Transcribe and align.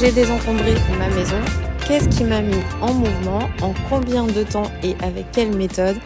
j'ai 0.00 0.12
désencombré 0.12 0.74
ma 0.96 1.08
maison 1.08 1.40
Qu'est-ce 1.86 2.08
qui 2.08 2.22
m'a 2.22 2.40
mis 2.40 2.60
en 2.80 2.92
mouvement 2.92 3.40
En 3.62 3.74
combien 3.88 4.26
de 4.26 4.44
temps 4.44 4.70
et 4.84 4.94
avec 5.02 5.32
quelle 5.32 5.56
méthode? 5.56 5.96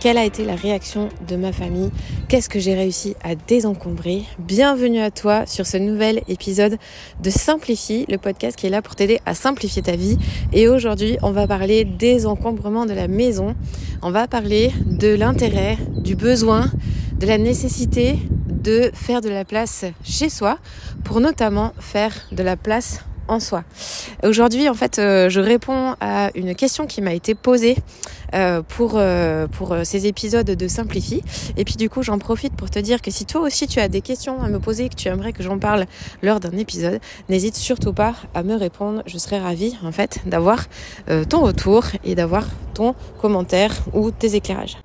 Quelle 0.00 0.16
a 0.16 0.24
été 0.24 0.44
la 0.44 0.54
réaction 0.54 1.10
de 1.28 1.36
ma 1.36 1.52
famille? 1.52 1.90
Qu'est-ce 2.28 2.48
que 2.48 2.58
j'ai 2.58 2.74
réussi 2.74 3.16
à 3.22 3.34
désencombrer? 3.34 4.22
Bienvenue 4.38 5.00
à 5.00 5.10
toi 5.10 5.44
sur 5.46 5.66
ce 5.66 5.76
nouvel 5.76 6.22
épisode 6.28 6.78
de 7.22 7.30
Simplifie, 7.30 8.06
le 8.08 8.16
podcast 8.16 8.56
qui 8.56 8.66
est 8.66 8.70
là 8.70 8.80
pour 8.80 8.94
t'aider 8.94 9.20
à 9.26 9.34
simplifier 9.34 9.82
ta 9.82 9.96
vie. 9.96 10.16
Et 10.52 10.68
aujourd'hui, 10.68 11.18
on 11.22 11.32
va 11.32 11.46
parler 11.46 11.84
des 11.84 12.26
encombrements 12.26 12.86
de 12.86 12.94
la 12.94 13.08
maison. 13.08 13.54
On 14.00 14.10
va 14.10 14.26
parler 14.26 14.72
de 14.86 15.14
l'intérêt, 15.14 15.76
du 15.96 16.16
besoin, 16.16 16.70
de 17.18 17.26
la 17.26 17.36
nécessité 17.36 18.18
de 18.48 18.90
faire 18.94 19.20
de 19.20 19.28
la 19.28 19.44
place 19.44 19.84
chez 20.02 20.30
soi 20.30 20.58
pour 21.04 21.20
notamment 21.20 21.74
faire 21.78 22.14
de 22.32 22.42
la 22.42 22.56
place 22.56 23.00
en 23.28 23.40
soi. 23.40 23.64
Aujourd'hui, 24.22 24.68
en 24.68 24.74
fait, 24.74 24.98
euh, 24.98 25.28
je 25.28 25.40
réponds 25.40 25.94
à 26.00 26.30
une 26.34 26.54
question 26.54 26.86
qui 26.86 27.00
m'a 27.00 27.14
été 27.14 27.34
posée 27.34 27.76
euh, 28.34 28.62
pour 28.62 28.94
euh, 28.96 29.46
pour 29.46 29.76
ces 29.84 30.06
épisodes 30.06 30.46
de 30.46 30.68
Simplifie. 30.68 31.22
Et 31.56 31.64
puis 31.64 31.76
du 31.76 31.88
coup, 31.88 32.02
j'en 32.02 32.18
profite 32.18 32.54
pour 32.54 32.70
te 32.70 32.78
dire 32.78 33.02
que 33.02 33.10
si 33.10 33.24
toi 33.26 33.40
aussi 33.42 33.66
tu 33.66 33.80
as 33.80 33.88
des 33.88 34.00
questions 34.00 34.42
à 34.42 34.48
me 34.48 34.58
poser, 34.58 34.88
que 34.88 34.94
tu 34.94 35.08
aimerais 35.08 35.32
que 35.32 35.42
j'en 35.42 35.58
parle 35.58 35.86
lors 36.22 36.40
d'un 36.40 36.56
épisode, 36.56 37.00
n'hésite 37.28 37.56
surtout 37.56 37.92
pas 37.92 38.14
à 38.34 38.42
me 38.42 38.54
répondre. 38.54 39.02
Je 39.06 39.18
serais 39.18 39.38
ravie 39.38 39.76
en 39.84 39.92
fait 39.92 40.18
d'avoir 40.26 40.64
ton 41.28 41.42
retour 41.42 41.84
et 42.04 42.14
d'avoir 42.14 42.46
ton 42.74 42.94
commentaire 43.20 43.74
ou 43.92 44.10
tes 44.10 44.34
éclairages. 44.34 44.76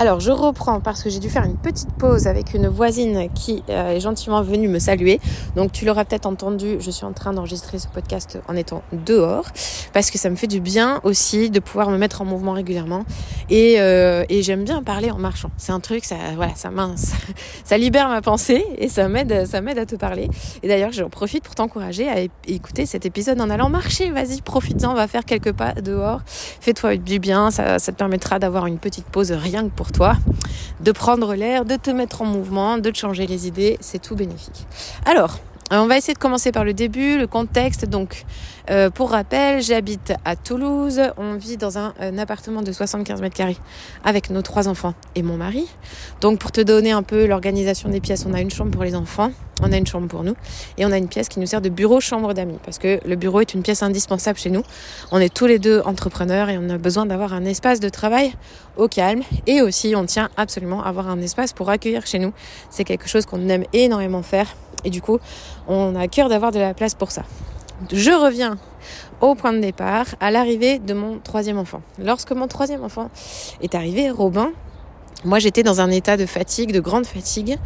Alors 0.00 0.18
je 0.18 0.30
reprends 0.30 0.80
parce 0.80 1.02
que 1.02 1.10
j'ai 1.10 1.18
dû 1.18 1.28
faire 1.28 1.44
une 1.44 1.58
petite 1.58 1.92
pause 1.92 2.26
avec 2.26 2.54
une 2.54 2.68
voisine 2.68 3.28
qui 3.34 3.62
euh, 3.68 3.90
est 3.90 4.00
gentiment 4.00 4.40
venue 4.40 4.66
me 4.66 4.78
saluer. 4.78 5.20
Donc 5.56 5.72
tu 5.72 5.84
l'auras 5.84 6.06
peut-être 6.06 6.24
entendu, 6.24 6.78
je 6.80 6.90
suis 6.90 7.04
en 7.04 7.12
train 7.12 7.34
d'enregistrer 7.34 7.78
ce 7.78 7.86
podcast 7.86 8.38
en 8.48 8.56
étant 8.56 8.82
dehors 8.92 9.44
parce 9.92 10.10
que 10.10 10.16
ça 10.16 10.30
me 10.30 10.36
fait 10.36 10.46
du 10.46 10.60
bien 10.60 11.02
aussi 11.04 11.50
de 11.50 11.60
pouvoir 11.60 11.90
me 11.90 11.98
mettre 11.98 12.22
en 12.22 12.24
mouvement 12.24 12.52
régulièrement 12.52 13.04
et, 13.50 13.78
euh, 13.78 14.24
et 14.30 14.42
j'aime 14.42 14.64
bien 14.64 14.82
parler 14.82 15.10
en 15.10 15.18
marchant. 15.18 15.50
C'est 15.58 15.72
un 15.72 15.80
truc, 15.80 16.06
ça 16.06 16.16
voilà, 16.34 16.54
ça 16.54 16.70
mince, 16.70 17.12
ça 17.64 17.76
libère 17.76 18.08
ma 18.08 18.22
pensée 18.22 18.64
et 18.78 18.88
ça 18.88 19.06
m'aide, 19.06 19.46
ça 19.46 19.60
m'aide 19.60 19.78
à 19.78 19.84
te 19.84 19.96
parler. 19.96 20.30
Et 20.62 20.68
d'ailleurs 20.68 20.92
j'en 20.92 21.10
profite 21.10 21.44
pour 21.44 21.54
t'encourager 21.54 22.08
à 22.08 22.20
écouter 22.48 22.86
cet 22.86 23.04
épisode 23.04 23.38
en 23.38 23.50
allant 23.50 23.68
marcher. 23.68 24.10
Vas-y, 24.10 24.40
profite-en, 24.40 24.94
va 24.94 25.06
faire 25.08 25.26
quelques 25.26 25.52
pas 25.52 25.74
dehors. 25.74 26.22
Fais-toi 26.26 26.96
du 26.96 27.18
bien, 27.18 27.50
ça, 27.50 27.78
ça 27.78 27.92
te 27.92 27.98
permettra 27.98 28.38
d'avoir 28.38 28.64
une 28.64 28.78
petite 28.78 29.04
pause 29.04 29.32
rien 29.32 29.64
que 29.64 29.74
pour 29.74 29.89
toi, 29.90 30.16
de 30.80 30.92
prendre 30.92 31.34
l'air, 31.34 31.64
de 31.64 31.76
te 31.76 31.90
mettre 31.90 32.22
en 32.22 32.26
mouvement, 32.26 32.78
de 32.78 32.90
te 32.90 32.98
changer 32.98 33.26
les 33.26 33.46
idées, 33.46 33.76
c'est 33.80 34.00
tout 34.00 34.16
bénéfique. 34.16 34.66
Alors, 35.04 35.38
on 35.70 35.86
va 35.86 35.98
essayer 35.98 36.14
de 36.14 36.18
commencer 36.18 36.50
par 36.50 36.64
le 36.64 36.74
début, 36.74 37.18
le 37.18 37.26
contexte. 37.26 37.84
Donc, 37.84 38.24
euh, 38.70 38.88
pour 38.88 39.10
rappel, 39.10 39.60
j'habite 39.62 40.12
à 40.24 40.36
Toulouse. 40.36 41.00
On 41.16 41.34
vit 41.34 41.56
dans 41.56 41.78
un, 41.78 41.92
appartement 42.18 42.62
de 42.62 42.70
75 42.70 43.20
mètres 43.20 43.36
carrés 43.36 43.56
avec 44.04 44.30
nos 44.30 44.42
trois 44.42 44.68
enfants 44.68 44.94
et 45.14 45.22
mon 45.22 45.36
mari. 45.36 45.66
Donc, 46.20 46.38
pour 46.38 46.52
te 46.52 46.60
donner 46.60 46.92
un 46.92 47.02
peu 47.02 47.26
l'organisation 47.26 47.88
des 47.88 48.00
pièces, 48.00 48.24
on 48.26 48.34
a 48.34 48.40
une 48.40 48.50
chambre 48.50 48.70
pour 48.70 48.84
les 48.84 48.94
enfants, 48.94 49.32
on 49.62 49.72
a 49.72 49.76
une 49.76 49.86
chambre 49.86 50.06
pour 50.08 50.22
nous 50.22 50.36
et 50.78 50.86
on 50.86 50.92
a 50.92 50.98
une 50.98 51.08
pièce 51.08 51.28
qui 51.28 51.40
nous 51.40 51.46
sert 51.46 51.60
de 51.60 51.68
bureau 51.68 52.00
chambre 52.00 52.32
d'amis 52.32 52.58
parce 52.64 52.78
que 52.78 53.00
le 53.04 53.16
bureau 53.16 53.40
est 53.40 53.54
une 53.54 53.62
pièce 53.62 53.82
indispensable 53.82 54.38
chez 54.38 54.50
nous. 54.50 54.62
On 55.10 55.18
est 55.18 55.34
tous 55.34 55.46
les 55.46 55.58
deux 55.58 55.80
entrepreneurs 55.80 56.48
et 56.48 56.56
on 56.56 56.70
a 56.70 56.78
besoin 56.78 57.06
d'avoir 57.06 57.34
un 57.34 57.44
espace 57.44 57.80
de 57.80 57.88
travail 57.88 58.32
au 58.76 58.88
calme 58.88 59.22
et 59.46 59.62
aussi 59.62 59.94
on 59.96 60.06
tient 60.06 60.30
absolument 60.36 60.82
à 60.82 60.88
avoir 60.88 61.08
un 61.08 61.20
espace 61.20 61.52
pour 61.52 61.70
accueillir 61.70 62.06
chez 62.06 62.18
nous. 62.18 62.32
C'est 62.70 62.84
quelque 62.84 63.08
chose 63.08 63.26
qu'on 63.26 63.48
aime 63.48 63.64
énormément 63.72 64.22
faire 64.22 64.54
et 64.84 64.90
du 64.90 65.02
coup, 65.02 65.18
on 65.68 65.94
a 65.94 66.08
cœur 66.08 66.28
d'avoir 66.28 66.52
de 66.52 66.58
la 66.58 66.74
place 66.74 66.94
pour 66.94 67.10
ça. 67.10 67.24
Je 67.92 68.10
reviens 68.10 68.58
au 69.20 69.34
point 69.34 69.52
de 69.52 69.58
départ, 69.58 70.06
à 70.20 70.30
l'arrivée 70.30 70.78
de 70.78 70.94
mon 70.94 71.18
troisième 71.18 71.58
enfant. 71.58 71.82
Lorsque 71.98 72.32
mon 72.32 72.46
troisième 72.46 72.84
enfant 72.84 73.10
est 73.62 73.74
arrivé, 73.74 74.10
Robin, 74.10 74.50
moi 75.24 75.38
j'étais 75.38 75.62
dans 75.62 75.80
un 75.80 75.90
état 75.90 76.16
de 76.16 76.26
fatigue, 76.26 76.72
de 76.72 76.80
grande 76.80 77.06
fatigue. 77.06 77.58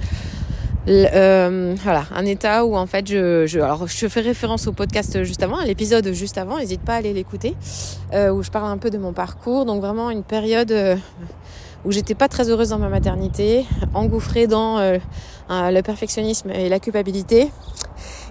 Euh, 0.87 1.75
voilà, 1.83 2.05
un 2.15 2.27
état 2.27 2.67
où 2.67 2.77
en 2.77 2.87
fait 2.87 3.07
je, 3.09 3.59
alors 3.59 3.87
je 3.87 4.07
fais 4.07 4.21
référence 4.21 4.67
au 4.67 4.73
podcast 4.73 5.23
juste 5.25 5.43
avant, 5.43 5.57
à 5.57 5.65
l'épisode 5.65 6.13
juste 6.13 6.37
avant, 6.37 6.59
n'hésite 6.59 6.83
pas 6.83 6.95
à 6.95 6.97
aller 6.97 7.15
l'écouter, 7.15 7.57
euh, 8.13 8.31
où 8.31 8.43
je 8.43 8.51
parle 8.51 8.71
un 8.71 8.77
peu 8.77 8.91
de 8.91 8.99
mon 8.99 9.13
parcours, 9.13 9.65
donc 9.65 9.81
vraiment 9.81 10.11
une 10.11 10.23
période 10.23 10.73
euh, 10.73 10.97
où 11.85 11.93
j'étais 11.93 12.15
pas 12.15 12.29
très 12.29 12.51
heureuse 12.51 12.69
dans 12.69 12.79
ma 12.79 12.89
maternité, 12.89 13.67
engouffrée 13.95 14.47
dans 14.47 14.79
euh, 14.79 14.99
le 15.49 15.81
perfectionnisme 15.81 16.51
et 16.51 16.69
la 16.69 16.81
culpabilité. 16.81 17.51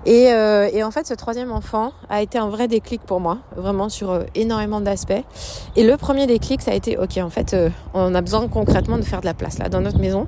Et, 0.06 0.32
euh, 0.32 0.70
et, 0.72 0.84
en 0.84 0.92
fait, 0.92 1.08
ce 1.08 1.14
troisième 1.14 1.52
enfant 1.52 1.94
a 2.10 2.22
été 2.22 2.38
un 2.38 2.50
vrai 2.50 2.68
déclic 2.68 3.02
pour 3.02 3.20
moi, 3.20 3.38
vraiment 3.56 3.88
sur 3.88 4.12
euh, 4.12 4.24
énormément 4.36 4.82
d'aspects. 4.82 5.24
Et 5.76 5.84
le 5.84 5.96
premier 5.96 6.28
déclic, 6.28 6.62
ça 6.62 6.72
a 6.72 6.74
été, 6.74 6.98
ok, 6.98 7.18
en 7.18 7.30
fait, 7.30 7.56
on 7.94 8.14
a 8.14 8.22
besoin 8.22 8.48
concrètement 8.48 8.98
de 8.98 9.04
faire 9.04 9.22
de 9.22 9.26
la 9.26 9.34
place 9.34 9.60
là 9.60 9.70
dans 9.70 9.82
notre 9.82 10.00
maison. 10.00 10.28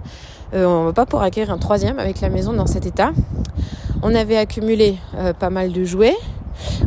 on 0.53 0.81
ne 0.81 0.85
va 0.85 0.93
pas 0.93 1.05
pour 1.05 1.21
acquérir 1.21 1.51
un 1.51 1.57
troisième 1.57 1.99
avec 1.99 2.21
la 2.21 2.29
maison 2.29 2.53
dans 2.53 2.67
cet 2.67 2.85
état. 2.85 3.11
On 4.01 4.15
avait 4.15 4.37
accumulé 4.37 4.97
pas 5.39 5.49
mal 5.49 5.71
de 5.71 5.83
jouets. 5.83 6.15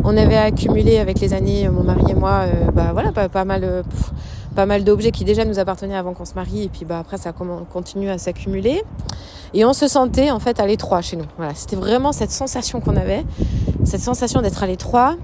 On 0.05 0.17
avait 0.17 0.37
accumulé 0.37 0.99
avec 0.99 1.21
les 1.21 1.35
années, 1.35 1.69
mon 1.69 1.83
mari 1.83 2.05
et 2.11 2.15
moi, 2.15 2.45
bah 2.73 2.91
voilà, 2.93 3.13
pas 3.13 3.45
mal 3.45 3.85
pas 4.59 4.67
mal 4.67 4.83
d'objets 4.83 5.13
qui 5.13 5.25
déjà 5.25 5.45
nous 5.45 5.61
appartenaient 5.61 5.95
avant 5.95 6.15
qu'on 6.15 6.25
se 6.25 6.35
marie 6.35 6.65
et 6.65 6.69
puis 6.69 6.85
bah 6.85 6.99
après 6.99 7.17
ça 7.17 7.33
continue 7.33 8.11
à 8.11 8.19
s'accumuler 8.19 8.83
et 9.55 9.65
on 9.65 9.73
se 9.73 9.87
sentait 9.87 10.33
en 10.33 10.41
fait 10.41 10.59
à 10.59 10.67
l'étroit 10.67 11.01
chez 11.01 11.17
nous. 11.17 11.27
Voilà, 11.37 11.55
c'était 11.55 11.77
vraiment 11.77 12.11
cette 12.11 12.33
sensation 12.33 12.81
qu'on 12.81 12.97
avait, 12.97 13.25
cette 13.85 14.01
sensation 14.01 14.43
d'être 14.43 14.61
à 14.65 14.67
l'étroit. 14.67 15.15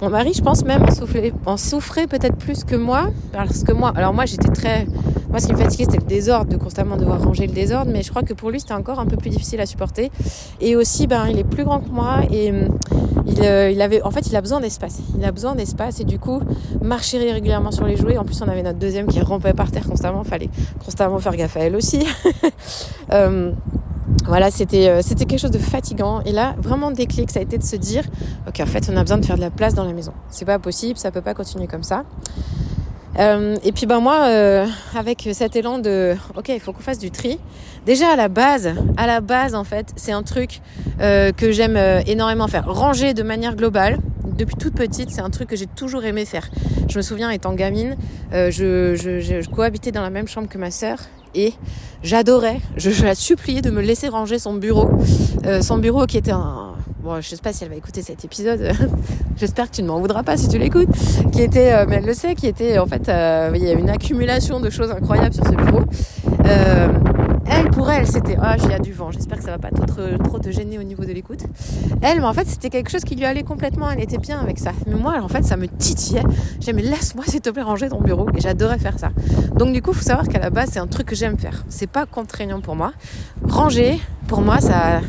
Mon 0.00 0.10
mari, 0.10 0.32
je 0.32 0.42
pense 0.42 0.64
même 0.64 0.82
en 0.82 0.90
souffrait, 0.92 1.32
en 1.44 1.56
souffrait 1.56 2.06
peut-être 2.06 2.36
plus 2.36 2.64
que 2.64 2.76
moi 2.76 3.08
parce 3.32 3.64
que 3.64 3.72
moi, 3.72 3.92
alors 3.96 4.14
moi 4.14 4.26
j'étais 4.26 4.48
très 4.48 4.86
moi, 5.30 5.40
ce 5.40 5.46
qui 5.46 5.52
me 5.52 5.58
fatiguait, 5.58 5.84
c'était 5.84 5.98
le 5.98 6.06
désordre, 6.06 6.50
de 6.50 6.56
constamment 6.56 6.96
devoir 6.96 7.22
ranger 7.22 7.46
le 7.46 7.52
désordre. 7.52 7.90
Mais 7.92 8.02
je 8.02 8.08
crois 8.08 8.22
que 8.22 8.32
pour 8.32 8.50
lui, 8.50 8.60
c'était 8.60 8.72
encore 8.72 8.98
un 8.98 9.04
peu 9.04 9.16
plus 9.16 9.28
difficile 9.28 9.60
à 9.60 9.66
supporter. 9.66 10.10
Et 10.60 10.74
aussi, 10.74 11.06
ben, 11.06 11.26
il 11.28 11.38
est 11.38 11.44
plus 11.44 11.64
grand 11.64 11.80
que 11.80 11.90
moi 11.90 12.20
et 12.30 12.50
hum, 12.50 12.78
il, 13.26 13.42
euh, 13.42 13.70
il 13.70 13.82
avait, 13.82 14.00
en 14.02 14.10
fait, 14.10 14.26
il 14.26 14.36
a 14.36 14.40
besoin 14.40 14.60
d'espace. 14.60 15.00
Il 15.18 15.24
a 15.24 15.32
besoin 15.32 15.54
d'espace 15.54 16.00
et 16.00 16.04
du 16.04 16.18
coup, 16.18 16.40
marcher 16.80 17.18
régulièrement 17.18 17.72
sur 17.72 17.84
les 17.84 17.96
jouets. 17.96 18.16
En 18.16 18.24
plus, 18.24 18.40
on 18.40 18.48
avait 18.48 18.62
notre 18.62 18.78
deuxième 18.78 19.06
qui 19.06 19.20
rampait 19.20 19.52
par 19.52 19.70
terre 19.70 19.86
constamment. 19.86 20.24
Fallait 20.24 20.48
constamment 20.82 21.18
faire 21.18 21.36
gaffe 21.36 21.56
à 21.56 21.60
elle 21.60 21.76
aussi. 21.76 22.06
Hum, 23.10 23.54
voilà, 24.28 24.50
c'était 24.50 24.88
euh, 24.88 25.00
c'était 25.02 25.24
quelque 25.24 25.40
chose 25.40 25.50
de 25.50 25.58
fatigant. 25.58 26.20
Et 26.22 26.32
là, 26.32 26.54
vraiment 26.58 26.90
déclic, 26.90 27.30
ça 27.30 27.40
a 27.40 27.42
été 27.42 27.58
de 27.58 27.64
se 27.64 27.76
dire, 27.76 28.04
ok, 28.46 28.60
en 28.60 28.66
fait, 28.66 28.88
on 28.92 28.96
a 28.96 29.02
besoin 29.02 29.18
de 29.18 29.24
faire 29.24 29.36
de 29.36 29.40
la 29.40 29.50
place 29.50 29.74
dans 29.74 29.84
la 29.84 29.92
maison. 29.92 30.12
C'est 30.30 30.44
pas 30.44 30.58
possible, 30.58 30.98
ça 30.98 31.10
peut 31.10 31.22
pas 31.22 31.34
continuer 31.34 31.66
comme 31.66 31.82
ça. 31.82 32.04
Euh, 33.18 33.56
et 33.64 33.72
puis 33.72 33.86
ben 33.86 34.00
moi, 34.00 34.26
euh, 34.26 34.66
avec 34.96 35.28
cet 35.32 35.56
élan 35.56 35.78
de, 35.78 36.14
ok, 36.36 36.48
il 36.50 36.60
faut 36.60 36.72
qu'on 36.72 36.80
fasse 36.80 36.98
du 36.98 37.10
tri. 37.10 37.38
Déjà 37.84 38.10
à 38.10 38.16
la 38.16 38.28
base, 38.28 38.70
à 38.96 39.06
la 39.06 39.20
base 39.20 39.54
en 39.54 39.64
fait, 39.64 39.92
c'est 39.96 40.12
un 40.12 40.22
truc 40.22 40.60
euh, 41.00 41.32
que 41.32 41.50
j'aime 41.50 41.76
euh, 41.76 42.00
énormément 42.06 42.46
faire. 42.46 42.72
Ranger 42.72 43.14
de 43.14 43.22
manière 43.22 43.56
globale. 43.56 43.98
Depuis 44.36 44.54
toute 44.54 44.74
petite, 44.74 45.10
c'est 45.10 45.20
un 45.20 45.30
truc 45.30 45.48
que 45.48 45.56
j'ai 45.56 45.66
toujours 45.66 46.04
aimé 46.04 46.24
faire. 46.24 46.48
Je 46.88 46.96
me 46.96 47.02
souviens, 47.02 47.30
étant 47.30 47.54
gamine, 47.54 47.96
euh, 48.32 48.52
je, 48.52 48.94
je, 48.94 49.18
je, 49.20 49.48
cohabitais 49.50 49.90
dans 49.90 50.02
la 50.02 50.10
même 50.10 50.28
chambre 50.28 50.48
que 50.48 50.58
ma 50.58 50.70
sœur 50.70 50.98
et 51.34 51.52
j'adorais. 52.02 52.60
Je, 52.76 53.04
la 53.04 53.14
suppliais 53.14 53.62
de 53.62 53.70
me 53.70 53.80
laisser 53.80 54.08
ranger 54.08 54.38
son 54.38 54.54
bureau, 54.54 54.88
son 55.60 55.78
bureau 55.78 56.06
qui 56.06 56.16
était 56.16 56.32
un 56.32 56.68
bon, 57.02 57.20
je 57.20 57.28
sais 57.28 57.36
pas 57.36 57.52
si 57.52 57.64
elle 57.64 57.70
va 57.70 57.76
écouter 57.76 58.02
cet 58.02 58.24
épisode. 58.24 58.72
J'espère 59.36 59.70
que 59.70 59.76
tu 59.76 59.82
ne 59.82 59.88
m'en 59.88 60.00
voudras 60.00 60.22
pas 60.22 60.36
si 60.36 60.48
tu 60.48 60.58
l'écoutes. 60.58 60.88
Qui 61.32 61.42
était, 61.42 61.72
euh, 61.72 61.86
mais 61.88 61.96
elle 61.96 62.06
le 62.06 62.14
sait, 62.14 62.34
qui 62.34 62.46
était 62.46 62.78
en 62.78 62.86
fait, 62.86 63.08
euh, 63.08 63.50
il 63.54 63.62
y 63.62 63.68
a 63.68 63.72
une 63.72 63.90
accumulation 63.90 64.60
de 64.60 64.70
choses 64.70 64.90
incroyables 64.90 65.34
sur 65.34 65.44
ce 65.44 65.52
bureau. 65.52 65.82
Pour 67.66 67.90
elle, 67.90 68.06
c'était 68.06 68.36
ah, 68.40 68.56
il 68.62 68.70
y 68.70 68.72
a 68.72 68.78
du 68.78 68.92
vent. 68.92 69.10
J'espère 69.10 69.38
que 69.38 69.44
ça 69.44 69.50
va 69.50 69.58
pas 69.58 69.70
trop, 69.70 70.02
trop 70.24 70.38
te 70.38 70.50
gêner 70.50 70.78
au 70.78 70.82
niveau 70.82 71.04
de 71.04 71.12
l'écoute. 71.12 71.40
Elle, 72.02 72.20
mais 72.20 72.26
en 72.26 72.32
fait, 72.32 72.46
c'était 72.46 72.70
quelque 72.70 72.90
chose 72.90 73.02
qui 73.02 73.16
lui 73.16 73.24
allait 73.24 73.42
complètement. 73.42 73.90
Elle 73.90 74.00
était 74.00 74.18
bien 74.18 74.38
avec 74.38 74.58
ça. 74.58 74.72
Mais 74.86 74.94
moi, 74.94 75.16
en 75.20 75.28
fait, 75.28 75.44
ça 75.44 75.56
me 75.56 75.66
titillait. 75.66 76.22
J'ai 76.60 76.72
mais 76.72 76.82
laisse-moi 76.82 77.24
s'il 77.26 77.40
te 77.40 77.50
plaît 77.50 77.62
ranger 77.62 77.88
ton 77.88 78.00
bureau. 78.00 78.26
Et 78.36 78.40
j'adorais 78.40 78.78
faire 78.78 78.98
ça. 78.98 79.10
Donc 79.54 79.72
du 79.72 79.82
coup, 79.82 79.92
faut 79.92 80.02
savoir 80.02 80.28
qu'à 80.28 80.38
la 80.38 80.50
base, 80.50 80.70
c'est 80.72 80.80
un 80.80 80.86
truc 80.86 81.06
que 81.06 81.14
j'aime 81.14 81.38
faire. 81.38 81.64
C'est 81.68 81.88
pas 81.88 82.06
contraignant 82.06 82.60
pour 82.60 82.76
moi. 82.76 82.92
Ranger, 83.48 83.98
pour 84.26 84.40
moi, 84.40 84.60
ça 84.60 85.00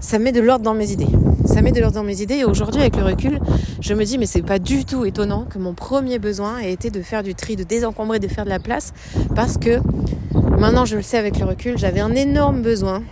ça 0.00 0.18
met 0.18 0.32
de 0.32 0.40
l'ordre 0.40 0.64
dans 0.64 0.74
mes 0.74 0.92
idées. 0.92 1.08
Ça 1.44 1.60
met 1.60 1.72
de 1.72 1.80
l'ordre 1.80 1.96
dans 1.96 2.04
mes 2.04 2.22
idées 2.22 2.36
et 2.36 2.44
aujourd'hui 2.44 2.80
avec 2.80 2.96
le 2.96 3.04
recul, 3.04 3.38
je 3.80 3.92
me 3.94 4.04
dis 4.04 4.16
mais 4.16 4.26
c'est 4.26 4.42
pas 4.42 4.58
du 4.58 4.84
tout 4.84 5.04
étonnant 5.04 5.44
que 5.44 5.58
mon 5.58 5.74
premier 5.74 6.18
besoin 6.18 6.58
ait 6.58 6.72
été 6.72 6.90
de 6.90 7.02
faire 7.02 7.22
du 7.22 7.34
tri, 7.34 7.56
de 7.56 7.64
désencombrer, 7.64 8.18
de 8.18 8.28
faire 8.28 8.44
de 8.44 8.50
la 8.50 8.58
place 8.58 8.92
parce 9.34 9.58
que 9.58 9.80
maintenant 10.60 10.84
je 10.84 10.96
le 10.96 11.02
sais 11.02 11.16
avec 11.16 11.38
le 11.38 11.46
recul, 11.46 11.78
j'avais 11.78 12.00
un 12.00 12.14
énorme 12.14 12.60
besoin 12.60 13.02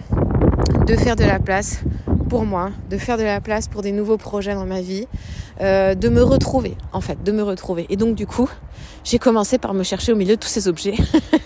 de 0.87 0.95
faire 0.95 1.17
de 1.17 1.25
la 1.25 1.39
place 1.39 1.81
pour 2.29 2.45
moi, 2.45 2.71
de 2.91 2.99
faire 2.99 3.17
de 3.17 3.23
la 3.23 3.41
place 3.41 3.69
pour 3.69 3.81
des 3.81 3.91
nouveaux 3.91 4.19
projets 4.19 4.55
dans 4.55 4.67
ma 4.67 4.83
vie, 4.83 5.09
euh, 5.62 5.95
de 5.95 6.11
me 6.11 6.23
retrouver 6.23 6.77
en 6.93 7.00
fait, 7.00 7.23
de 7.23 7.33
me 7.33 7.43
retrouver. 7.43 7.87
Et 7.89 7.97
donc 7.97 8.15
du 8.17 8.27
coup, 8.27 8.50
j'ai 9.03 9.19
commencé 9.19 9.56
par 9.56 9.73
me 9.73 9.83
chercher 9.83 10.12
au 10.12 10.17
milieu 10.17 10.37
de 10.37 10.41
tous 10.41 10.49
ces 10.49 10.69
objets 10.69 10.95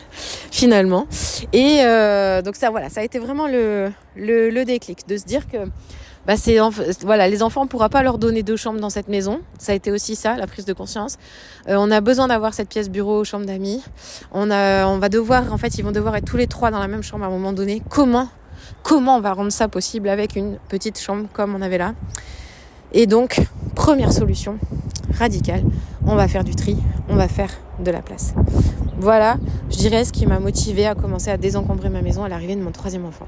finalement. 0.50 1.06
Et 1.52 1.82
euh, 1.84 2.42
donc 2.42 2.56
ça 2.56 2.70
voilà, 2.70 2.88
ça 2.90 3.00
a 3.00 3.04
été 3.04 3.20
vraiment 3.20 3.46
le, 3.46 3.92
le, 4.16 4.50
le 4.50 4.64
déclic 4.64 5.06
de 5.06 5.16
se 5.16 5.24
dire 5.24 5.46
que 5.46 5.58
bah 6.26 6.34
voilà, 7.02 7.28
les 7.28 7.42
enfants 7.42 7.62
on 7.62 7.66
pourra 7.66 7.88
pas 7.88 8.02
leur 8.02 8.18
donner 8.18 8.42
deux 8.42 8.56
chambres 8.56 8.80
dans 8.80 8.90
cette 8.90 9.08
maison. 9.08 9.40
Ça 9.58 9.72
a 9.72 9.74
été 9.74 9.90
aussi 9.90 10.14
ça, 10.14 10.36
la 10.36 10.46
prise 10.46 10.64
de 10.64 10.72
conscience. 10.72 11.18
Euh, 11.68 11.76
on 11.78 11.90
a 11.90 12.00
besoin 12.00 12.28
d'avoir 12.28 12.54
cette 12.54 12.68
pièce 12.68 12.88
bureau, 12.90 13.24
chambre 13.24 13.46
d'amis. 13.46 13.82
On 14.32 14.50
on 14.50 14.98
va 14.98 15.08
devoir, 15.08 15.52
en 15.52 15.58
fait, 15.58 15.78
ils 15.78 15.82
vont 15.82 15.92
devoir 15.92 16.14
être 16.16 16.24
tous 16.24 16.36
les 16.36 16.46
trois 16.46 16.70
dans 16.70 16.78
la 16.78 16.88
même 16.88 17.02
chambre 17.02 17.24
à 17.24 17.26
un 17.26 17.30
moment 17.30 17.52
donné. 17.52 17.82
Comment, 17.88 18.28
comment 18.82 19.16
on 19.16 19.20
va 19.20 19.32
rendre 19.32 19.50
ça 19.50 19.68
possible 19.68 20.08
avec 20.08 20.36
une 20.36 20.58
petite 20.68 21.00
chambre 21.00 21.26
comme 21.32 21.54
on 21.54 21.62
avait 21.62 21.78
là? 21.78 21.94
Et 22.92 23.06
donc, 23.06 23.40
première 23.74 24.12
solution 24.12 24.58
radicale, 25.18 25.62
on 26.06 26.14
va 26.14 26.28
faire 26.28 26.44
du 26.44 26.54
tri, 26.54 26.76
on 27.08 27.16
va 27.16 27.26
faire 27.26 27.50
de 27.80 27.90
la 27.90 28.02
place. 28.02 28.34
Voilà, 28.98 29.38
je 29.70 29.76
dirais 29.76 30.04
ce 30.04 30.12
qui 30.12 30.26
m'a 30.26 30.38
motivé 30.38 30.86
à 30.86 30.94
commencer 30.94 31.30
à 31.30 31.36
désencombrer 31.36 31.88
ma 31.88 32.02
maison 32.02 32.22
à 32.22 32.28
l'arrivée 32.28 32.54
de 32.54 32.62
mon 32.62 32.70
troisième 32.70 33.04
enfant. 33.06 33.26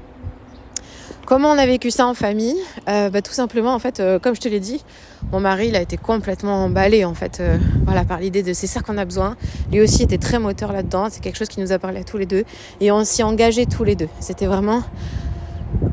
Comment 1.25 1.49
on 1.49 1.57
a 1.57 1.65
vécu 1.65 1.89
ça 1.89 2.05
en 2.05 2.13
famille 2.13 2.55
euh, 2.87 3.09
bah, 3.09 3.23
Tout 3.23 3.33
simplement, 3.33 3.73
en 3.73 3.79
fait, 3.79 3.99
euh, 3.99 4.19
comme 4.19 4.35
je 4.35 4.41
te 4.41 4.47
l'ai 4.47 4.59
dit, 4.59 4.85
mon 5.31 5.39
mari, 5.39 5.69
il 5.69 5.75
a 5.75 5.81
été 5.81 5.97
complètement 5.97 6.65
emballé, 6.65 7.03
en 7.03 7.15
fait, 7.15 7.39
euh, 7.39 7.57
voilà, 7.83 8.05
par 8.05 8.19
l'idée 8.19 8.43
de 8.43 8.53
c'est 8.53 8.67
ça 8.67 8.81
qu'on 8.81 8.97
a 8.99 9.05
besoin. 9.05 9.35
Lui 9.71 9.81
aussi 9.81 10.03
était 10.03 10.19
très 10.19 10.37
moteur 10.37 10.71
là-dedans. 10.71 11.07
C'est 11.09 11.21
quelque 11.21 11.37
chose 11.37 11.47
qui 11.47 11.61
nous 11.61 11.71
a 11.71 11.79
parlé 11.79 12.01
à 12.01 12.03
tous 12.03 12.17
les 12.17 12.27
deux. 12.27 12.43
Et 12.79 12.91
on 12.91 13.03
s'y 13.03 13.23
engagé 13.23 13.65
tous 13.65 13.83
les 13.83 13.95
deux. 13.95 14.07
C'était 14.19 14.45
vraiment 14.45 14.83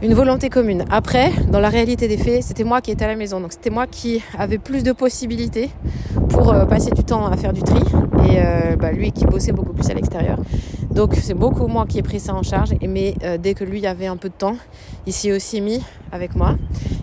une 0.02 0.14
volonté 0.14 0.48
commune. 0.48 0.84
Après, 0.90 1.30
dans 1.50 1.60
la 1.60 1.68
réalité 1.68 2.08
des 2.08 2.16
faits, 2.16 2.42
c'était 2.42 2.64
moi 2.64 2.80
qui 2.80 2.90
étais 2.90 3.04
à 3.04 3.08
la 3.08 3.16
maison. 3.16 3.40
Donc 3.40 3.52
c'était 3.52 3.70
moi 3.70 3.86
qui 3.86 4.22
avait 4.38 4.58
plus 4.58 4.82
de 4.82 4.92
possibilités 4.92 5.70
pour 6.28 6.54
passer 6.68 6.90
du 6.90 7.04
temps 7.04 7.26
à 7.26 7.36
faire 7.36 7.52
du 7.52 7.62
tri. 7.62 7.80
Et 8.28 8.76
bah, 8.76 8.92
lui 8.92 9.12
qui 9.12 9.24
bossait 9.26 9.52
beaucoup 9.52 9.72
plus 9.72 9.88
à 9.90 9.94
l'extérieur. 9.94 10.38
Donc 10.92 11.14
c'est 11.14 11.34
beaucoup 11.34 11.68
moi 11.68 11.86
qui 11.88 11.98
ai 11.98 12.02
pris 12.02 12.20
ça 12.20 12.34
en 12.34 12.42
charge. 12.42 12.70
Mais 12.86 13.14
euh, 13.24 13.38
dès 13.38 13.54
que 13.54 13.64
lui 13.64 13.86
avait 13.86 14.06
un 14.06 14.16
peu 14.16 14.28
de 14.28 14.34
temps, 14.34 14.56
il 15.06 15.12
s'y 15.12 15.28
est 15.28 15.32
aussi 15.32 15.60
mis 15.60 15.80
avec 16.10 16.36
moi. 16.36 16.56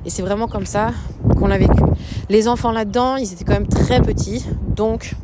Et 0.05 0.09
c'est 0.09 0.21
vraiment 0.21 0.47
comme 0.47 0.65
ça 0.65 0.91
qu'on 1.37 1.47
l'a 1.47 1.57
vécu. 1.57 1.81
Les 2.29 2.47
enfants 2.47 2.71
là-dedans, 2.71 3.15
ils 3.15 3.33
étaient 3.33 3.45
quand 3.45 3.53
même 3.53 3.67
très 3.67 4.01
petits. 4.01 4.45
Donc 4.75 5.15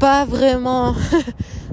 pas 0.00 0.24
vraiment... 0.24 0.94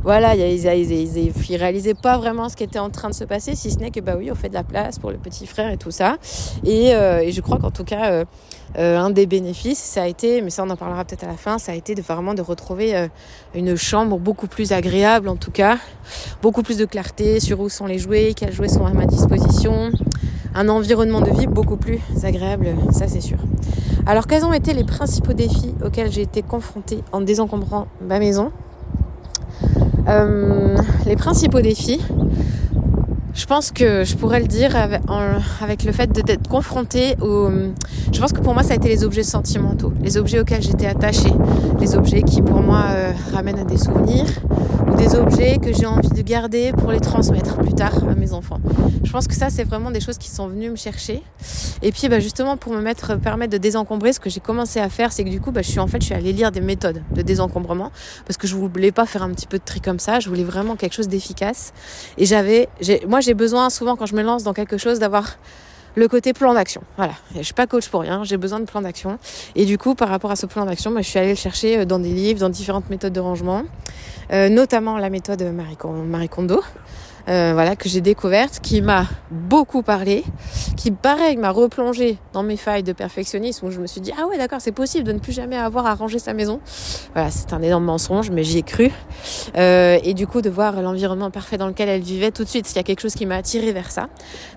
voilà, 0.04 0.36
ils, 0.36 0.66
ils, 0.66 1.34
ils, 1.50 1.56
réalisaient 1.58 1.94
pas 1.94 2.18
vraiment 2.18 2.48
ce 2.48 2.56
qui 2.56 2.64
était 2.64 2.80
en 2.80 2.90
train 2.90 3.10
de 3.10 3.14
se 3.14 3.26
passer, 3.26 3.56
si 3.56 3.70
ce 3.70 3.80
n'est 3.80 3.92
que 3.92 4.00
bah 4.00 4.14
oui, 4.18 4.32
on 4.32 4.36
fait 4.36 4.50
de 4.50 4.54
la 4.54 4.64
place 4.64 4.98
pour 4.98 5.12
le 5.12 5.18
petit 5.18 5.46
frère 5.46 5.72
et 5.72 5.78
tout 5.78 5.92
ça. 5.92 6.18
Et, 6.64 6.94
euh, 6.96 7.30
je 7.30 7.42
crois 7.42 7.58
qu'en 7.58 7.72
tout 7.72 7.84
cas, 7.84 8.12
euh, 8.12 8.26
euh, 8.78 8.98
un 8.98 9.10
des 9.10 9.26
bénéfices, 9.26 9.80
ça 9.80 10.04
a 10.04 10.08
été, 10.08 10.42
mais 10.42 10.52
ça 10.52 10.64
on 10.66 10.70
en 10.70 10.78
parlera 10.78 11.04
peut-être 11.04 11.26
à 11.26 11.28
la 11.28 11.38
fin, 11.38 11.58
ça 11.58 11.74
a 11.74 11.76
été 11.76 11.96
de 11.96 12.02
vraiment 12.02 12.34
de 12.34 12.42
retrouver 12.42 13.08
une 13.56 13.76
chambre 13.76 14.20
beaucoup 14.20 14.48
plus 14.48 14.72
agréable 14.72 15.28
en 15.28 15.36
tout 15.36 15.52
cas, 15.52 15.78
beaucoup 16.42 16.64
plus 16.64 16.78
de 16.78 16.86
clarté 16.86 17.40
sur 17.40 17.60
où 17.60 17.70
sont 17.70 17.86
les 17.86 17.98
jouets, 17.98 18.34
quels 18.36 18.54
jouets 18.54 18.70
sont 18.70 18.86
à 18.86 18.94
ma 18.94 19.06
disposition, 19.06 19.92
un 20.54 20.70
environnement 20.70 21.22
de 21.22 21.32
vie 21.32 21.48
beaucoup 21.48 21.78
plus 21.78 22.00
agréable, 22.24 22.68
ça 22.92 23.08
c'est 23.08 23.22
sûr. 23.22 23.38
Alors 24.06 24.28
quels 24.28 24.46
ont 24.46 24.54
été 24.54 24.74
les 24.74 24.84
principaux 24.86 25.34
défis 25.34 25.74
auxquels 25.84 26.12
j'ai 26.12 26.22
été 26.22 26.42
confrontée 26.42 27.04
en 27.12 27.22
désencombrant 27.22 27.88
ma 28.02 28.20
maison? 28.20 28.52
Euh, 30.10 30.76
Les 31.06 31.16
principaux 31.16 31.62
défis, 31.62 32.02
je 33.34 33.46
pense 33.46 33.72
que 33.72 34.04
je 34.04 34.16
pourrais 34.16 34.40
le 34.42 34.48
dire 34.48 34.76
avec, 35.62 35.84
le 35.84 35.92
fait 35.92 36.12
d'être 36.12 36.48
confronté 36.50 37.16
au... 37.22 37.50
Je 38.12 38.20
pense 38.20 38.34
que 38.34 38.42
pour 38.42 38.54
moi, 38.54 38.64
ça 38.64 38.74
a 38.74 38.76
été 38.76 38.90
les 38.90 39.04
objets 39.04 39.24
sentimentaux, 39.24 39.94
les 40.02 40.18
objets 40.18 40.40
auxquels 40.40 40.62
j'étais 40.62 40.88
attachée, 40.88 41.32
les 41.80 41.96
objets 41.96 42.24
qui 42.24 42.42
pour 42.42 42.62
moi 42.62 42.84
euh, 42.90 43.12
ramènent 43.34 43.60
à 43.60 43.64
des 43.64 43.78
souvenirs, 43.78 44.26
ou 44.79 44.79
des 45.00 45.16
objets 45.16 45.60
que 45.60 45.72
j'ai 45.72 45.86
envie 45.86 46.10
de 46.10 46.22
garder 46.22 46.74
pour 46.74 46.92
les 46.92 47.00
transmettre 47.00 47.58
plus 47.58 47.74
tard 47.74 48.04
à 48.10 48.16
mes 48.16 48.34
enfants. 48.34 48.60
Je 49.04 49.12
pense 49.12 49.28
que 49.30 49.34
ça, 49.34 49.50
c'est 49.50 49.64
vraiment 49.64 49.92
des 49.92 50.02
choses 50.02 50.18
qui 50.18 50.30
sont 50.30 50.50
venues 50.50 50.70
me 50.70 50.76
chercher. 50.76 51.24
Et 51.82 51.94
puis, 51.94 52.10
bah, 52.10 52.20
justement, 52.20 52.58
pour 52.58 52.74
me 52.74 52.82
mettre, 52.82 53.18
permettre 53.18 53.54
de 53.54 53.58
désencombrer, 53.58 54.12
ce 54.12 54.20
que 54.20 54.30
j'ai 54.30 54.42
commencé 54.42 54.80
à 54.82 54.90
faire, 54.90 55.14
c'est 55.14 55.24
que 55.24 55.30
du 55.30 55.40
coup, 55.40 55.52
bah, 55.52 55.62
je 55.62 55.70
suis 55.70 55.80
en 55.80 55.88
fait, 55.88 56.02
je 56.02 56.08
suis 56.08 56.16
allée 56.16 56.34
lire 56.34 56.52
des 56.52 56.60
méthodes 56.60 57.02
de 57.16 57.22
désencombrement 57.22 57.94
parce 58.26 58.36
que 58.36 58.46
je 58.46 58.56
voulais 58.56 58.92
pas 58.92 59.06
faire 59.06 59.24
un 59.24 59.30
petit 59.30 59.48
peu 59.48 59.58
de 59.58 59.64
tri 59.64 59.80
comme 59.80 60.00
ça. 60.00 60.20
Je 60.20 60.28
voulais 60.28 60.44
vraiment 60.44 60.76
quelque 60.76 60.94
chose 60.94 61.08
d'efficace. 61.08 61.72
Et 62.18 62.26
j'avais, 62.26 62.68
moi, 63.08 63.22
j'ai 63.22 63.34
besoin 63.34 63.70
souvent 63.70 63.96
quand 63.96 64.06
je 64.06 64.16
me 64.16 64.22
lance 64.22 64.44
dans 64.44 64.54
quelque 64.54 64.78
chose 64.78 65.00
d'avoir 65.00 65.38
le 66.00 66.08
côté 66.08 66.34
plan 66.34 66.54
d'action. 66.54 66.82
Voilà, 66.98 67.14
je 67.36 67.42
suis 67.42 67.54
pas 67.54 67.68
coach 67.68 67.90
pour 67.90 68.02
rien, 68.02 68.24
j'ai 68.24 68.38
besoin 68.38 68.60
de 68.60 68.66
plan 68.66 68.82
d'action. 68.82 69.20
Et 69.56 69.66
du 69.66 69.78
coup, 69.78 69.96
par 69.96 70.10
rapport 70.10 70.32
à 70.32 70.36
ce 70.36 70.46
plan 70.46 70.66
d'action, 70.66 70.94
je 70.98 71.02
suis 71.02 71.20
allée 71.20 71.30
le 71.30 71.36
chercher 71.36 71.80
euh, 71.80 71.86
dans 71.86 72.00
des 72.00 72.10
livres, 72.10 72.40
dans 72.40 72.50
différentes 72.50 72.90
méthodes 72.90 73.14
de 73.14 73.20
rangement, 73.20 73.64
euh, 74.32 74.50
notamment 74.50 74.98
la 74.98 75.10
méthode 75.10 75.44
Marie 75.44 76.30
Kondo, 76.30 76.62
euh, 77.30 77.52
voilà, 77.54 77.76
que 77.76 77.88
j'ai 77.88 78.02
découverte, 78.02 78.60
qui 78.62 78.82
m'a 78.82 79.06
beaucoup 79.30 79.84
parlé, 79.84 80.24
qui 80.76 80.90
pareil 80.90 81.38
m'a 81.38 81.52
replongé 81.52 82.18
dans 82.34 82.42
mes 82.42 82.58
failles 82.58 82.82
de 82.82 82.94
perfectionnisme 82.94 83.68
où 83.68 83.72
je 83.72 83.80
me 83.80 83.88
suis 83.88 84.02
dit 84.02 84.12
ah 84.20 84.26
ouais 84.26 84.38
d'accord 84.38 84.60
c'est 84.62 84.72
possible 84.72 85.04
de 85.04 85.12
ne 85.12 85.20
plus 85.20 85.32
jamais 85.32 85.58
avoir 85.58 85.86
à 85.86 85.94
ranger 85.94 86.18
sa 86.18 86.34
maison. 86.34 86.60
Voilà, 87.14 87.30
c'est 87.30 87.54
un 87.54 87.62
énorme 87.62 87.86
mensonge, 87.86 88.32
mais 88.32 88.44
j'y 88.44 88.58
ai 88.58 88.64
cru. 88.64 88.92
Euh, 89.58 90.00
et 90.04 90.14
du 90.14 90.26
coup 90.26 90.42
de 90.42 90.50
voir 90.50 90.82
l'environnement 90.82 91.30
parfait 91.30 91.58
dans 91.58 91.68
lequel 91.68 91.90
elle 91.90 92.02
vivait 92.02 92.32
tout 92.32 92.44
de 92.44 92.50
suite, 92.50 92.72
il 92.72 92.76
y 92.76 92.80
a 92.80 92.84
quelque 92.84 93.02
chose 93.02 93.14
qui 93.14 93.26
m'a 93.28 93.36
attiré 93.36 93.72
vers 93.74 93.92
ça. 93.92 94.10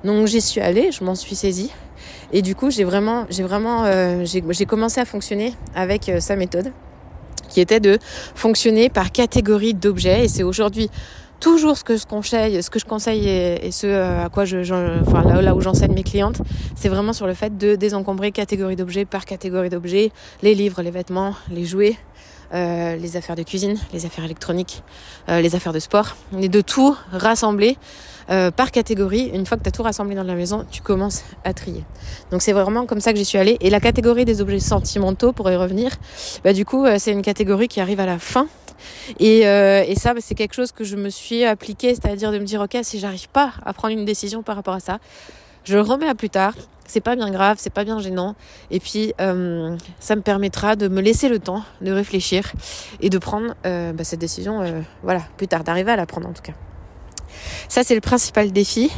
Donc 0.04 0.26
j'y 0.26 0.40
suis 0.40 0.60
allée, 0.60 0.92
je 0.92 1.04
m'en 1.04 1.14
suis 1.14 1.36
saisie. 1.36 1.70
Et 2.32 2.40
du 2.40 2.54
coup, 2.54 2.70
j'ai 2.70 2.84
vraiment, 2.84 3.26
j'ai 3.28 3.42
vraiment, 3.42 3.84
euh, 3.84 4.24
j'ai 4.24 4.66
commencé 4.66 5.00
à 5.00 5.04
fonctionner 5.04 5.54
avec 5.74 6.10
sa 6.20 6.34
méthode, 6.34 6.72
qui 7.50 7.60
était 7.60 7.80
de 7.80 7.98
fonctionner 8.34 8.88
par 8.88 9.12
catégorie 9.12 9.74
d'objets. 9.74 10.24
Et 10.24 10.28
c'est 10.28 10.42
aujourd'hui 10.42 10.90
toujours 11.42 11.76
ce 11.76 11.82
que 11.82 11.96
je 11.96 12.06
conseille, 12.06 12.62
ce 12.62 12.70
que 12.70 12.78
je 12.78 12.84
conseille 12.84 13.28
et, 13.28 13.72
ce 13.72 13.88
euh, 13.88 14.24
à 14.24 14.28
quoi 14.28 14.44
je, 14.44 14.58
enfin 15.02 15.24
là, 15.24 15.54
où 15.56 15.60
j'enseigne 15.60 15.92
mes 15.92 16.04
clientes, 16.04 16.40
c'est 16.76 16.88
vraiment 16.88 17.12
sur 17.12 17.26
le 17.26 17.34
fait 17.34 17.58
de 17.58 17.74
désencombrer 17.74 18.30
catégorie 18.30 18.76
d'objets 18.76 19.04
par 19.04 19.24
catégorie 19.24 19.68
d'objets, 19.68 20.12
les 20.42 20.54
livres, 20.54 20.82
les 20.82 20.92
vêtements, 20.92 21.34
les 21.50 21.64
jouets, 21.64 21.96
euh, 22.54 22.94
les 22.94 23.16
affaires 23.16 23.34
de 23.34 23.42
cuisine, 23.42 23.76
les 23.92 24.06
affaires 24.06 24.24
électroniques, 24.24 24.84
euh, 25.28 25.40
les 25.40 25.56
affaires 25.56 25.72
de 25.72 25.80
sport, 25.80 26.14
et 26.40 26.48
de 26.48 26.60
tout 26.60 26.96
rassembler 27.10 27.76
par 28.56 28.70
catégorie. 28.70 29.30
Une 29.34 29.44
fois 29.44 29.58
que 29.58 29.64
tu 29.64 29.68
as 29.68 29.72
tout 29.72 29.82
rassemblé 29.82 30.14
dans 30.14 30.22
la 30.22 30.36
maison, 30.36 30.64
tu 30.70 30.80
commences 30.80 31.22
à 31.44 31.52
trier. 31.52 31.84
Donc 32.30 32.40
c'est 32.40 32.52
vraiment 32.52 32.86
comme 32.86 33.00
ça 33.00 33.12
que 33.12 33.18
j'y 33.18 33.26
suis 33.26 33.36
allée. 33.36 33.58
Et 33.60 33.68
la 33.68 33.80
catégorie 33.80 34.24
des 34.24 34.40
objets 34.40 34.60
sentimentaux, 34.60 35.32
pour 35.32 35.50
y 35.50 35.56
revenir, 35.56 35.90
bah, 36.44 36.54
du 36.54 36.64
coup 36.64 36.86
c'est 36.98 37.10
une 37.10 37.20
catégorie 37.20 37.69
qui 37.69 37.81
arrive 37.81 38.00
à 38.00 38.06
la 38.06 38.19
fin 38.19 38.46
et, 39.19 39.46
euh, 39.46 39.84
et 39.86 39.94
ça, 39.94 40.15
bah, 40.15 40.20
c'est 40.22 40.34
quelque 40.34 40.55
chose 40.55 40.72
que 40.72 40.84
je 40.84 40.96
me 40.96 41.10
suis 41.10 41.44
appliqué, 41.44 41.94
c'est-à-dire 41.94 42.32
de 42.32 42.39
me 42.39 42.44
dire, 42.44 42.60
ok, 42.60 42.79
si 42.82 42.98
j'arrive 42.98 43.29
pas 43.29 43.53
à 43.65 43.72
prendre 43.72 43.94
une 43.96 44.05
décision 44.05 44.43
par 44.43 44.56
rapport 44.56 44.74
à 44.74 44.81
ça, 44.81 44.98
je 45.65 45.74
le 45.74 45.82
remets 45.82 46.08
à 46.08 46.15
plus 46.15 46.31
tard. 46.31 46.55
C'est 46.86 47.01
pas 47.01 47.17
bien 47.17 47.31
grave, 47.31 47.56
c'est 47.60 47.72
pas 47.72 47.84
bien 47.84 48.01
gênant. 48.01 48.34
Et 48.70 48.81
puis, 48.81 49.15
euh, 49.20 49.77
ça 50.01 50.17
me 50.17 50.20
permettra 50.20 50.77
de 50.77 50.89
me 50.89 51.01
laisser 51.01 51.29
le 51.29 51.39
temps 51.39 51.62
de 51.81 51.93
réfléchir 51.93 52.53
et 53.01 53.08
de 53.08 53.19
prendre 53.19 53.55
euh, 53.65 53.93
bah, 53.93 54.05
cette 54.05 54.20
décision, 54.20 54.84
voilà, 55.03 55.22
plus 55.36 55.48
tard, 55.48 55.65
d'arriver 55.65 55.93
à 55.93 55.96
la 55.96 56.06
prendre 56.06 56.29
en 56.29 56.32
tout 56.32 56.43
cas. 56.43 56.53
Ça, 57.69 57.84
c'est 57.84 57.94
le 57.94 58.01
principal 58.01 58.53
défi. 58.53 58.91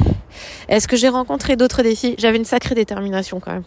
Est-ce 0.67 0.87
que 0.87 0.95
j'ai 0.95 1.09
rencontré 1.09 1.55
d'autres 1.55 1.83
défis? 1.83 2.15
J'avais 2.17 2.37
une 2.37 2.45
sacrée 2.45 2.75
détermination 2.75 3.39
quand 3.39 3.53
même. 3.53 3.63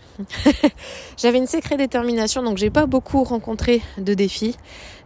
J'avais 1.17 1.39
une 1.39 1.47
sacrée 1.47 1.77
détermination, 1.77 2.43
donc 2.43 2.59
j'ai 2.59 2.71
pas 2.71 2.87
beaucoup 2.87 3.25
rencontré 3.25 3.83
de 3.97 4.15
défis. 4.15 4.57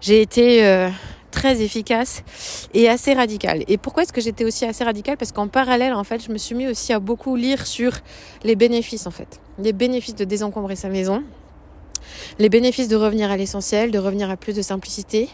J'ai 0.01 0.21
été 0.21 0.65
euh, 0.65 0.89
très 1.31 1.63
efficace 1.63 2.23
et 2.75 2.89
assez 2.89 3.15
radicale. 3.15 3.65
Et 3.69 3.79
pourquoi 3.79 4.05
est-ce 4.05 4.13
que 4.13 4.21
j'étais 4.21 4.45
aussi 4.45 4.65
assez 4.65 4.85
radicale? 4.85 5.17
Parce 5.17 5.33
qu'en 5.33 5.49
parallèle, 5.49 5.95
en 5.95 6.05
fait, 6.05 6.25
je 6.25 6.31
me 6.31 6.39
suis 6.39 6.55
mis 6.55 6.69
aussi 6.69 6.93
à 6.93 7.01
beaucoup 7.01 7.37
lire 7.37 7.67
sur 7.67 7.93
les 8.45 8.57
bénéfices, 8.57 9.07
en 9.07 9.11
fait. 9.11 9.41
Les 9.59 9.73
bénéfices 9.73 10.15
de 10.15 10.25
désencombrer 10.25 10.77
sa 10.77 10.89
maison, 10.89 11.23
les 12.39 12.49
bénéfices 12.49 12.89
de 12.89 12.97
revenir 12.97 13.31
à 13.31 13.37
l'essentiel, 13.37 13.91
de 13.91 13.99
revenir 13.99 14.31
à 14.31 14.37
plus 14.37 14.55
de 14.55 14.63
simplicité. 14.63 15.29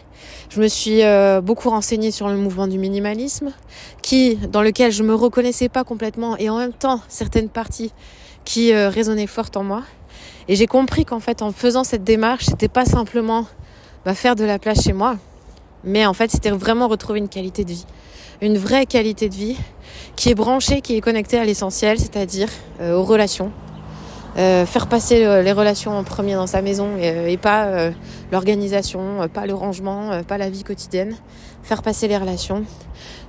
Je 0.49 0.61
me 0.61 0.67
suis 0.67 1.03
euh, 1.03 1.41
beaucoup 1.41 1.69
renseignée 1.69 2.11
sur 2.11 2.27
le 2.27 2.35
mouvement 2.35 2.67
du 2.67 2.77
minimalisme, 2.77 3.51
qui, 4.01 4.35
dans 4.35 4.61
lequel 4.61 4.91
je 4.91 5.03
me 5.03 5.13
reconnaissais 5.13 5.69
pas 5.69 5.83
complètement 5.83 6.37
et 6.37 6.49
en 6.49 6.57
même 6.57 6.73
temps 6.73 7.01
certaines 7.07 7.49
parties 7.49 7.91
qui 8.45 8.73
euh, 8.73 8.89
résonnaient 8.89 9.27
fort 9.27 9.49
en 9.55 9.63
moi. 9.63 9.83
Et 10.47 10.55
j'ai 10.55 10.67
compris 10.67 11.05
qu'en 11.05 11.19
fait, 11.19 11.41
en 11.41 11.51
faisant 11.51 11.83
cette 11.83 12.03
démarche, 12.03 12.45
c'était 12.45 12.67
pas 12.67 12.85
simplement 12.85 13.45
bah, 14.05 14.15
faire 14.15 14.35
de 14.35 14.43
la 14.43 14.57
place 14.57 14.83
chez 14.83 14.93
moi, 14.93 15.17
mais 15.83 16.05
en 16.05 16.13
fait, 16.13 16.31
c'était 16.31 16.49
vraiment 16.49 16.87
retrouver 16.87 17.19
une 17.19 17.29
qualité 17.29 17.63
de 17.63 17.69
vie, 17.69 17.85
une 18.41 18.57
vraie 18.57 18.85
qualité 18.85 19.29
de 19.29 19.35
vie 19.35 19.57
qui 20.15 20.29
est 20.29 20.35
branchée, 20.35 20.81
qui 20.81 20.95
est 20.95 21.01
connectée 21.01 21.37
à 21.37 21.45
l'essentiel, 21.45 21.99
c'est-à-dire 21.99 22.49
euh, 22.81 22.95
aux 22.95 23.03
relations, 23.03 23.51
euh, 24.39 24.65
faire 24.65 24.87
passer 24.87 25.25
euh, 25.25 25.41
les 25.41 25.51
relations 25.51 25.97
en 25.97 26.05
premier 26.05 26.35
dans 26.35 26.47
sa 26.47 26.61
maison 26.61 26.95
et, 26.97 27.11
euh, 27.11 27.37
pas 27.37 27.91
l'organisation, 28.31 29.27
pas 29.33 29.45
le 29.45 29.53
rangement, 29.53 30.21
pas 30.27 30.37
la 30.37 30.49
vie 30.49 30.63
quotidienne. 30.63 31.15
Faire 31.61 31.81
passer 31.81 32.07
les 32.07 32.17
relations, 32.17 32.63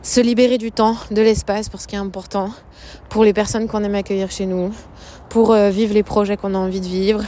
se 0.02 0.20
libérer 0.20 0.56
du 0.56 0.70
temps, 0.70 0.96
de 1.10 1.20
l'espace 1.20 1.68
pour 1.68 1.80
ce 1.80 1.88
qui 1.88 1.96
est 1.96 1.98
important, 1.98 2.50
pour 3.08 3.24
les 3.24 3.32
personnes 3.32 3.66
qu'on 3.66 3.82
aime 3.82 3.96
accueillir 3.96 4.30
chez 4.30 4.46
nous, 4.46 4.70
pour 5.28 5.54
vivre 5.54 5.94
les 5.94 6.02
projets 6.02 6.36
qu'on 6.36 6.54
a 6.54 6.58
envie 6.58 6.80
de 6.80 6.86
vivre. 6.86 7.22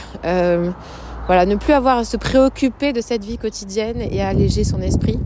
voilà, 1.27 1.45
ne 1.45 1.55
plus 1.55 1.73
avoir 1.73 1.99
à 1.99 2.03
se 2.03 2.17
préoccuper 2.17 2.93
de 2.93 3.01
cette 3.01 3.23
vie 3.23 3.37
quotidienne 3.37 4.01
et 4.01 4.21
à 4.21 4.29
alléger 4.29 4.63
son 4.63 4.81
esprit. 4.81 5.19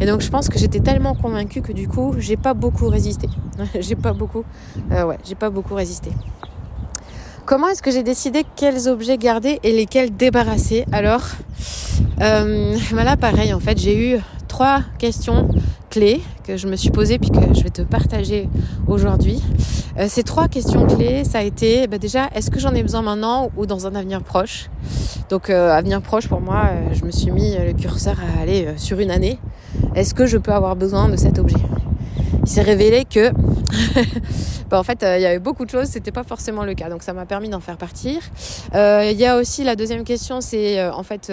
Et 0.00 0.06
donc 0.06 0.20
je 0.20 0.30
pense 0.30 0.48
que 0.48 0.58
j'étais 0.58 0.80
tellement 0.80 1.14
convaincue 1.14 1.60
que 1.60 1.72
du 1.72 1.88
coup, 1.88 2.14
j'ai 2.18 2.36
pas 2.36 2.54
beaucoup 2.54 2.88
résisté. 2.88 3.28
j'ai 3.80 3.96
pas 3.96 4.12
beaucoup, 4.12 4.44
ouais, 4.90 5.18
j'ai 5.24 5.34
pas 5.34 5.50
beaucoup 5.50 5.74
résisté. 5.74 6.12
Comment 7.46 7.68
est-ce 7.68 7.80
que 7.80 7.92
j'ai 7.92 8.02
décidé 8.02 8.44
quels 8.56 8.88
objets 8.88 9.16
garder 9.16 9.60
et 9.62 9.72
lesquels 9.72 10.14
débarrasser 10.14 10.84
Alors, 10.92 11.22
euh, 12.20 12.76
voilà, 12.90 13.16
pareil, 13.16 13.54
en 13.54 13.60
fait, 13.60 13.78
j'ai 13.78 14.14
eu 14.14 14.18
trois 14.48 14.80
questions 14.98 15.48
clés 15.88 16.20
que 16.44 16.56
je 16.56 16.66
me 16.66 16.76
suis 16.76 16.90
posées 16.90 17.18
puis 17.18 17.30
que 17.30 17.54
je 17.54 17.62
vais 17.62 17.70
te 17.70 17.82
partager 17.82 18.48
aujourd'hui. 18.88 19.40
Euh, 19.98 20.06
ces 20.08 20.24
trois 20.24 20.48
questions 20.48 20.86
clés, 20.86 21.24
ça 21.24 21.38
a 21.38 21.42
été 21.42 21.86
bah 21.86 21.98
déjà, 21.98 22.28
est-ce 22.34 22.50
que 22.50 22.58
j'en 22.58 22.74
ai 22.74 22.82
besoin 22.82 23.02
maintenant 23.02 23.50
ou 23.56 23.64
dans 23.64 23.86
un 23.86 23.94
avenir 23.94 24.22
proche? 24.22 24.68
Donc, 25.30 25.48
euh, 25.48 25.70
avenir 25.70 26.02
proche, 26.02 26.28
pour 26.28 26.40
moi, 26.40 26.64
euh, 26.66 26.94
je 26.94 27.04
me 27.04 27.10
suis 27.10 27.30
mis 27.30 27.56
le 27.56 27.72
curseur 27.72 28.16
à 28.20 28.42
aller 28.42 28.66
sur 28.76 28.98
une 28.98 29.10
année. 29.10 29.38
Est-ce 29.94 30.14
que 30.14 30.26
je 30.26 30.36
peux 30.36 30.52
avoir 30.52 30.74
besoin 30.74 31.08
de 31.08 31.16
cet 31.16 31.38
objet? 31.38 31.58
Il 32.46 32.50
s'est 32.50 32.62
révélé 32.62 33.04
que 33.04 33.32
bah, 34.70 34.78
en 34.78 34.84
fait 34.84 35.02
euh, 35.02 35.18
il 35.18 35.22
y 35.22 35.26
avait 35.26 35.40
beaucoup 35.40 35.64
de 35.64 35.70
choses 35.70 35.88
c'était 35.88 36.12
pas 36.12 36.22
forcément 36.22 36.64
le 36.64 36.74
cas 36.74 36.88
donc 36.88 37.02
ça 37.02 37.12
m'a 37.12 37.26
permis 37.26 37.48
d'en 37.48 37.58
faire 37.58 37.76
partir. 37.76 38.20
Euh, 38.74 39.10
il 39.10 39.18
y 39.18 39.26
a 39.26 39.36
aussi 39.36 39.64
la 39.64 39.74
deuxième 39.74 40.04
question 40.04 40.40
c'est 40.40 40.78
euh, 40.78 40.92
en 40.92 41.02
fait 41.02 41.32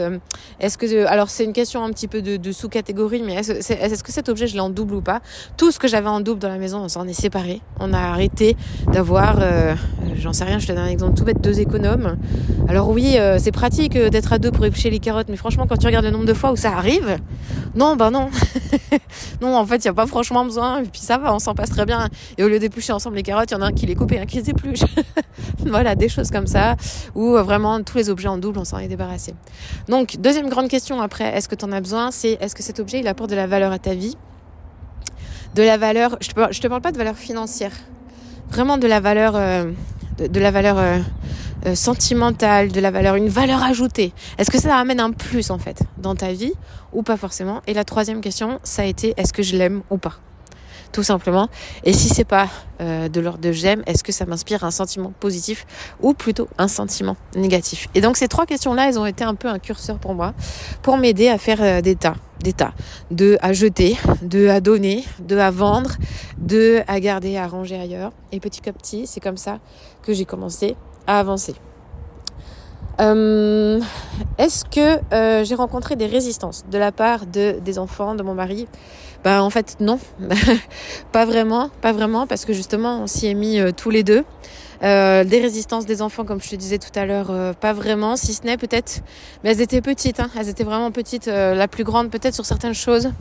est-ce 0.59 0.77
que 0.77 1.05
alors 1.05 1.29
c'est 1.29 1.43
une 1.43 1.53
question 1.53 1.83
un 1.83 1.91
petit 1.91 2.07
peu 2.07 2.23
de, 2.23 2.51
sous-catégorie 2.51 3.21
mais 3.23 3.35
est-ce 3.35 3.51
est, 3.51 4.03
que 4.03 4.11
cet 4.11 4.27
objet 4.27 4.47
je 4.47 4.55
l'ai 4.55 4.59
en 4.59 4.71
double 4.71 4.95
ou 4.95 5.01
pas? 5.01 5.21
Tout 5.55 5.71
ce 5.71 5.77
que 5.77 5.87
j'avais 5.87 6.09
en 6.09 6.19
double 6.19 6.39
dans 6.39 6.49
la 6.49 6.57
maison 6.57 6.79
on 6.79 6.89
s'en 6.89 7.07
est 7.07 7.13
séparé 7.13 7.61
on 7.79 7.93
a 7.93 7.99
arrêté 7.99 8.57
d'avoir 8.91 9.39
j'en 10.17 10.33
sais 10.33 10.45
rien 10.45 10.57
je 10.57 10.65
te 10.65 10.71
donne 10.71 10.81
un 10.81 10.87
exemple 10.87 11.15
tout 11.15 11.25
bête 11.25 11.41
deux 11.41 11.59
économes. 11.59 12.17
Alors 12.67 12.89
oui 12.89 13.17
c'est 13.37 13.51
pratique 13.51 13.97
d'être 13.97 14.33
à 14.33 14.39
deux 14.39 14.51
pour 14.51 14.65
éplucher 14.65 14.89
les 14.89 14.99
carottes 14.99 15.29
mais 15.29 15.37
franchement 15.37 15.67
quand 15.67 15.77
tu 15.77 15.85
regardes 15.85 16.05
le 16.05 16.11
nombre 16.11 16.25
de 16.25 16.33
fois 16.33 16.51
où 16.51 16.55
ça 16.55 16.71
arrive 16.71 17.17
non 17.75 17.95
ben 17.95 18.11
non. 18.11 18.29
Non 19.41 19.55
en 19.55 19.65
fait 19.65 19.77
il 19.77 19.85
y 19.85 19.89
a 19.89 19.93
pas 19.93 20.05
franchement 20.05 20.45
besoin 20.45 20.83
ça 21.03 21.17
va, 21.17 21.33
on 21.33 21.39
s'en 21.39 21.53
passe 21.53 21.69
très 21.69 21.85
bien. 21.85 22.09
Et 22.37 22.43
au 22.43 22.47
lieu 22.47 22.59
d'éplucher 22.59 22.93
ensemble 22.93 23.15
les 23.15 23.23
carottes, 23.23 23.51
il 23.51 23.53
y 23.53 23.57
en 23.57 23.61
a 23.61 23.67
un 23.67 23.71
qui 23.71 23.85
les 23.85 23.95
coupe 23.95 24.11
et 24.11 24.19
un 24.19 24.25
qui 24.25 24.37
les 24.37 24.49
épluche. 24.49 24.83
voilà, 25.59 25.95
des 25.95 26.09
choses 26.09 26.31
comme 26.31 26.47
ça, 26.47 26.75
où 27.15 27.35
euh, 27.35 27.43
vraiment 27.43 27.81
tous 27.83 27.97
les 27.97 28.09
objets 28.09 28.27
en 28.27 28.37
double, 28.37 28.59
on 28.59 28.65
s'en 28.65 28.79
est 28.79 28.87
débarrassé. 28.87 29.33
Donc, 29.87 30.17
deuxième 30.19 30.49
grande 30.49 30.67
question 30.67 31.01
après, 31.01 31.35
est-ce 31.35 31.47
que 31.47 31.55
tu 31.55 31.65
en 31.65 31.71
as 31.71 31.81
besoin? 31.81 32.11
C'est 32.11 32.37
est-ce 32.41 32.55
que 32.55 32.63
cet 32.63 32.79
objet, 32.79 32.99
il 32.99 33.07
apporte 33.07 33.29
de 33.29 33.35
la 33.35 33.47
valeur 33.47 33.71
à 33.71 33.79
ta 33.79 33.93
vie? 33.93 34.17
De 35.55 35.61
la 35.61 35.77
valeur, 35.77 36.17
je 36.19 36.29
te, 36.29 36.33
parle, 36.33 36.51
te 36.51 36.67
parle 36.67 36.81
pas 36.81 36.91
de 36.91 36.97
valeur 36.97 37.15
financière, 37.15 37.73
vraiment 38.49 38.77
de 38.77 38.87
la 38.87 38.99
valeur, 38.99 39.33
euh, 39.35 39.71
de, 40.17 40.39
la 40.39 40.49
valeur 40.49 40.77
euh, 40.79 41.75
sentimentale, 41.75 42.71
de 42.71 42.79
la 42.79 42.89
valeur, 42.89 43.15
une 43.15 43.29
valeur 43.29 43.61
ajoutée. 43.61 44.13
Est-ce 44.39 44.49
que 44.49 44.59
ça 44.59 44.75
amène 44.77 44.99
un 44.99 45.11
plus 45.11 45.51
en 45.51 45.59
fait 45.59 45.83
dans 45.97 46.15
ta 46.15 46.33
vie 46.33 46.53
ou 46.91 47.03
pas 47.03 47.17
forcément? 47.17 47.61
Et 47.67 47.73
la 47.73 47.83
troisième 47.83 48.19
question, 48.21 48.59
ça 48.63 48.81
a 48.81 48.85
été 48.85 49.13
est-ce 49.17 49.31
que 49.31 49.43
je 49.43 49.55
l'aime 49.55 49.83
ou 49.91 49.97
pas? 49.97 50.19
Tout 50.93 51.03
simplement. 51.03 51.49
Et 51.83 51.91
si 51.91 52.07
c'est 52.07 52.23
pas 52.23 52.47
euh, 52.79 53.09
de 53.09 53.19
l'ordre 53.19 53.39
de 53.39 53.51
j'aime, 53.51 53.83
est-ce 53.85 54.03
que 54.03 54.13
ça 54.13 54.25
m'inspire 54.25 54.63
un 54.63 54.71
sentiment 54.71 55.11
positif 55.19 55.65
ou 56.01 56.13
plutôt 56.13 56.47
un 56.57 56.69
sentiment 56.69 57.17
négatif? 57.35 57.89
Et 57.95 58.01
donc 58.01 58.15
ces 58.15 58.29
trois 58.29 58.45
questions-là, 58.45 58.87
elles 58.87 58.99
ont 58.99 59.05
été 59.05 59.25
un 59.25 59.35
peu 59.35 59.49
un 59.49 59.59
curseur 59.59 59.97
pour 59.97 60.13
moi, 60.13 60.33
pour 60.81 60.97
m'aider 60.97 61.27
à 61.27 61.37
faire 61.37 61.61
euh, 61.61 61.81
des 61.81 61.95
tas, 61.95 62.15
des 62.41 62.53
tas, 62.53 62.73
de 63.11 63.37
à 63.41 63.51
jeter, 63.51 63.97
de 64.21 64.47
à 64.47 64.61
donner, 64.61 65.03
de 65.19 65.37
à 65.37 65.51
vendre, 65.51 65.91
de 66.37 66.81
à 66.87 66.99
garder, 66.99 67.35
à 67.37 67.47
ranger 67.47 67.79
ailleurs. 67.79 68.11
Et 68.31 68.39
petit 68.39 68.69
à 68.69 68.71
petit, 68.71 69.07
c'est 69.07 69.19
comme 69.19 69.37
ça 69.37 69.57
que 70.03 70.13
j'ai 70.13 70.25
commencé 70.25 70.77
à 71.07 71.19
avancer. 71.19 71.55
Euh, 73.01 73.81
est-ce 74.37 74.65
que 74.65 75.43
j'ai 75.43 75.55
rencontré 75.55 75.95
des 75.95 76.05
résistances 76.05 76.63
de 76.69 76.77
la 76.77 76.91
part 76.91 77.25
de, 77.25 77.59
des 77.59 77.79
enfants, 77.79 78.13
de 78.13 78.21
mon 78.21 78.35
mari 78.35 78.67
bah 79.23 79.41
en 79.41 79.49
fait 79.49 79.77
non, 79.79 79.99
pas 81.11 81.25
vraiment, 81.25 81.69
pas 81.81 81.93
vraiment 81.93 82.27
parce 82.27 82.45
que 82.45 82.53
justement 82.53 83.03
on 83.03 83.07
s'y 83.07 83.27
est 83.27 83.33
mis 83.33 83.59
euh, 83.59 83.71
tous 83.71 83.89
les 83.89 84.03
deux. 84.03 84.23
Euh, 84.83 85.23
des 85.23 85.39
résistances 85.39 85.85
des 85.85 86.01
enfants, 86.01 86.25
comme 86.25 86.41
je 86.41 86.49
te 86.49 86.55
disais 86.57 86.77
tout 86.77 86.91
à 86.95 87.05
l'heure, 87.05 87.27
euh, 87.29 87.53
pas 87.53 87.71
vraiment, 87.71 88.17
si 88.17 88.33
ce 88.33 88.43
n'est 88.43 88.57
peut-être, 88.57 89.01
mais 89.41 89.51
elles 89.51 89.61
étaient 89.61 89.79
petites, 89.79 90.19
hein, 90.19 90.29
elles 90.37 90.49
étaient 90.49 90.65
vraiment 90.65 90.91
petites. 90.91 91.27
la 91.27 91.67
plus 91.69 91.85
grande 91.85 92.09
peut-être 92.09 92.33
sur 92.33 92.45
certaines 92.45 92.73
choses, 92.73 93.11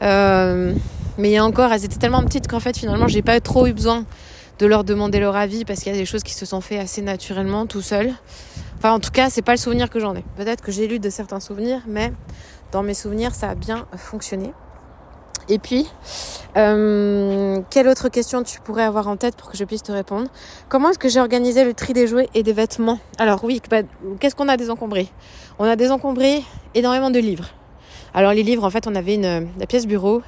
mais 0.00 0.74
il 1.18 1.32
y 1.32 1.36
a 1.36 1.44
encore, 1.44 1.72
elles 1.72 1.84
étaient 1.84 1.98
tellement 1.98 2.22
petites 2.22 2.46
qu'en 2.46 2.60
fait 2.60 2.78
finalement 2.78 3.08
j'ai 3.08 3.22
pas 3.22 3.40
trop 3.40 3.66
eu 3.66 3.72
besoin 3.72 4.04
de 4.60 4.66
leur 4.66 4.84
demander 4.84 5.18
leur 5.18 5.34
avis 5.34 5.64
parce 5.64 5.80
qu'il 5.80 5.90
y 5.90 5.94
a 5.94 5.98
des 5.98 6.06
choses 6.06 6.22
qui 6.22 6.34
se 6.34 6.46
sont 6.46 6.60
fait 6.60 6.78
assez 6.78 7.02
naturellement 7.02 7.66
tout 7.66 7.82
seul. 7.82 8.12
Enfin 8.78 8.92
en 8.92 9.00
tout 9.00 9.10
cas 9.10 9.28
c'est 9.28 9.42
pas 9.42 9.52
le 9.52 9.58
souvenir 9.58 9.90
que 9.90 9.98
j'en 9.98 10.14
ai. 10.14 10.22
Peut-être 10.36 10.62
que 10.62 10.70
j'ai 10.70 10.86
lu 10.86 11.00
de 11.00 11.10
certains 11.10 11.40
souvenirs, 11.40 11.80
mais 11.88 12.12
dans 12.70 12.84
mes 12.84 12.94
souvenirs 12.94 13.34
ça 13.34 13.50
a 13.50 13.54
bien 13.56 13.86
fonctionné. 13.96 14.52
Et 15.48 15.58
puis, 15.58 15.86
euh, 16.56 17.60
quelle 17.70 17.88
autre 17.88 18.08
question 18.08 18.42
tu 18.42 18.60
pourrais 18.60 18.84
avoir 18.84 19.08
en 19.08 19.16
tête 19.16 19.36
pour 19.36 19.50
que 19.50 19.56
je 19.56 19.64
puisse 19.64 19.82
te 19.82 19.92
répondre? 19.92 20.28
Comment 20.68 20.90
est-ce 20.90 20.98
que 20.98 21.08
j'ai 21.08 21.20
organisé 21.20 21.64
le 21.64 21.74
tri 21.74 21.92
des 21.92 22.06
jouets 22.06 22.28
et 22.34 22.42
des 22.42 22.52
vêtements? 22.52 22.98
Alors 23.18 23.42
oui, 23.44 23.60
bah, 23.70 23.82
qu'est-ce 24.20 24.34
qu'on 24.34 24.48
a 24.48 24.56
désencombré 24.56 25.08
On 25.58 25.64
a 25.64 25.76
désencombré 25.76 26.42
énormément 26.74 27.10
de 27.10 27.18
livres. 27.18 27.48
Alors 28.14 28.32
les 28.32 28.42
livres, 28.42 28.64
en 28.64 28.70
fait, 28.70 28.86
on 28.86 28.94
avait 28.94 29.14
une 29.14 29.48
la 29.58 29.66
pièce 29.66 29.86
bureau, 29.86 30.22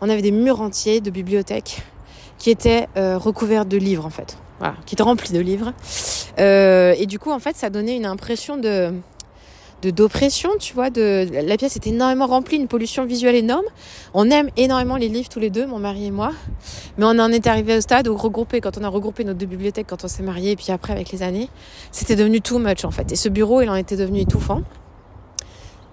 on 0.00 0.08
avait 0.08 0.22
des 0.22 0.32
murs 0.32 0.60
entiers 0.60 1.00
de 1.00 1.10
bibliothèques 1.10 1.82
qui 2.38 2.50
étaient 2.50 2.88
euh, 2.96 3.18
recouverts 3.18 3.66
de 3.66 3.76
livres, 3.76 4.06
en 4.06 4.10
fait. 4.10 4.38
Qui 4.86 4.96
étaient 4.96 5.04
remplis 5.04 5.32
de 5.32 5.38
livres. 5.38 5.72
Euh, 6.40 6.92
et 6.98 7.06
du 7.06 7.20
coup, 7.20 7.30
en 7.30 7.38
fait, 7.38 7.56
ça 7.56 7.70
donnait 7.70 7.96
une 7.96 8.06
impression 8.06 8.56
de 8.56 8.92
d'oppression, 9.82 10.50
tu 10.58 10.74
vois. 10.74 10.90
De 10.90 11.28
la 11.30 11.56
pièce 11.56 11.76
était 11.76 11.90
énormément 11.90 12.26
remplie, 12.26 12.56
une 12.56 12.68
pollution 12.68 13.04
visuelle 13.04 13.36
énorme. 13.36 13.64
On 14.14 14.30
aime 14.30 14.50
énormément 14.56 14.96
les 14.96 15.08
livres 15.08 15.28
tous 15.28 15.40
les 15.40 15.50
deux, 15.50 15.66
mon 15.66 15.78
mari 15.78 16.06
et 16.06 16.10
moi, 16.10 16.32
mais 16.96 17.04
on 17.04 17.18
en 17.18 17.30
est 17.30 17.46
arrivé 17.46 17.76
au 17.76 17.80
stade 17.80 18.08
où 18.08 18.16
regrouper, 18.16 18.60
quand 18.60 18.78
on 18.78 18.84
a 18.84 18.88
regroupé 18.88 19.24
nos 19.24 19.34
deux 19.34 19.46
bibliothèques 19.46 19.86
quand 19.88 20.04
on 20.04 20.08
s'est 20.08 20.22
marié, 20.22 20.52
et 20.52 20.56
puis 20.56 20.70
après 20.70 20.92
avec 20.92 21.10
les 21.10 21.22
années, 21.22 21.48
c'était 21.92 22.16
devenu 22.16 22.40
too 22.40 22.58
much 22.58 22.84
en 22.84 22.90
fait. 22.90 23.12
Et 23.12 23.16
ce 23.16 23.28
bureau, 23.28 23.60
il 23.60 23.70
en 23.70 23.76
était 23.76 23.96
devenu 23.96 24.20
étouffant. 24.20 24.62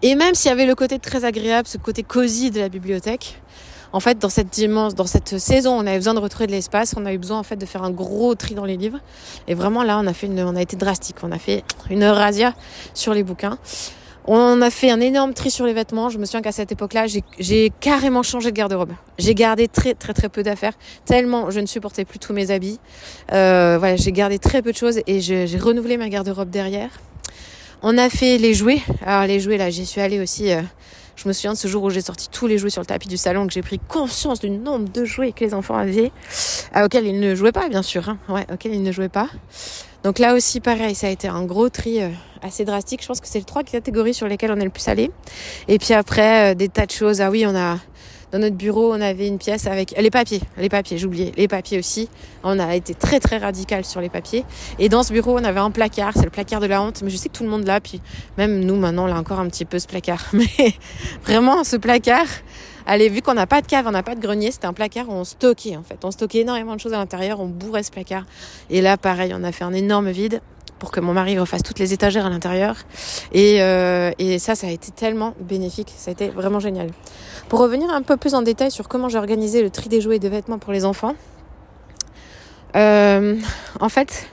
Et 0.02 0.16
même 0.16 0.36
s'il 0.36 0.50
y 0.50 0.52
avait 0.52 0.66
le 0.66 0.76
côté 0.76 1.00
très 1.00 1.26
agréable, 1.26 1.68
ce 1.68 1.78
côté 1.78 2.04
cosy 2.04 2.52
de 2.52 2.60
la 2.60 2.70
bibliothèque, 2.70 3.42
en 3.96 4.02
fait, 4.02 4.20
dans 4.20 4.28
cette 4.28 4.50
dimension, 4.50 4.94
dans 4.94 5.08
cette 5.08 5.38
saison, 5.38 5.72
on 5.72 5.88
avait 5.88 5.96
besoin 5.96 6.14
de 6.14 6.20
retrouver 6.20 6.48
de 6.48 6.52
l'espace. 6.52 6.96
On 6.98 7.06
a 7.06 7.14
eu 7.14 7.18
besoin 7.18 7.40
en 7.40 7.44
fait 7.44 7.56
de 7.56 7.66
faire 7.66 7.82
un 7.82 7.92
gros 7.92 8.36
tri 8.36 8.54
dans 8.54 8.66
les 8.66 8.76
livres. 8.76 9.00
Et 9.48 9.54
vraiment 9.54 9.84
là, 9.84 9.98
on 10.04 10.06
a 10.06 10.14
fait 10.14 10.28
on 10.30 10.56
a 10.58 10.62
été 10.62 10.76
drastique. 10.76 11.16
On 11.24 11.32
a 11.32 11.40
fait 11.40 11.64
une 11.90 12.04
razzia 12.04 12.54
sur 12.94 13.14
les 13.14 13.24
bouquins. 13.24 13.58
On 14.26 14.62
a 14.62 14.70
fait 14.70 14.92
un 14.92 15.00
énorme 15.00 15.34
tri 15.34 15.50
sur 15.50 15.66
les 15.66 15.72
vêtements. 15.72 16.10
Je 16.10 16.18
me 16.18 16.26
souviens 16.26 16.42
qu'à 16.42 16.52
cette 16.52 16.74
époque-là, 16.74 17.06
j'ai 17.40 17.72
carrément 17.80 18.22
changé 18.22 18.52
de 18.52 18.56
garde-robe. 18.58 18.92
J'ai 19.18 19.34
gardé 19.34 19.70
très 19.70 19.94
très 19.94 20.14
très 20.14 20.28
peu 20.28 20.44
d'affaires, 20.44 20.74
tellement 21.06 21.50
je 21.50 21.62
ne 21.62 21.66
supportais 21.66 22.04
plus 22.04 22.20
tous 22.20 22.34
mes 22.34 22.52
habits. 22.52 22.82
Euh, 23.32 23.78
voilà, 23.80 23.96
j'ai 23.96 24.12
gardé 24.12 24.40
très 24.40 24.62
peu 24.62 24.74
de 24.74 24.78
choses 24.78 25.00
et 25.08 25.22
j'ai 25.22 25.58
renouvelé 25.58 25.96
ma 25.96 26.10
garde-robe 26.10 26.50
derrière. 26.50 26.90
On 27.82 27.98
a 27.98 28.10
fait 28.10 28.40
les 28.40 28.54
jouets. 28.54 28.82
Alors 29.06 29.26
les 29.26 29.40
jouets 29.40 29.58
là, 29.58 29.70
j'y 29.70 29.86
suis 29.86 30.02
allée 30.02 30.20
aussi. 30.20 30.52
Euh, 30.52 30.62
je 31.16 31.28
me 31.28 31.34
souviens 31.34 31.54
de 31.54 31.58
ce 31.58 31.68
jour 31.68 31.84
où 31.84 31.90
j'ai 31.90 32.02
sorti 32.02 32.30
tous 32.30 32.48
les 32.48 32.58
jouets 32.58 32.70
sur 32.70 32.82
le 32.82 32.86
tapis 32.86 33.08
du 33.08 33.18
salon, 33.18 33.48
que 33.48 33.54
j'ai 33.54 33.62
pris 33.62 33.80
conscience 33.80 34.40
du 34.40 34.50
nombre 34.50 34.90
de 34.90 35.06
jouets 35.06 35.32
que 35.32 35.44
les 35.44 35.54
enfants 35.54 35.78
avaient, 35.78 36.12
euh, 36.76 36.86
auxquels 36.86 37.06
ils 37.06 37.20
ne 37.20 37.36
jouaient 37.36 37.52
pas, 37.52 37.70
bien 37.70 37.82
sûr. 37.82 38.10
Hein. 38.10 38.18
Ouais, 38.30 38.46
auxquels 38.52 38.74
ils 38.74 38.84
ne 38.84 38.92
jouaient 38.92 39.10
pas. 39.10 39.30
Donc 40.04 40.20
là 40.20 40.36
aussi, 40.36 40.60
pareil, 40.60 40.94
ça 40.94 41.08
a 41.08 41.10
été 41.10 41.28
un 41.28 41.44
gros 41.46 41.70
tri 41.70 42.02
euh, 42.02 42.10
assez 42.42 42.66
drastique. 42.66 43.02
Je 43.02 43.08
pense 43.08 43.22
que 43.22 43.28
c'est 43.28 43.40
les 43.40 43.46
trois 43.46 43.64
catégories 43.64 44.14
sur 44.14 44.28
lesquelles 44.28 44.52
on 44.52 44.60
est 44.60 44.66
le 44.66 44.70
plus 44.70 44.88
allé. 44.88 45.10
Et 45.68 45.80
puis 45.80 45.94
après, 45.94 46.52
euh, 46.52 46.56
des 46.56 46.70
tas 46.70 46.86
de 46.86 46.92
choses. 46.92 47.22
Ah 47.22 47.32
oui, 47.32 47.46
on 47.48 47.56
a 47.56 47.80
dans 48.36 48.42
notre 48.42 48.58
bureau, 48.58 48.94
on 48.94 49.00
avait 49.00 49.30
une 49.30 49.38
pièce 49.38 49.66
avec 49.66 49.96
les 49.98 50.10
papiers, 50.10 50.42
les 50.58 50.68
papiers, 50.68 50.98
j'oubliais, 50.98 51.32
les 51.38 51.48
papiers 51.48 51.80
aussi. 51.80 52.10
On 52.44 52.60
a 52.60 52.76
été 52.76 52.94
très 52.94 53.22
très 53.22 53.38
radical 53.38 53.86
sur 53.86 54.02
les 54.02 54.10
papiers. 54.10 54.44
Et 54.78 54.90
dans 54.90 55.04
ce 55.04 55.14
bureau, 55.14 55.40
on 55.40 55.44
avait 55.46 55.62
un 55.62 55.72
placard, 55.72 56.12
c'est 56.14 56.26
le 56.26 56.30
placard 56.30 56.60
de 56.60 56.66
la 56.66 56.82
honte. 56.82 57.02
Mais 57.02 57.10
je 57.10 57.16
sais 57.16 57.30
que 57.30 57.34
tout 57.34 57.46
le 57.46 57.50
monde 57.50 57.66
l'a, 57.66 57.80
puis 57.80 58.02
même 58.38 58.60
nous 58.60 58.76
maintenant, 58.76 59.08
on 59.08 59.16
a 59.16 59.18
encore 59.18 59.40
un 59.40 59.48
petit 59.48 59.64
peu 59.64 59.80
ce 59.80 59.88
placard. 59.88 60.22
Mais 60.34 60.74
vraiment, 61.24 61.64
ce 61.64 61.78
placard, 61.78 62.28
allez, 62.86 63.08
vu 63.08 63.22
qu'on 63.22 63.36
n'a 63.36 63.48
pas 63.48 63.62
de 63.62 63.68
cave, 63.68 63.86
on 63.88 63.92
n'a 63.92 64.04
pas 64.04 64.16
de 64.16 64.20
grenier, 64.20 64.52
c'était 64.52 64.68
un 64.68 64.74
placard 64.74 65.08
où 65.08 65.14
on 65.14 65.24
stockait 65.24 65.78
en 65.78 65.84
fait. 65.84 66.04
On 66.04 66.12
stockait 66.12 66.40
énormément 66.40 66.76
de 66.76 66.82
choses 66.82 66.94
à 66.94 66.98
l'intérieur, 66.98 67.40
on 67.40 67.48
bourrait 67.48 67.84
ce 67.84 67.92
placard. 67.92 68.26
Et 68.70 68.82
là, 68.82 68.98
pareil, 68.98 69.32
on 69.34 69.46
a 69.46 69.54
fait 69.54 69.64
un 69.64 69.74
énorme 69.74 70.10
vide 70.10 70.42
pour 70.80 70.92
que 70.92 71.00
mon 71.00 71.14
mari 71.14 71.38
refasse 71.40 71.64
toutes 71.64 71.80
les 71.80 71.94
étagères 71.94 72.26
à 72.26 72.30
l'intérieur. 72.30 72.76
Et, 73.32 73.62
euh, 73.62 74.12
et 74.20 74.40
ça, 74.40 74.56
ça 74.56 74.68
a 74.68 74.70
été 74.70 74.92
tellement 74.92 75.34
bénéfique. 75.40 75.94
Ça 75.96 76.10
a 76.10 76.14
été 76.14 76.30
vraiment 76.30 76.60
génial. 76.60 76.90
Pour 77.50 77.60
revenir 77.60 77.90
un 77.90 78.02
peu 78.02 78.18
plus 78.18 78.34
en 78.34 78.42
détail 78.42 78.72
sur 78.72 78.88
comment 78.88 79.10
j'ai 79.10 79.18
organisé 79.18 79.62
le 79.62 79.70
tri 79.70 79.90
des 79.90 80.02
jouets 80.02 80.18
et 80.18 80.20
des 80.20 80.30
vêtements 80.30 80.60
pour 80.60 80.74
les 80.74 80.86
enfants, 80.86 81.16
euh, 82.76 83.38
en 83.80 83.90
fait, 83.90 84.28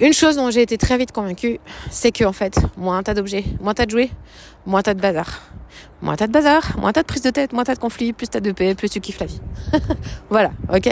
une 0.00 0.12
chose 0.12 0.36
dont 0.36 0.50
j'ai 0.50 0.62
été 0.62 0.78
très 0.78 0.98
vite 0.98 1.12
convaincue, 1.12 1.60
c'est 1.90 2.10
que 2.10 2.24
en 2.24 2.32
fait, 2.32 2.58
moins 2.76 3.02
t'as 3.02 3.14
d'objets, 3.14 3.44
moins 3.60 3.74
t'as 3.74 3.86
de 3.86 3.90
jouets, 3.90 4.10
moins 4.66 4.82
t'as 4.82 4.94
de 4.94 5.00
bazar. 5.00 5.40
Moins 6.02 6.16
t'as 6.16 6.26
de 6.26 6.32
bazar, 6.32 6.76
moins 6.78 6.92
t'as 6.92 7.02
de 7.02 7.06
prise 7.06 7.22
de 7.22 7.30
tête, 7.30 7.52
moins 7.52 7.64
t'as 7.64 7.74
de 7.74 7.80
conflit, 7.80 8.12
plus 8.12 8.28
t'as 8.28 8.40
de 8.40 8.52
paix, 8.52 8.74
plus 8.74 8.88
tu 8.88 9.00
kiffes 9.00 9.20
la 9.20 9.26
vie. 9.26 9.40
voilà, 10.30 10.50
ok. 10.72 10.88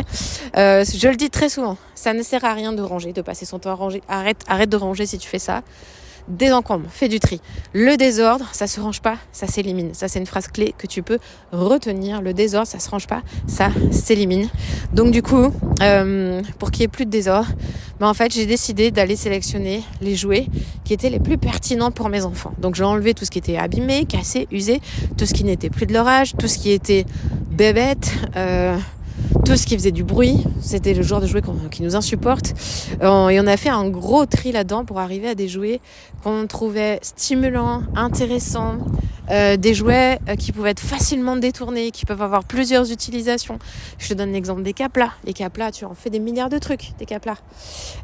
Euh, 0.57 0.85
je 0.85 1.09
le 1.09 1.17
dis 1.17 1.31
très 1.31 1.49
souvent, 1.49 1.77
ça 1.95 2.13
ne 2.13 2.23
sert 2.23 2.45
à 2.45 2.53
rien 2.53 2.73
de 2.73 2.83
ranger, 2.83 3.13
de 3.13 3.23
passer 3.23 3.45
son 3.47 3.59
temps 3.59 3.71
à 3.71 3.75
ranger. 3.75 4.03
Arrête, 4.09 4.45
arrête 4.49 4.69
de 4.69 4.77
ranger 4.77 5.07
si 5.07 5.19
tu 5.19 5.29
fais 5.29 5.39
ça. 5.39 5.63
désencombre, 6.29 6.87
fais 6.91 7.09
du 7.09 7.21
tri. 7.21 7.41
Le 7.73 7.97
désordre, 7.97 8.47
ça 8.53 8.67
se 8.67 8.81
range 8.81 9.01
pas, 9.01 9.17
ça 9.33 9.47
s'élimine. 9.47 9.95
Ça, 9.95 10.09
c'est 10.09 10.19
une 10.19 10.27
phrase 10.27 10.49
clé 10.49 10.75
que 10.77 10.87
tu 10.87 11.03
peux 11.03 11.19
retenir. 11.53 12.21
Le 12.21 12.35
désordre, 12.35 12.67
ça 12.67 12.79
se 12.79 12.91
range 12.91 13.07
pas, 13.07 13.23
ça 13.47 13.71
s'élimine. 13.91 14.49
Donc, 14.93 15.11
du 15.11 15.23
coup, 15.23 15.53
euh, 15.83 16.43
pour 16.59 16.71
qu'il 16.71 16.83
y 16.83 16.85
ait 16.85 16.89
plus 16.89 17.07
de 17.07 17.11
désordre, 17.11 17.49
ben, 18.01 18.09
en 18.09 18.15
fait, 18.15 18.33
j'ai 18.33 18.47
décidé 18.47 18.91
d'aller 18.91 19.17
sélectionner 19.17 19.83
les 20.01 20.15
jouets 20.15 20.47
qui 20.85 20.93
étaient 20.93 21.11
les 21.11 21.19
plus 21.19 21.39
pertinents 21.39 21.91
pour 21.91 22.09
mes 22.09 22.25
enfants. 22.25 22.53
Donc, 22.59 22.75
j'ai 22.75 22.85
enlevé 22.85 23.15
tout 23.15 23.25
ce 23.25 23.31
qui 23.31 23.39
était 23.39 23.57
abîmé, 23.57 24.05
cassé, 24.05 24.47
usé, 24.53 24.81
tout 25.17 25.27
ce 25.27 25.35
qui 25.35 25.45
n'était 25.45 25.71
plus 25.71 25.87
de 25.87 25.93
leur 25.93 26.07
âge, 26.07 26.35
tout 26.39 26.49
ce 26.49 26.59
qui 26.59 26.71
était 26.71 27.05
bébête, 27.51 28.13
euh, 28.37 28.77
tout 29.45 29.57
ce 29.57 29.67
qui 29.67 29.75
faisait 29.77 29.93
du 29.93 30.05
bruit. 30.05 30.45
C'était 30.61 30.95
le 30.95 31.03
genre 31.03 31.21
de 31.21 31.27
jouets 31.27 31.43
qui 31.71 31.83
nous 31.83 31.97
insupporte. 31.97 32.55
Euh, 33.03 33.29
et 33.29 33.41
on 33.41 33.47
a 33.47 33.57
fait 33.57 33.69
un 33.69 33.89
gros 33.89 34.27
tri 34.27 34.53
là-dedans 34.53 34.85
pour 34.85 34.99
arriver 34.99 35.29
à 35.29 35.35
des 35.35 35.49
jouets 35.49 35.81
qu'on 36.23 36.47
trouvait 36.47 36.99
stimulants, 37.03 37.83
intéressants, 37.95 38.79
euh, 39.31 39.57
des 39.57 39.75
jouets 39.75 40.19
euh, 40.29 40.37
qui 40.37 40.53
pouvaient 40.53 40.71
être 40.71 40.81
facilement 40.81 41.37
détournés, 41.37 41.91
qui 41.91 42.07
peuvent 42.07 42.23
avoir 42.23 42.45
plusieurs 42.45 42.91
utilisations. 42.91 43.59
Je 43.99 44.09
te 44.09 44.15
donne 44.15 44.33
l'exemple 44.33 44.63
des 44.63 44.73
caplas. 44.73 45.13
Les 45.25 45.33
caplas, 45.33 45.71
tu 45.71 45.85
en 45.85 45.95
fais 45.95 46.11
des 46.11 46.19
milliards 46.19 46.51
de 46.51 46.59
trucs, 46.59 46.93
des 46.99 47.07
caplas. 47.07 47.39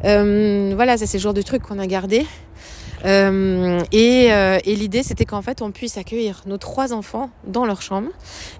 voilà, 0.02 0.96
c'est 0.96 1.06
ce 1.06 1.18
genre 1.18 1.34
de 1.34 1.42
trucs 1.42 1.62
qu'on 1.62 1.78
a 1.78 1.86
gardés. 1.86 2.26
Euh, 3.04 3.80
euh, 3.94 4.58
et 4.64 4.76
l'idée, 4.76 5.02
c'était 5.02 5.24
qu'en 5.24 5.42
fait, 5.42 5.62
on 5.62 5.70
puisse 5.70 5.98
accueillir 5.98 6.42
nos 6.46 6.58
trois 6.58 6.92
enfants 6.92 7.30
dans 7.46 7.64
leur 7.64 7.82
chambre. 7.82 8.08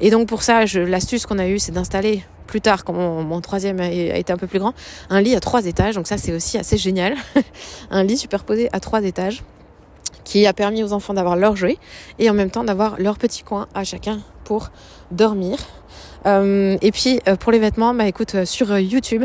Et 0.01 0.11
donc 0.11 0.29
pour 0.29 0.43
ça, 0.43 0.65
l'astuce 0.65 1.27
qu'on 1.27 1.39
a 1.39 1.49
eue, 1.49 1.59
c'est 1.59 1.73
d'installer 1.73 2.25
plus 2.47 2.61
tard, 2.61 2.85
quand 2.85 2.93
mon, 2.93 3.41
troisième 3.41 3.81
a, 3.81 3.91
été 3.91 4.33
un 4.33 4.37
peu 4.37 4.47
plus 4.47 4.59
grand, 4.59 4.75
un 5.09 5.21
lit 5.21 5.35
à 5.35 5.41
trois 5.41 5.67
étages. 5.67 5.95
Donc 5.95 6.07
ça, 6.07 6.19
c'est 6.19 6.33
aussi 6.33 6.59
assez 6.59 6.77
génial. 6.77 7.15
un 7.91 8.05
lit 8.05 8.19
superposé 8.19 8.69
à 8.73 8.81
trois 8.81 9.03
étages 9.03 9.43
qui 10.25 10.47
a 10.47 10.53
permis 10.53 10.83
aux 10.83 10.93
enfants 10.93 11.15
d'avoir 11.15 11.37
leur 11.37 11.57
jouet 11.57 11.79
et 12.19 12.29
en 12.31 12.35
même 12.35 12.51
temps 12.51 12.65
d'avoir 12.65 12.97
leur 12.99 13.19
petit 13.19 13.43
coin 13.43 13.69
à 13.75 13.85
chacun 13.85 14.21
pour 14.45 14.71
dormir. 15.11 15.59
Euh, 16.27 16.79
et 16.81 16.91
puis 16.91 17.21
euh, 17.29 17.37
pour 17.37 17.53
les 17.53 17.59
vêtements, 17.59 17.95
bah 17.95 18.07
écoute, 18.07 18.35
euh, 18.35 18.45
sur 18.45 18.79
YouTube, 18.79 19.25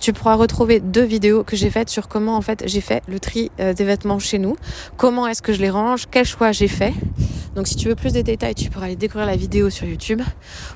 tu 0.00 0.12
pourras 0.12 0.34
retrouver 0.34 0.80
deux 0.80 1.04
vidéos 1.04 1.44
que 1.44 1.56
j'ai 1.56 1.70
faites 1.70 1.88
sur 1.88 2.08
comment 2.08 2.36
en 2.36 2.40
fait 2.40 2.64
j'ai 2.66 2.80
fait 2.80 3.02
le 3.06 3.20
tri 3.20 3.50
des 3.58 3.84
vêtements 3.84 4.18
chez 4.18 4.38
nous, 4.38 4.56
comment 4.96 5.26
est-ce 5.26 5.42
que 5.42 5.52
je 5.52 5.60
les 5.60 5.70
range, 5.70 6.06
quel 6.10 6.24
choix 6.24 6.52
j'ai 6.52 6.68
fait? 6.68 6.92
Donc 7.54 7.66
si 7.66 7.76
tu 7.76 7.88
veux 7.88 7.94
plus 7.94 8.12
de 8.12 8.22
détails, 8.22 8.54
tu 8.54 8.70
pourras 8.70 8.86
aller 8.86 8.96
découvrir 8.96 9.26
la 9.26 9.36
vidéo 9.36 9.70
sur 9.70 9.86
YouTube 9.86 10.22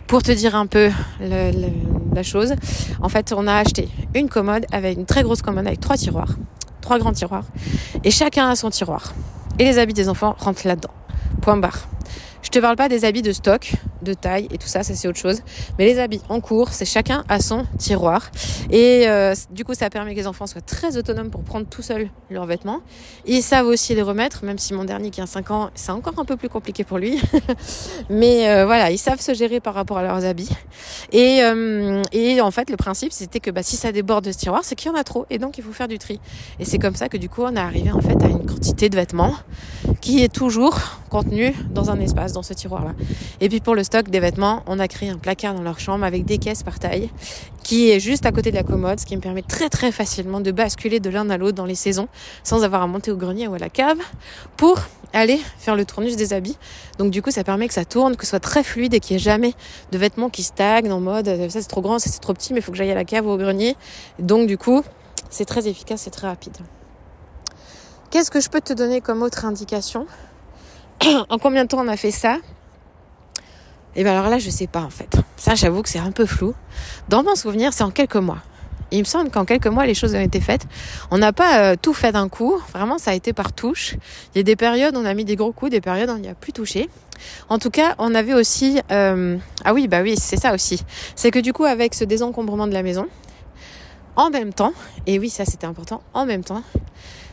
pour 0.06 0.22
te 0.22 0.30
dire 0.30 0.54
un 0.54 0.66
peu 0.66 0.90
la 1.20 2.22
chose. 2.22 2.54
En 3.00 3.08
fait, 3.08 3.32
on 3.36 3.46
a 3.46 3.54
acheté 3.54 3.88
une 4.14 4.28
commode 4.28 4.66
avec 4.72 4.98
une 4.98 5.06
très 5.06 5.22
grosse 5.22 5.42
commode 5.42 5.66
avec 5.66 5.80
trois 5.80 5.96
tiroirs, 5.96 6.36
trois 6.82 6.98
grands 6.98 7.12
tiroirs, 7.12 7.44
et 8.04 8.10
chacun 8.10 8.50
a 8.50 8.56
son 8.56 8.70
tiroir. 8.70 9.14
Et 9.58 9.64
les 9.64 9.78
habits 9.78 9.94
des 9.94 10.08
enfants 10.08 10.34
rentrent 10.38 10.66
là-dedans. 10.66 10.90
Point 11.40 11.56
barre. 11.56 11.88
Je 12.42 12.50
te 12.50 12.58
parle 12.58 12.76
pas 12.76 12.88
des 12.88 13.04
habits 13.04 13.22
de 13.22 13.32
stock, 13.32 13.72
de 14.02 14.14
taille 14.14 14.48
et 14.52 14.58
tout 14.58 14.66
ça, 14.66 14.82
ça 14.82 14.94
c'est 14.94 15.08
autre 15.08 15.18
chose. 15.18 15.42
Mais 15.78 15.86
les 15.86 15.98
habits 15.98 16.20
en 16.28 16.40
cours, 16.40 16.70
c'est 16.70 16.84
chacun 16.84 17.24
à 17.28 17.40
son 17.40 17.66
tiroir. 17.78 18.30
Et 18.70 19.08
euh, 19.08 19.34
du 19.50 19.64
coup, 19.64 19.74
ça 19.74 19.90
permet 19.90 20.14
que 20.14 20.20
les 20.20 20.26
enfants 20.26 20.46
soient 20.46 20.60
très 20.60 20.96
autonomes 20.96 21.30
pour 21.30 21.42
prendre 21.42 21.66
tout 21.66 21.82
seuls 21.82 22.08
leurs 22.30 22.46
vêtements. 22.46 22.80
Ils 23.26 23.42
savent 23.42 23.66
aussi 23.66 23.94
les 23.94 24.02
remettre, 24.02 24.44
même 24.44 24.58
si 24.58 24.74
mon 24.74 24.84
dernier 24.84 25.10
qui 25.10 25.20
a 25.20 25.26
5 25.26 25.50
ans, 25.50 25.70
c'est 25.74 25.92
encore 25.92 26.14
un 26.18 26.24
peu 26.24 26.36
plus 26.36 26.48
compliqué 26.48 26.84
pour 26.84 26.98
lui. 26.98 27.20
Mais 28.10 28.48
euh, 28.48 28.66
voilà, 28.66 28.90
ils 28.90 28.98
savent 28.98 29.20
se 29.20 29.34
gérer 29.34 29.60
par 29.60 29.74
rapport 29.74 29.98
à 29.98 30.02
leurs 30.02 30.24
habits. 30.24 30.50
Et, 31.12 31.42
euh, 31.42 32.02
et 32.12 32.40
en 32.40 32.50
fait, 32.50 32.70
le 32.70 32.76
principe, 32.76 33.12
c'était 33.12 33.40
que 33.40 33.50
bah, 33.50 33.62
si 33.62 33.76
ça 33.76 33.92
déborde 33.92 34.24
de 34.24 34.32
ce 34.32 34.38
tiroir, 34.38 34.60
c'est 34.62 34.74
qu'il 34.74 34.90
y 34.90 34.94
en 34.94 34.98
a 34.98 35.04
trop. 35.04 35.26
Et 35.30 35.38
donc, 35.38 35.58
il 35.58 35.64
faut 35.64 35.72
faire 35.72 35.88
du 35.88 35.98
tri. 35.98 36.20
Et 36.60 36.64
c'est 36.64 36.78
comme 36.78 36.96
ça 36.96 37.08
que 37.08 37.16
du 37.16 37.28
coup, 37.28 37.42
on 37.42 37.54
est 37.54 37.58
arrivé 37.58 37.90
en 37.90 38.00
fait 38.00 38.22
à 38.22 38.28
une 38.28 38.46
quantité 38.46 38.88
de 38.88 38.96
vêtements 38.96 39.34
qui 40.00 40.22
est 40.22 40.32
toujours 40.32 40.78
contenu 41.10 41.54
dans 41.70 41.90
un 41.90 42.00
espace 42.00 42.32
dans 42.32 42.42
ce 42.42 42.52
tiroir-là. 42.52 42.92
Et 43.40 43.48
puis 43.48 43.60
pour 43.60 43.74
le 43.74 43.84
stock 43.84 44.08
des 44.08 44.20
vêtements, 44.20 44.62
on 44.66 44.78
a 44.78 44.88
créé 44.88 45.08
un 45.08 45.18
placard 45.18 45.54
dans 45.54 45.62
leur 45.62 45.80
chambre 45.80 46.04
avec 46.04 46.24
des 46.24 46.38
caisses 46.38 46.62
par 46.62 46.78
taille 46.78 47.10
qui 47.62 47.90
est 47.90 47.98
juste 47.98 48.26
à 48.26 48.32
côté 48.32 48.50
de 48.50 48.56
la 48.56 48.62
commode, 48.62 49.00
ce 49.00 49.06
qui 49.06 49.16
me 49.16 49.20
permet 49.20 49.42
très 49.42 49.68
très 49.68 49.90
facilement 49.90 50.40
de 50.40 50.52
basculer 50.52 51.00
de 51.00 51.10
l'un 51.10 51.28
à 51.30 51.36
l'autre 51.36 51.56
dans 51.56 51.64
les 51.64 51.74
saisons 51.74 52.06
sans 52.44 52.62
avoir 52.62 52.82
à 52.82 52.86
monter 52.86 53.10
au 53.10 53.16
grenier 53.16 53.48
ou 53.48 53.54
à 53.54 53.58
la 53.58 53.68
cave 53.68 53.98
pour 54.56 54.78
aller 55.12 55.40
faire 55.58 55.74
le 55.74 55.84
tournus 55.84 56.16
des 56.16 56.32
habits. 56.32 56.56
Donc 56.98 57.10
du 57.10 57.22
coup, 57.22 57.30
ça 57.30 57.42
permet 57.42 57.66
que 57.66 57.74
ça 57.74 57.84
tourne, 57.84 58.16
que 58.16 58.24
ce 58.24 58.30
soit 58.30 58.40
très 58.40 58.62
fluide 58.62 58.94
et 58.94 59.00
qu'il 59.00 59.16
n'y 59.16 59.20
ait 59.20 59.24
jamais 59.24 59.54
de 59.90 59.98
vêtements 59.98 60.30
qui 60.30 60.42
stagnent 60.42 60.92
en 60.92 61.00
mode 61.00 61.28
euh, 61.28 61.48
ça 61.48 61.60
c'est 61.60 61.68
trop 61.68 61.80
grand, 61.80 61.98
ça 61.98 62.10
c'est 62.10 62.20
trop 62.20 62.34
petit, 62.34 62.52
mais 62.52 62.60
il 62.60 62.62
faut 62.62 62.72
que 62.72 62.78
j'aille 62.78 62.90
à 62.90 62.94
la 62.94 63.04
cave 63.04 63.26
ou 63.26 63.30
au 63.30 63.36
grenier. 63.36 63.76
Donc 64.18 64.46
du 64.46 64.58
coup, 64.58 64.82
c'est 65.30 65.44
très 65.44 65.66
efficace 65.68 66.06
et 66.06 66.10
très 66.10 66.28
rapide. 66.28 66.56
Qu'est-ce 68.16 68.30
que 68.30 68.40
je 68.40 68.48
peux 68.48 68.62
te 68.62 68.72
donner 68.72 69.02
comme 69.02 69.20
autre 69.20 69.44
indication 69.44 70.06
en 71.28 71.36
combien 71.36 71.64
de 71.64 71.68
temps 71.68 71.84
on 71.84 71.86
a 71.86 71.98
fait 71.98 72.10
ça? 72.10 72.36
Et 72.36 72.40
eh 73.96 74.04
bien 74.04 74.18
alors 74.18 74.30
là, 74.30 74.38
je 74.38 74.48
sais 74.48 74.66
pas 74.66 74.80
en 74.80 74.88
fait. 74.88 75.18
Ça, 75.36 75.54
j'avoue 75.54 75.82
que 75.82 75.90
c'est 75.90 75.98
un 75.98 76.12
peu 76.12 76.24
flou. 76.24 76.54
Dans 77.10 77.22
mon 77.22 77.34
souvenir, 77.34 77.74
c'est 77.74 77.84
en 77.84 77.90
quelques 77.90 78.16
mois. 78.16 78.38
Il 78.90 79.00
me 79.00 79.04
semble 79.04 79.28
qu'en 79.28 79.44
quelques 79.44 79.66
mois, 79.66 79.84
les 79.84 79.92
choses 79.92 80.14
ont 80.14 80.20
été 80.20 80.40
faites. 80.40 80.66
On 81.10 81.18
n'a 81.18 81.34
pas 81.34 81.60
euh, 81.60 81.76
tout 81.76 81.92
fait 81.92 82.10
d'un 82.10 82.30
coup. 82.30 82.58
Vraiment, 82.72 82.96
ça 82.96 83.10
a 83.10 83.14
été 83.14 83.34
par 83.34 83.52
touche. 83.52 83.96
Il 84.34 84.38
y 84.38 84.40
a 84.40 84.44
des 84.44 84.56
périodes 84.56 84.96
on 84.96 85.04
a 85.04 85.12
mis 85.12 85.26
des 85.26 85.36
gros 85.36 85.52
coups, 85.52 85.70
des 85.70 85.82
périodes 85.82 86.08
on 86.08 86.16
n'y 86.16 86.28
a 86.28 86.34
plus 86.34 86.54
touché. 86.54 86.88
En 87.50 87.58
tout 87.58 87.68
cas, 87.68 87.96
on 87.98 88.14
avait 88.14 88.32
aussi... 88.32 88.80
Euh, 88.92 89.36
ah 89.62 89.74
oui, 89.74 89.88
bah 89.88 90.00
oui, 90.00 90.16
c'est 90.16 90.40
ça 90.40 90.54
aussi. 90.54 90.82
C'est 91.16 91.30
que 91.30 91.38
du 91.38 91.52
coup, 91.52 91.66
avec 91.66 91.92
ce 91.92 92.04
désencombrement 92.04 92.66
de 92.66 92.72
la 92.72 92.82
maison, 92.82 93.08
en 94.16 94.30
même 94.30 94.52
temps, 94.52 94.72
et 95.06 95.18
oui, 95.18 95.30
ça 95.30 95.44
c'était 95.44 95.66
important, 95.66 96.02
en 96.14 96.26
même 96.26 96.42
temps, 96.42 96.62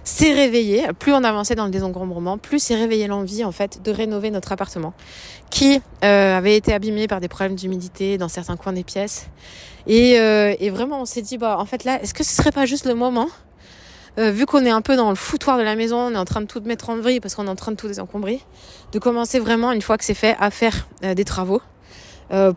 c'est 0.03 0.33
réveillé, 0.33 0.85
plus 0.99 1.13
on 1.13 1.23
avançait 1.23 1.55
dans 1.55 1.65
le 1.65 1.71
désencombrement, 1.71 2.37
plus 2.37 2.59
c'est 2.59 2.75
réveillé 2.75 3.07
l'envie 3.07 3.45
en 3.45 3.53
fait 3.53 3.81
de 3.81 3.91
rénover 3.91 4.31
notre 4.31 4.51
appartement 4.51 4.93
qui 5.49 5.81
euh, 6.03 6.37
avait 6.37 6.57
été 6.57 6.73
abîmé 6.73 7.07
par 7.07 7.21
des 7.21 7.29
problèmes 7.29 7.55
d'humidité 7.55 8.17
dans 8.17 8.27
certains 8.27 8.57
coins 8.57 8.73
des 8.73 8.83
pièces. 8.83 9.27
Et, 9.87 10.19
euh, 10.19 10.55
et 10.59 10.69
vraiment 10.69 11.01
on 11.01 11.05
s'est 11.05 11.21
dit 11.21 11.37
bah 11.37 11.57
en 11.57 11.65
fait 11.65 11.85
là 11.85 12.01
est-ce 12.01 12.13
que 12.13 12.23
ce 12.23 12.35
serait 12.35 12.51
pas 12.51 12.65
juste 12.65 12.85
le 12.85 12.95
moment 12.95 13.29
euh, 14.19 14.29
vu 14.29 14.45
qu'on 14.45 14.63
est 14.63 14.69
un 14.69 14.81
peu 14.81 14.95
dans 14.95 15.09
le 15.09 15.15
foutoir 15.15 15.57
de 15.57 15.63
la 15.63 15.75
maison, 15.75 15.97
on 15.97 16.11
est 16.11 16.17
en 16.17 16.25
train 16.25 16.41
de 16.41 16.45
tout 16.45 16.61
mettre 16.61 16.91
en 16.91 16.97
vrille 16.97 17.19
parce 17.19 17.33
qu'on 17.33 17.47
est 17.47 17.49
en 17.49 17.55
train 17.55 17.71
de 17.71 17.77
tout 17.77 17.87
désencombrer, 17.87 18.41
de 18.91 18.99
commencer 18.99 19.39
vraiment 19.39 19.71
une 19.71 19.81
fois 19.81 19.97
que 19.97 20.05
c'est 20.05 20.13
fait 20.13 20.35
à 20.39 20.51
faire 20.51 20.87
des 21.01 21.25
travaux 21.25 21.61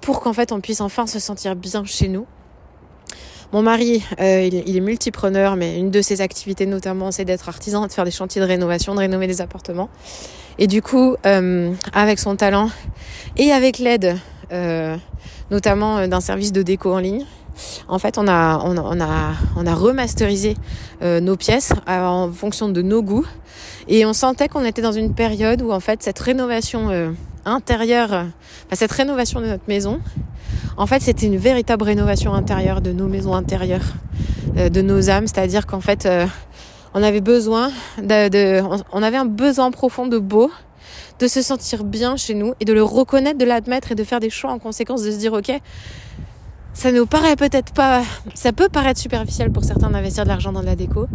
pour 0.03 0.21
qu'en 0.21 0.35
fait 0.35 0.53
on 0.53 0.61
puisse 0.61 0.83
enfin 0.83 1.07
se 1.07 1.19
sentir 1.19 1.57
bien 1.57 1.85
chez 1.87 2.09
nous 2.09 2.27
mon 3.57 3.63
mari, 3.63 4.03
euh, 4.21 4.43
il, 4.53 4.77
est 4.77 4.81
multipreneur, 4.81 5.57
mais 5.57 5.79
une 5.79 5.91
de 5.91 6.03
ses 6.03 6.21
activités 6.21 6.67
notamment, 6.67 7.11
c'est 7.11 7.25
d'être 7.25 7.49
artisan, 7.49 7.87
de 7.87 7.91
faire 7.91 8.05
des 8.05 8.11
chantiers 8.11 8.43
de 8.43 8.47
rénovation, 8.47 8.95
de 8.95 8.99
rénover 8.99 9.27
des 9.27 9.41
appartements. 9.41 9.89
Et 10.59 10.67
du 10.67 10.83
coup, 10.83 11.17
euh, 11.25 11.73
avec 11.95 12.19
son 12.19 12.37
talent 12.37 12.69
et 13.39 13.53
avec 13.53 13.79
l'aide, 13.79 14.19
euh, 14.53 14.95
notamment 15.51 16.07
d'un 16.07 16.21
service 16.21 16.53
de 16.53 16.61
déco 16.61 16.93
en 16.93 16.99
ligne, 16.99 17.25
en 17.89 17.99
fait, 17.99 18.19
on 18.19 18.29
a, 18.29 18.57
remasterisé 19.57 20.57
nos 21.03 21.37
pièces 21.37 21.73
en 21.87 22.31
fonction 22.33 22.69
de 22.69 22.83
nos 22.83 23.03
goûts. 23.03 23.27
Et 23.89 24.05
on 24.05 24.13
sentait 24.13 24.49
qu'on 24.49 24.65
était 24.65 24.83
dans 24.83 24.93
une 24.93 25.15
période 25.15 25.63
où, 25.63 25.71
en 25.71 25.81
fait, 25.81 26.03
cette 26.03 26.19
rénovation 26.19 27.15
intérieure, 27.45 28.27
cette 28.73 28.93
rénovation 28.93 29.41
de 29.41 29.47
notre 29.47 29.69
maison, 29.69 30.01
en 30.77 30.87
fait, 30.87 31.01
c'était 31.01 31.27
une 31.27 31.39
véritable 31.39 31.85
rénovation 31.85 32.35
intérieure 32.35 32.83
de 32.83 32.93
nos 32.93 33.07
maisons 33.07 33.35
intérieures, 33.35 33.95
euh, 34.59 34.69
de 34.69 34.83
nos 34.83 35.09
âmes. 35.09 35.27
C'est-à-dire 35.27 35.67
qu'en 35.67 35.81
fait, 35.81 36.05
euh, 36.05 36.27
on 36.93 37.03
avait 37.03 37.23
besoin 37.23 37.71
de, 37.99 38.61
on 38.93 39.03
avait 39.03 39.17
un 39.17 39.25
besoin 39.25 39.71
profond 39.71 40.07
de 40.07 40.19
beau, 40.19 40.51
de 41.19 41.29
se 41.29 41.41
sentir 41.41 41.83
bien 41.83 42.17
chez 42.17 42.35
nous 42.35 42.53
et 42.61 42.67
de 42.67 42.75
le 42.75 42.83
reconnaître, 42.83 43.39
de 43.39 43.47
l'admettre 43.47 43.93
et 43.93 43.95
de 43.95 44.05
faire 44.05 44.21
des 44.21 44.29
choix 44.29 44.51
en 44.51 44.59
conséquence, 44.59 45.03
de 45.03 45.11
se 45.11 45.17
dire 45.17 45.33
ok, 45.33 45.51
ça 46.77 46.93
nous 46.93 47.07
paraît 47.07 47.37
peut-être 47.37 47.73
pas, 47.73 48.03
ça 48.35 48.53
peut 48.53 48.69
paraître 48.69 49.01
superficiel 49.01 49.51
pour 49.51 49.65
certains 49.65 49.89
d'investir 49.89 50.25
de 50.25 50.29
l'argent 50.29 50.53
dans 50.53 50.61
de 50.61 50.67
la 50.67 50.77
déco, 50.77 51.07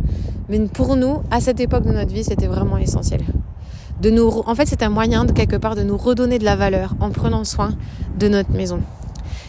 mais 0.50 0.60
pour 0.62 0.96
nous, 0.96 1.22
à 1.30 1.40
cette 1.40 1.60
époque 1.60 1.84
de 1.84 1.92
notre 1.92 2.12
vie, 2.12 2.24
c'était 2.24 2.48
vraiment 2.48 2.80
essentiel. 2.80 3.22
De 4.02 4.10
nous, 4.10 4.42
en 4.48 4.56
fait, 4.56 4.66
c'est 4.66 4.82
un 4.82 4.90
moyen 4.90 5.24
de 5.24 5.32
quelque 5.32 5.58
part 5.58 5.76
de 5.76 5.84
nous 5.84 5.98
redonner 5.98 6.40
de 6.40 6.46
la 6.46 6.56
valeur 6.56 6.96
en 7.00 7.12
prenant 7.12 7.44
soin 7.44 7.76
de 8.18 8.28
notre 8.28 8.50
maison. 8.50 8.82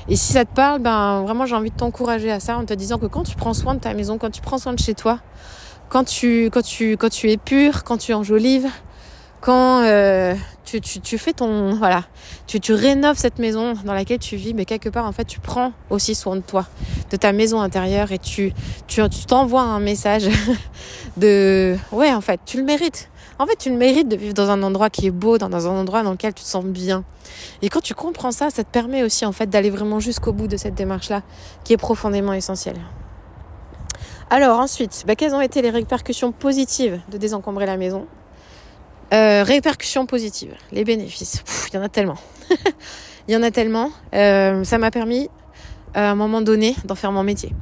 Et 0.07 0.17
si 0.17 0.35
ça 0.35 0.45
te 0.45 0.55
parle, 0.55 0.81
ben 0.81 1.23
vraiment 1.23 1.47
j'ai 1.47 1.55
envie 1.55 1.71
de 1.71 1.77
t'encourager 1.77 2.31
à 2.31 2.41
ça 2.41 2.59
en 2.59 2.67
te 2.67 2.75
disant 2.75 2.99
que 2.99 3.07
quand 3.07 3.23
tu 3.23 3.35
prends 3.35 3.55
soin 3.55 3.75
de 3.75 3.81
ta 3.81 3.95
maison, 3.95 4.19
quand 4.19 4.31
tu 4.31 4.43
prends 4.43 4.59
soin 4.59 4.75
de 4.75 4.81
chez 4.81 4.93
toi, 4.95 5.19
quand 5.89 6.05
tu 6.05 6.51
quand 6.53 6.63
tu 6.63 6.99
quand 6.99 7.09
tu 7.09 7.31
es 7.31 7.39
pur, 7.39 7.85
quand 7.85 7.97
tu 7.97 8.13
enjolives, 8.13 8.69
quand 9.41 9.83
euh, 9.85 10.35
tu, 10.79 11.19
fais 11.19 11.33
ton 11.33 11.75
voilà, 11.75 12.05
tu, 12.47 12.73
rénoves 12.73 13.17
cette 13.17 13.39
maison 13.39 13.75
dans 13.85 13.95
laquelle 13.95 14.19
tu 14.19 14.37
vis, 14.37 14.55
mais 14.55 14.65
quelque 14.65 14.89
part 14.89 15.07
en 15.07 15.13
fait 15.13 15.25
tu 15.25 15.41
prends 15.41 15.73
aussi 15.91 16.15
soin 16.15 16.37
de 16.37 16.43
toi, 16.43 16.67
de 17.11 17.17
ta 17.17 17.33
maison 17.33 17.61
intérieure 17.61 18.13
et 18.13 18.19
tu 18.19 18.53
tu 18.87 19.03
t'envoies 19.27 19.63
un 19.63 19.81
message 19.81 20.29
de 21.17 21.77
ouais 21.93 22.13
en 22.13 22.21
fait 22.21 22.41
tu 22.45 22.57
le 22.57 22.65
mérites. 22.65 23.09
En 23.39 23.47
fait, 23.47 23.57
tu 23.57 23.71
le 23.71 23.77
mérites 23.77 24.09
de 24.09 24.15
vivre 24.15 24.35
dans 24.35 24.51
un 24.51 24.63
endroit 24.63 24.89
qui 24.89 25.07
est 25.07 25.11
beau, 25.11 25.37
dans 25.37 25.67
un 25.67 25.71
endroit 25.71 26.05
dans 26.05 26.13
lequel 26.13 26.33
tu 26.33 26.45
te 26.45 26.49
sens 26.49 26.65
bien. 26.65 27.03
Et 27.61 27.71
quand 27.71 27.81
tu 27.81 27.93
comprends 27.93 28.31
ça, 28.31 28.51
ça 28.51 28.63
te 28.63 28.71
permet 28.71 29.03
aussi 29.03 29.27
en 29.27 29.33
fait 29.33 29.49
d'aller 29.49 29.71
vraiment 29.71 29.99
jusqu'au 29.99 30.33
bout 30.33 30.47
de 30.47 30.57
cette 30.57 30.75
démarche-là, 30.75 31.23
qui 31.65 31.73
est 31.73 31.77
profondément 31.77 32.35
essentielle. 32.35 32.79
Alors 34.31 34.61
ensuite, 34.61 35.05
bah, 35.07 35.17
quelles 35.17 35.35
ont 35.35 35.41
été 35.41 35.61
les 35.61 35.71
répercussions 35.71 36.33
positives 36.33 37.01
de 37.11 37.19
désencombrer 37.19 37.67
la 37.67 37.77
maison? 37.77 38.07
Euh, 39.13 39.43
répercussions 39.45 40.07
positives, 40.07 40.55
les 40.73 40.85
bénéfices. 40.85 41.45
Il 41.69 41.77
y 41.77 41.79
en 41.79 41.83
a 41.83 41.89
tellement. 41.89 42.17
Il 43.29 43.35
y 43.35 43.37
en 43.37 43.43
a 43.43 43.51
tellement. 43.51 43.91
Euh, 44.15 44.65
ça 44.65 44.79
m'a 44.79 44.91
permis 44.91 45.29
à 45.95 46.11
un 46.11 46.15
moment 46.15 46.41
donné 46.41 46.75
d'en 46.85 46.95
faire 46.95 47.13
mon 47.13 47.23
métier. 47.23 47.53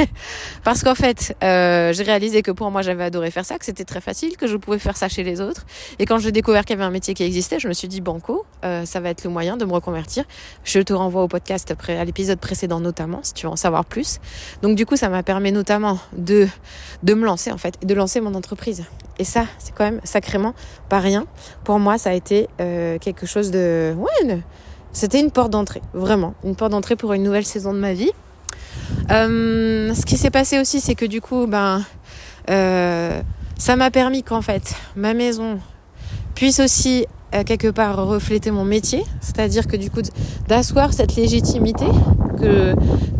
Parce 0.64 0.82
qu'en 0.82 0.94
fait, 0.94 1.36
euh, 1.42 1.92
j'ai 1.92 2.02
réalisé 2.02 2.42
que 2.42 2.50
pour 2.50 2.70
moi, 2.70 2.82
j'avais 2.82 3.04
adoré 3.04 3.30
faire 3.30 3.44
ça, 3.44 3.58
que 3.58 3.64
c'était 3.64 3.84
très 3.84 4.00
facile, 4.00 4.36
que 4.36 4.46
je 4.46 4.56
pouvais 4.56 4.78
faire 4.78 4.96
ça 4.96 5.08
chez 5.08 5.22
les 5.22 5.40
autres. 5.40 5.64
Et 5.98 6.06
quand 6.06 6.18
j'ai 6.18 6.32
découvert 6.32 6.64
qu'il 6.64 6.76
y 6.76 6.78
avait 6.78 6.86
un 6.86 6.90
métier 6.90 7.14
qui 7.14 7.24
existait, 7.24 7.58
je 7.58 7.68
me 7.68 7.72
suis 7.72 7.88
dit, 7.88 8.00
banco, 8.00 8.44
euh, 8.64 8.84
ça 8.84 9.00
va 9.00 9.10
être 9.10 9.24
le 9.24 9.30
moyen 9.30 9.56
de 9.56 9.64
me 9.64 9.72
reconvertir. 9.72 10.24
Je 10.64 10.80
te 10.80 10.92
renvoie 10.92 11.22
au 11.22 11.28
podcast, 11.28 11.72
à 11.88 12.04
l'épisode 12.04 12.38
précédent 12.38 12.80
notamment, 12.80 13.20
si 13.22 13.34
tu 13.34 13.46
veux 13.46 13.52
en 13.52 13.56
savoir 13.56 13.84
plus. 13.84 14.18
Donc 14.62 14.76
du 14.76 14.86
coup, 14.86 14.96
ça 14.96 15.08
m'a 15.08 15.22
permis 15.22 15.52
notamment 15.52 15.98
de, 16.16 16.46
de 17.02 17.14
me 17.14 17.24
lancer, 17.24 17.50
en 17.50 17.58
fait, 17.58 17.84
de 17.84 17.94
lancer 17.94 18.20
mon 18.20 18.34
entreprise. 18.34 18.84
Et 19.18 19.24
ça, 19.24 19.46
c'est 19.58 19.74
quand 19.74 19.84
même 19.84 20.00
sacrément 20.04 20.54
pas 20.88 21.00
rien. 21.00 21.26
Pour 21.64 21.78
moi, 21.78 21.98
ça 21.98 22.10
a 22.10 22.14
été 22.14 22.48
euh, 22.60 22.98
quelque 22.98 23.26
chose 23.26 23.50
de... 23.50 23.94
Ouais, 23.96 24.40
c'était 24.92 25.20
une 25.20 25.30
porte 25.30 25.50
d'entrée, 25.50 25.82
vraiment. 25.94 26.34
Une 26.44 26.54
porte 26.54 26.72
d'entrée 26.72 26.96
pour 26.96 27.12
une 27.12 27.22
nouvelle 27.22 27.46
saison 27.46 27.72
de 27.72 27.78
ma 27.78 27.94
vie. 27.94 28.10
Euh, 29.10 29.94
ce 29.94 30.04
qui 30.04 30.16
s'est 30.16 30.30
passé 30.30 30.60
aussi, 30.60 30.80
c'est 30.80 30.94
que 30.94 31.06
du 31.06 31.20
coup, 31.20 31.46
ben, 31.46 31.82
euh, 32.50 33.20
ça 33.58 33.76
m'a 33.76 33.90
permis 33.90 34.22
qu'en 34.22 34.42
fait, 34.42 34.74
ma 34.96 35.14
maison 35.14 35.58
puisse 36.34 36.60
aussi 36.60 37.06
euh, 37.34 37.42
quelque 37.44 37.68
part 37.68 38.06
refléter 38.06 38.50
mon 38.50 38.64
métier, 38.64 39.04
c'est-à-dire 39.20 39.66
que 39.66 39.76
du 39.76 39.90
coup 39.90 40.02
d'asseoir 40.48 40.92
cette 40.92 41.16
légitimité 41.16 41.86
que, 42.38 42.74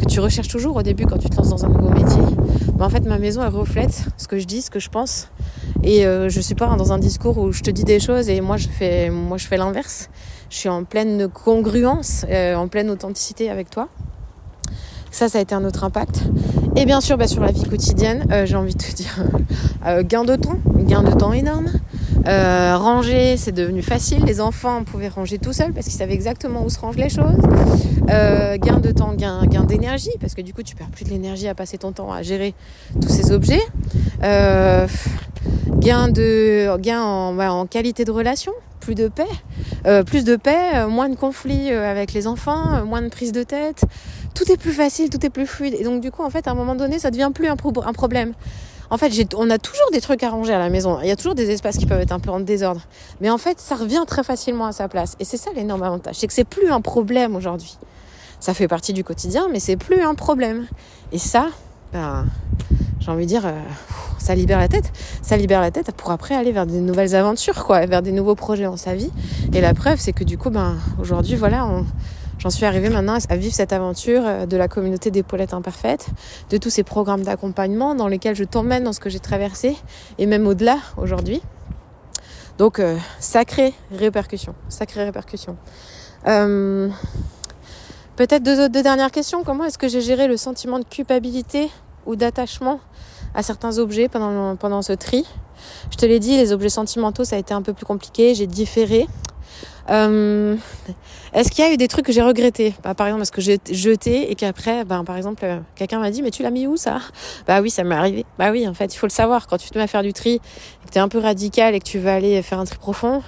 tu 0.09 0.21
recherches 0.21 0.49
toujours 0.49 0.77
au 0.77 0.83
début 0.83 1.07
quand 1.07 1.17
tu 1.17 1.31
te 1.31 1.37
lances 1.37 1.51
dans 1.51 1.65
un 1.65 1.69
nouveau 1.69 1.89
métier. 1.89 2.21
Ben, 2.75 2.85
en 2.85 2.91
fait, 2.91 3.07
ma 3.07 3.19
maison 3.19 3.43
elle 3.43 3.55
reflète 3.55 4.05
ce 4.19 4.29
que 4.29 4.39
je 4.39 4.45
dis, 4.45 4.61
ce 4.61 4.71
que 4.71 4.81
je 4.81 4.91
pense, 4.91 5.31
et 5.83 6.03
je 6.03 6.41
suis 6.41 6.55
pas 6.55 6.67
dans 6.77 6.93
un 6.93 6.99
discours 6.99 7.39
où 7.39 7.53
je 7.53 7.63
te 7.63 7.71
dis 7.71 7.85
des 7.85 8.01
choses 8.01 8.29
et 8.29 8.41
moi 8.41 8.57
je 8.57 8.69
fais, 8.69 9.09
moi 9.09 9.39
je 9.39 9.47
fais 9.47 9.57
l'inverse 9.57 10.11
je 10.53 10.59
suis 10.59 10.69
en 10.69 10.85
pleine 10.85 11.29
congruence, 11.29 12.27
euh, 12.29 12.55
en 12.55 12.69
pleine 12.69 12.91
authenticité 12.91 13.49
avec 13.49 13.71
toi. 13.71 13.89
Ça, 15.11 15.31
ça 15.31 15.39
a 15.39 15.41
été 15.41 15.55
un 15.55 15.65
autre 15.65 15.83
impact. 15.83 16.25
Et 16.77 16.85
bien 16.85 17.01
sûr, 17.01 17.17
bah, 17.17 17.27
sur 17.27 17.43
la 17.43 17.53
vie 17.53 17.65
quotidienne, 17.65 18.27
euh, 18.31 18.45
j'ai 18.45 18.57
envie 18.57 18.75
de 18.75 18.83
te 18.83 18.93
dire 18.95 19.25
euh, 19.87 20.03
gain 20.03 20.25
de 20.25 20.37
temps, 20.37 20.59
gain 20.77 21.03
de 21.03 21.11
temps 21.11 21.33
énorme. 21.33 21.69
ranger, 22.27 23.39
c'est 23.39 23.53
devenu 23.53 23.81
facile. 23.81 24.25
Les 24.27 24.43
enfants 24.43 24.85
pouvaient 24.85 25.09
ranger 25.09 25.39
tout 25.39 25.55
seuls 25.55 25.73
parce 25.73 25.87
qu'ils 25.87 25.97
savaient 25.97 26.13
exactement 26.13 26.63
où 26.65 26.69
se 26.69 26.79
rangent 26.79 26.97
les 26.97 27.09
choses. 27.09 27.41
gain 28.07 28.79
de 28.79 28.91
temps, 28.91 29.15
gain, 29.15 29.47
gain 29.47 29.65
d'énergie 29.65 30.13
parce 30.21 30.35
que 30.35 30.43
du 30.43 30.53
coup, 30.53 30.63
tu 30.63 30.77
perds 30.77 30.91
plus 30.91 31.07
de 31.07 31.11
l'énergie 31.11 31.49
à 31.49 31.55
passer 31.55 31.79
ton 31.79 31.93
temps 31.93 32.13
à 32.13 32.21
gérer 32.21 32.55
tous 33.01 33.09
ces 33.09 33.33
objets. 33.33 33.63
gain 34.21 36.09
de, 36.09 36.77
gain 36.77 37.01
en, 37.01 37.33
bah, 37.33 37.55
en 37.55 37.65
qualité 37.65 38.05
de 38.05 38.11
relation 38.11 38.53
plus 38.83 38.95
de 38.97 39.07
paix, 39.07 39.29
euh, 39.87 40.03
plus 40.03 40.25
de 40.25 40.35
paix, 40.35 40.75
euh, 40.75 40.89
moins 40.89 41.09
de 41.09 41.15
conflits 41.15 41.71
euh, 41.71 41.89
avec 41.89 42.13
les 42.13 42.27
enfants, 42.27 42.85
moins 42.85 43.01
de 43.01 43.09
prise 43.09 43.31
de 43.31 43.45
tête. 43.45 43.85
Tout 44.35 44.51
est 44.51 44.57
plus 44.57 44.73
facile, 44.73 45.09
tout 45.09 45.25
est 45.25 45.31
plus 45.31 45.47
fluide. 45.47 45.75
Et 45.79 45.85
donc 45.85 46.01
du 46.01 46.11
coup, 46.11 46.23
en 46.23 46.31
fait, 46.31 46.49
à 46.49 46.51
un 46.51 46.55
moment 46.55 46.75
donné, 46.75 46.99
ça 46.99 47.13
devient 47.13 47.31
plus 47.33 47.47
un, 47.47 47.57
problème. 47.57 48.33
En 48.91 48.99
fait, 48.99 49.13
on 49.37 49.49
a 49.51 49.59
toujours 49.59 49.89
des 49.93 50.01
trucs 50.01 50.23
à 50.25 50.31
ranger 50.31 50.53
à 50.53 50.59
la 50.59 50.69
maison. 50.69 50.99
Il 51.01 51.09
y 51.09 51.13
a 51.13 51.17
toujours 51.17 51.37
des 51.37 51.51
espaces 51.51 51.79
qui 51.79 51.87
peuvent 51.87 52.01
être 52.01 52.13
un 52.13 52.19
peu 52.19 52.31
en 52.31 52.41
désordre. 52.41 52.83
Mais 53.21 53.31
en 53.31 53.39
fait, 53.39 53.61
ça 53.61 53.77
revient 53.77 54.03
très 54.07 54.25
facilement 54.25 54.67
à 54.67 54.73
sa 54.73 54.89
place. 54.89 55.15
Et 55.21 55.25
c'est 55.25 55.37
ça 55.37 55.51
l'énorme 55.55 55.85
avantage. 55.85 56.17
C'est 56.17 56.27
que 56.27 56.35
c'est 56.35 56.45
plus 56.45 56.71
un 56.71 56.81
problème 56.81 57.37
aujourd'hui. 57.37 57.79
Ça 58.41 58.53
fait 58.53 58.69
partie 58.69 58.93
du 58.93 59.05
quotidien, 59.05 59.47
mais 59.51 59.61
c'est 59.61 59.77
plus 59.77 60.03
un 60.03 60.17
problème. 60.17 60.67
Et 61.13 61.19
ça, 61.19 61.47
ben, 61.93 62.27
j'ai 62.99 63.11
envie 63.13 63.27
de 63.27 63.29
dire, 63.29 63.45
ça 64.23 64.35
libère 64.35 64.59
la 64.59 64.69
tête. 64.69 64.93
Ça 65.21 65.37
libère 65.37 65.61
la 65.61 65.71
tête 65.71 65.93
pour 65.93 66.11
après 66.11 66.35
aller 66.35 66.53
vers 66.53 66.65
des 66.65 66.81
nouvelles 66.81 67.15
aventures, 67.15 67.65
quoi, 67.65 67.85
vers 67.87 68.03
des 68.03 68.13
nouveaux 68.13 68.35
projets 68.35 68.65
dans 68.65 68.77
sa 68.77 68.95
vie. 68.95 69.11
Et 69.53 69.61
la 69.61 69.75
preuve, 69.75 69.99
c'est 69.99 70.13
que 70.13 70.25
du 70.25 70.39
coup, 70.39 70.51
ben, 70.51 70.77
aujourd'hui, 71.01 71.35
voilà, 71.35 71.69
j'en 72.39 72.51
suis 72.51 72.65
arrivée 72.65 72.89
maintenant 72.89 73.19
à 73.29 73.37
vivre 73.37 73.55
cette 73.55 73.73
aventure 73.73 74.23
euh, 74.25 74.47
de 74.47 74.57
la 74.57 74.69
communauté 74.69 75.11
des 75.11 75.23
Paulettes 75.23 75.55
Imparfaites, 75.55 76.07
de 76.51 76.57
tous 76.57 76.71
ces 76.71 76.85
programmes 76.85 77.23
d'accompagnement 77.23 77.95
dans 77.95 78.09
lesquels 78.09 78.37
je 78.37 78.45
t'emmène 78.45 78.85
dans 78.85 78.93
ce 78.93 79.01
que 79.01 79.11
j'ai 79.11 79.21
traversé, 79.21 79.77
et 80.19 80.27
même 80.27 80.47
au-delà 80.47 80.79
aujourd'hui. 80.97 81.43
Donc, 82.59 82.79
euh, 82.79 82.97
sacrée 83.19 83.75
répercussion, 83.91 84.55
sacrée 84.69 85.05
répercussion. 85.05 85.57
Peut-être 88.15 88.43
deux, 88.43 88.69
deux 88.69 88.83
dernières 88.83 89.11
questions. 89.11 89.43
Comment 89.43 89.65
est-ce 89.65 89.79
que 89.79 89.89
j'ai 89.89 90.01
géré 90.01 90.29
le 90.29 90.37
sentiment 90.37 90.79
de 90.79 90.85
culpabilité 90.85 91.71
ou 92.07 92.15
d'attachement 92.15 92.79
à 93.35 93.43
certains 93.43 93.79
objets 93.79 94.09
pendant, 94.09 94.57
pendant 94.57 94.83
ce 94.83 94.93
tri. 94.93 95.25
Je 95.91 95.97
te 95.97 96.07
l'ai 96.07 96.19
dit, 96.19 96.37
les 96.37 96.53
objets 96.53 96.69
sentimentaux, 96.69 97.25
ça 97.25 97.37
a 97.37 97.39
été 97.39 97.55
un 97.55 97.63
peu 97.63 97.73
plus 97.73 97.87
compliqué, 97.87 98.35
j'ai 98.35 98.47
différé. 98.47 99.07
Euh, 99.91 100.57
Est-ce 101.33 101.51
qu'il 101.51 101.65
y 101.65 101.69
a 101.69 101.73
eu 101.73 101.77
des 101.77 101.89
trucs 101.89 102.07
que 102.07 102.13
j'ai 102.13 102.23
regrettés? 102.23 102.75
Bah, 102.83 102.95
Par 102.95 103.07
exemple, 103.07 103.23
est-ce 103.23 103.33
que 103.33 103.41
j'ai 103.41 103.59
jeté 103.71 104.31
et 104.31 104.35
qu'après, 104.35 104.85
bah, 104.85 105.03
par 105.05 105.17
exemple, 105.17 105.45
euh, 105.45 105.59
quelqu'un 105.75 105.99
m'a 105.99 106.11
dit, 106.11 106.23
mais 106.23 106.31
tu 106.31 106.43
l'as 106.43 106.51
mis 106.51 106.67
où 106.67 106.77
ça? 106.77 107.01
Bah 107.47 107.61
oui, 107.61 107.71
ça 107.71 107.83
m'est 107.85 107.95
arrivé. 107.95 108.25
Bah 108.39 108.51
oui, 108.51 108.67
en 108.69 108.75
fait, 108.75 108.95
il 108.95 108.99
faut 108.99 109.07
le 109.07 109.13
savoir. 109.13 109.47
Quand 109.47 109.57
tu 109.59 109.71
te 109.71 109.79
mets 109.79 109.85
à 109.85 109.87
faire 109.87 110.03
du 110.03 110.13
tri, 110.13 110.41
que 110.87 110.91
tu 110.91 110.99
es 110.99 111.01
un 111.01 111.09
peu 111.09 111.19
radical 111.19 111.75
et 111.75 111.81
que 111.81 111.85
tu 111.85 111.99
veux 111.99 112.11
aller 112.11 112.43
faire 112.43 112.59
un 112.59 112.65
tri 112.65 112.79
profond, 112.79 113.23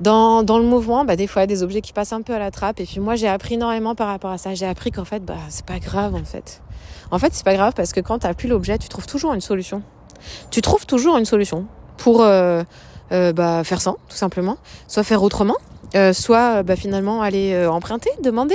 dans, 0.00 0.42
dans 0.42 0.58
le 0.58 0.64
mouvement, 0.64 1.04
bah, 1.04 1.16
des 1.16 1.26
fois, 1.26 1.46
des 1.46 1.62
objets 1.62 1.80
qui 1.80 1.92
passent 1.92 2.12
un 2.12 2.22
peu 2.22 2.34
à 2.34 2.38
la 2.38 2.50
trappe. 2.50 2.80
Et 2.80 2.84
puis 2.84 3.00
moi, 3.00 3.16
j'ai 3.16 3.28
appris 3.28 3.54
énormément 3.54 3.94
par 3.94 4.08
rapport 4.08 4.30
à 4.30 4.38
ça. 4.38 4.54
J'ai 4.54 4.66
appris 4.66 4.90
qu'en 4.90 5.04
fait, 5.04 5.24
bah, 5.24 5.36
c'est 5.48 5.64
pas 5.64 5.78
grave, 5.78 6.14
en 6.14 6.24
fait. 6.24 6.62
En 7.10 7.18
fait, 7.18 7.34
c'est 7.34 7.44
pas 7.44 7.54
grave 7.54 7.72
parce 7.74 7.92
que 7.92 8.00
quand 8.00 8.20
t'as 8.20 8.34
plus 8.34 8.48
l'objet, 8.48 8.78
tu 8.78 8.88
trouves 8.88 9.06
toujours 9.06 9.34
une 9.34 9.40
solution. 9.40 9.82
Tu 10.50 10.62
trouves 10.62 10.86
toujours 10.86 11.16
une 11.16 11.24
solution 11.24 11.66
pour 11.96 12.22
euh, 12.22 12.62
euh, 13.12 13.32
bah, 13.32 13.64
faire 13.64 13.80
sans, 13.80 13.96
tout 14.08 14.16
simplement. 14.16 14.58
Soit 14.86 15.04
faire 15.04 15.22
autrement, 15.22 15.56
euh, 15.94 16.12
soit 16.12 16.62
bah, 16.62 16.76
finalement 16.76 17.22
aller 17.22 17.66
emprunter, 17.66 18.10
demander. 18.22 18.54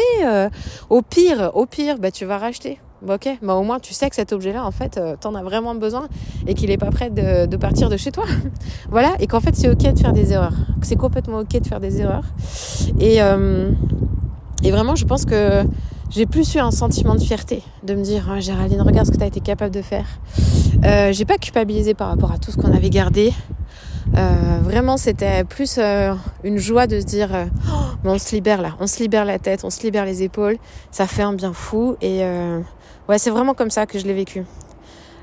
au 0.90 1.02
pire, 1.02 1.52
au 1.54 1.66
pire, 1.66 1.98
bah, 1.98 2.12
tu 2.12 2.26
vas 2.26 2.38
racheter. 2.38 2.80
Bah, 3.06 3.16
ok, 3.16 3.38
bah, 3.42 3.56
au 3.56 3.64
moins 3.64 3.80
tu 3.80 3.94
sais 3.94 4.10
que 4.10 4.16
cet 4.16 4.34
objet-là, 4.34 4.66
en 4.66 4.72
fait, 4.72 5.00
t'en 5.20 5.36
as 5.36 5.44
vraiment 5.44 5.76
besoin 5.76 6.08
et 6.48 6.54
qu'il 6.54 6.72
est 6.72 6.78
pas 6.78 6.90
prêt 6.90 7.10
de, 7.10 7.58
partir 7.58 7.90
de 7.90 7.98
chez 7.98 8.12
toi. 8.12 8.26
voilà, 8.90 9.14
et 9.20 9.28
qu'en 9.28 9.40
fait 9.40 9.56
c'est 9.56 9.70
ok 9.70 9.94
de 9.94 10.00
faire 10.00 10.14
des 10.14 10.32
erreurs, 10.32 10.56
c'est 10.82 10.96
complètement 10.96 11.40
ok 11.40 11.62
de 11.62 11.68
faire 11.68 11.80
des 11.80 12.00
erreurs. 12.00 12.26
Et, 13.00 13.18
et 14.64 14.72
vraiment, 14.72 14.96
je 14.96 15.06
pense 15.06 15.26
que 15.26 15.64
j'ai 16.16 16.28
plus 16.28 16.54
eu 16.54 16.60
un 16.60 16.70
sentiment 16.70 17.16
de 17.16 17.22
fierté, 17.22 17.64
de 17.84 17.96
me 17.96 18.04
dire, 18.04 18.30
oh, 18.32 18.40
Géraldine, 18.40 18.82
regarde 18.82 19.08
ce 19.08 19.12
que 19.12 19.18
tu 19.18 19.24
as 19.24 19.28
été 19.28 19.40
capable 19.40 19.74
de 19.74 19.82
faire. 19.82 20.06
Euh, 20.86 21.12
j'ai 21.12 21.26
pas 21.26 21.38
culpabilisé 21.38 21.96
par 21.96 22.10
rapport 22.10 22.32
à 22.32 22.38
tout 22.38 22.52
ce 22.52 22.58
qu'on 22.58 22.72
avait 22.72 22.92
gardé. 22.92 23.34
Euh, 24.18 24.60
vraiment, 24.62 24.98
c'était 24.98 25.44
plus 25.44 25.78
euh, 25.78 26.14
une 26.44 26.58
joie 26.58 26.88
de 26.88 27.00
se 27.00 27.06
dire, 27.06 27.34
euh, 27.34 27.46
oh, 27.72 27.96
on 28.04 28.18
se 28.18 28.36
libère 28.36 28.62
là, 28.62 28.76
on 28.80 28.88
se 28.88 29.00
libère 29.02 29.26
la 29.26 29.40
tête, 29.40 29.64
on 29.64 29.70
se 29.70 29.82
libère 29.82 30.06
les 30.06 30.24
épaules, 30.24 30.58
ça 30.92 31.08
fait 31.08 31.24
un 31.24 31.34
bien 31.34 31.54
fou. 31.54 31.96
Et 32.02 32.22
ouais, 33.10 33.18
c'est 33.18 33.30
vraiment 33.30 33.54
comme 33.54 33.70
ça 33.70 33.86
que 33.86 33.98
je 34.00 34.06
l'ai 34.06 34.14
vécu. 34.14 34.44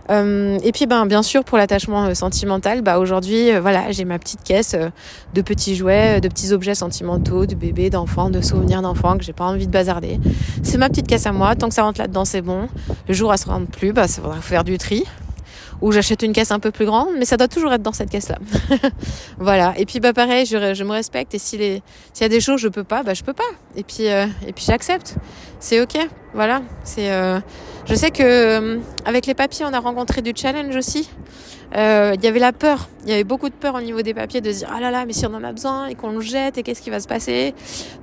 Et 0.09 0.73
puis 0.73 0.87
ben 0.87 1.07
bien 1.07 1.23
sûr 1.23 1.45
pour 1.45 1.57
l'attachement 1.57 2.13
sentimental, 2.17 2.83
bah 2.83 2.99
aujourd'hui 2.99 3.57
voilà 3.61 3.93
j'ai 3.93 4.05
ma 4.05 4.19
petite 4.19 4.43
caisse 4.43 4.75
de 5.35 5.41
petits 5.41 5.77
jouets, 5.77 6.21
de 6.21 6.27
petits 6.27 6.53
objets 6.53 6.75
sentimentaux, 6.75 7.47
de 7.47 7.55
bébés, 7.55 7.91
d'enfants, 7.91 8.29
de 8.29 8.41
souvenirs 8.41 8.83
d'enfants 8.83 9.17
que 9.19 9.23
j'ai 9.23 9.33
pas 9.33 9.45
envie 9.45 9.69
de 9.69 9.71
bazarder. 9.73 10.19
C'est 10.65 10.79
ma 10.79 10.89
petite 10.89 11.07
caisse 11.07 11.27
à 11.27 11.33
moi. 11.33 11.55
Tant 11.55 11.69
que 11.69 11.75
ça 11.75 11.85
rentre 11.85 12.01
là-dedans 12.01 12.25
c'est 12.25 12.43
bon. 12.43 12.67
Le 13.07 13.15
jour 13.15 13.31
où 13.31 13.33
elle 13.33 13.39
se 13.39 13.47
rentre 13.47 13.71
plus, 13.71 13.93
bah 13.93 14.09
ça 14.09 14.21
faudra 14.21 14.41
faire 14.41 14.65
du 14.65 14.79
tri 14.79 15.05
ou 15.83 15.93
j'achète 15.93 16.23
une 16.23 16.33
caisse 16.33 16.51
un 16.51 16.59
peu 16.59 16.71
plus 16.71 16.87
grande, 16.87 17.09
mais 17.19 17.25
ça 17.25 17.37
doit 17.37 17.49
toujours 17.49 17.73
être 17.73 17.83
dans 17.83 17.93
cette 17.93 18.11
caisse-là. 18.11 18.39
voilà. 19.39 19.75
Et 19.77 19.87
puis 19.87 20.01
bah 20.01 20.13
pareil, 20.13 20.47
je, 20.47 20.85
me 20.85 20.93
respecte 20.93 21.35
et 21.35 21.39
s'il 21.39 21.61
y 21.63 22.25
a 22.25 22.29
des 22.29 22.41
choses 22.41 22.61
je 22.61 22.69
peux 22.69 22.85
pas, 22.85 23.03
bah 23.03 23.15
je 23.15 23.23
peux 23.23 23.33
pas. 23.33 23.43
Et 23.77 23.83
puis 23.83 24.05
et 24.05 24.53
puis 24.55 24.65
j'accepte. 24.67 25.17
C'est 25.59 25.81
ok. 25.81 25.97
Voilà. 26.35 26.63
C'est 26.85 27.11
je 27.91 27.97
sais 27.97 28.13
que 28.13 28.23
euh, 28.23 28.79
avec 29.05 29.27
les 29.27 29.35
papiers, 29.35 29.65
on 29.65 29.73
a 29.73 29.81
rencontré 29.81 30.23
du 30.23 30.33
challenge 30.35 30.77
aussi. 30.77 31.11
Euh, 31.77 32.15
il 32.15 32.23
y 32.23 32.29
avait 32.29 32.39
la 32.39 32.53
peur, 32.53 32.89
il 33.03 33.11
y 33.11 33.13
avait 33.13 33.25
beaucoup 33.25 33.49
de 33.49 33.55
peur 33.55 33.75
au 33.75 33.81
niveau 33.81 34.03
des 34.03 34.15
papiers 34.15 34.41
de 34.41 34.53
se 34.53 34.59
dire 34.59 34.71
ah 34.73 34.81
là 34.81 34.93
là, 34.93 35.07
mais 35.07 35.13
si 35.13 35.27
on 35.27 35.35
en 35.35 35.43
a 35.43 35.53
besoin 35.53 35.87
et 35.87 35.97
qu'on 35.97 36.11
le 36.11 36.21
jette 36.21 36.59
et 36.59 36.63
qu'est-ce 36.63 36.83
qui 36.83 36.91
va 36.91 37.01
se 37.01 37.09
passer? 37.09 37.53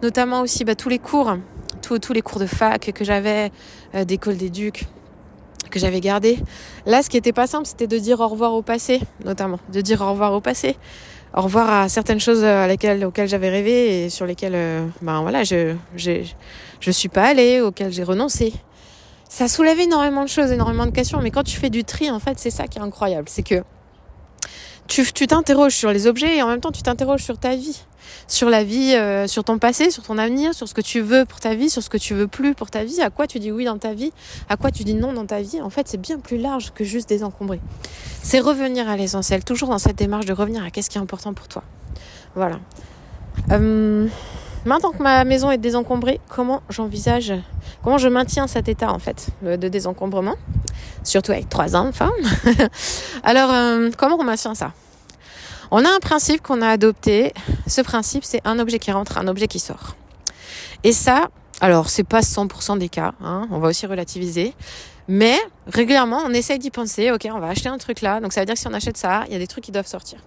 Notamment 0.01 0.41
aussi 0.41 0.65
bah, 0.65 0.75
tous 0.75 0.89
les 0.89 0.99
cours, 0.99 1.37
tous, 1.81 1.99
tous 1.99 2.11
les 2.13 2.21
cours 2.21 2.39
de 2.39 2.47
fac 2.47 2.91
que 2.93 3.05
j'avais, 3.05 3.51
euh, 3.95 4.03
d'école 4.03 4.35
d'éduc 4.35 4.87
que 5.69 5.79
j'avais 5.79 6.01
gardé. 6.01 6.37
Là, 6.85 7.03
ce 7.03 7.09
qui 7.09 7.17
était 7.17 7.33
pas 7.33 7.47
simple, 7.47 7.65
c'était 7.65 7.87
de 7.87 7.97
dire 7.97 8.19
au 8.19 8.27
revoir 8.27 8.53
au 8.53 8.61
passé, 8.61 9.01
notamment, 9.25 9.59
de 9.71 9.81
dire 9.81 10.01
au 10.01 10.11
revoir 10.11 10.33
au 10.33 10.41
passé, 10.41 10.75
au 11.35 11.41
revoir 11.41 11.69
à 11.69 11.89
certaines 11.89 12.19
choses 12.19 12.43
à 12.43 12.67
lesquelles, 12.67 13.05
auxquelles 13.05 13.29
j'avais 13.29 13.49
rêvé 13.49 14.05
et 14.05 14.09
sur 14.09 14.25
lesquelles, 14.25 14.89
ben 15.01 15.21
voilà, 15.21 15.43
je, 15.43 15.75
je, 15.95 16.23
je 16.79 16.91
suis 16.91 17.09
pas 17.09 17.25
allée, 17.25 17.61
auxquelles 17.61 17.91
j'ai 17.91 18.03
renoncé 18.03 18.53
ça 19.29 19.47
soulève 19.47 19.79
énormément 19.79 20.23
de 20.23 20.29
choses, 20.29 20.51
énormément 20.51 20.85
de 20.85 20.91
questions. 20.91 21.19
Mais 21.21 21.31
quand 21.31 21.43
tu 21.43 21.57
fais 21.57 21.69
du 21.69 21.83
tri, 21.83 22.09
en 22.09 22.19
fait, 22.19 22.39
c'est 22.39 22.49
ça 22.49 22.67
qui 22.67 22.79
est 22.79 22.81
incroyable. 22.81 23.27
C'est 23.29 23.43
que 23.43 23.63
tu 24.87 25.27
t'interroges 25.27 25.75
sur 25.75 25.91
les 25.91 26.07
objets 26.07 26.37
et 26.37 26.41
en 26.41 26.47
même 26.47 26.61
temps 26.61 26.71
tu 26.71 26.81
t'interroges 26.81 27.23
sur 27.23 27.37
ta 27.37 27.55
vie, 27.55 27.83
sur 28.27 28.49
la 28.49 28.63
vie, 28.63 28.93
euh, 28.95 29.27
sur 29.27 29.43
ton 29.43 29.57
passé, 29.57 29.91
sur 29.91 30.03
ton 30.03 30.17
avenir, 30.17 30.53
sur 30.53 30.67
ce 30.67 30.73
que 30.73 30.81
tu 30.81 31.01
veux 31.01 31.25
pour 31.25 31.39
ta 31.39 31.55
vie, 31.55 31.69
sur 31.69 31.83
ce 31.83 31.89
que 31.89 31.97
tu 31.97 32.13
veux 32.13 32.27
plus 32.27 32.53
pour 32.53 32.69
ta 32.69 32.83
vie, 32.83 33.01
à 33.01 33.09
quoi 33.09 33.27
tu 33.27 33.39
dis 33.39 33.51
oui 33.51 33.65
dans 33.65 33.77
ta 33.77 33.93
vie, 33.93 34.11
à 34.49 34.57
quoi 34.57 34.71
tu 34.71 34.83
dis 34.83 34.93
non 34.93 35.13
dans 35.13 35.25
ta 35.25 35.41
vie? 35.41 35.61
En 35.61 35.69
fait, 35.69 35.87
c'est 35.87 35.99
bien 35.99 36.19
plus 36.19 36.37
large 36.37 36.71
que 36.73 36.83
juste 36.83 37.09
désencombrer. 37.09 37.59
C'est 38.23 38.39
revenir 38.39 38.89
à 38.89 38.97
l'essentiel, 38.97 39.43
toujours 39.43 39.69
dans 39.69 39.79
cette 39.79 39.97
démarche 39.97 40.25
de 40.25 40.33
revenir 40.33 40.63
à 40.63 40.69
qu'est-ce 40.69 40.89
qui 40.89 40.97
est 40.97 41.01
important 41.01 41.33
pour 41.33 41.47
toi. 41.47 41.63
Voilà. 42.35 42.59
Euh, 43.51 44.07
maintenant 44.65 44.91
que 44.91 45.01
ma 45.01 45.23
maison 45.23 45.51
est 45.51 45.57
désencombrée, 45.57 46.19
comment 46.27 46.61
j'envisage, 46.69 47.33
comment 47.83 47.97
je 47.97 48.07
maintiens 48.07 48.47
cet 48.47 48.67
état 48.67 48.91
en 48.91 48.99
fait 48.99 49.29
de 49.41 49.67
désencombrement? 49.67 50.35
Surtout 51.03 51.31
avec 51.31 51.49
trois 51.49 51.75
enfants. 51.75 52.11
Alors, 53.23 53.49
euh, 53.53 53.89
comment 53.97 54.17
on 54.19 54.23
maintient 54.23 54.55
ça? 54.55 54.73
On 55.71 55.83
a 55.83 55.89
un 55.89 55.99
principe 55.99 56.41
qu'on 56.41 56.61
a 56.61 56.67
adopté. 56.67 57.33
Ce 57.67 57.81
principe, 57.81 58.23
c'est 58.23 58.41
un 58.45 58.59
objet 58.59 58.79
qui 58.79 58.91
rentre, 58.91 59.17
un 59.17 59.27
objet 59.27 59.47
qui 59.47 59.59
sort. 59.59 59.95
Et 60.83 60.91
ça, 60.91 61.27
alors, 61.59 61.89
c'est 61.89 62.03
pas 62.03 62.21
100% 62.21 62.77
des 62.77 62.89
cas, 62.89 63.13
hein, 63.23 63.47
on 63.51 63.59
va 63.59 63.69
aussi 63.69 63.85
relativiser. 63.87 64.53
Mais 65.07 65.37
régulièrement, 65.67 66.21
on 66.25 66.33
essaye 66.33 66.59
d'y 66.59 66.69
penser. 66.69 67.11
Ok, 67.11 67.27
on 67.33 67.39
va 67.39 67.47
acheter 67.47 67.69
un 67.69 67.77
truc 67.77 68.01
là. 68.01 68.19
Donc 68.19 68.33
ça 68.33 68.41
veut 68.41 68.45
dire 68.45 68.55
que 68.55 68.59
si 68.59 68.67
on 68.67 68.73
achète 68.73 68.97
ça, 68.97 69.23
il 69.27 69.33
y 69.33 69.35
a 69.35 69.39
des 69.39 69.47
trucs 69.47 69.63
qui 69.63 69.71
doivent 69.71 69.87
sortir. 69.87 70.19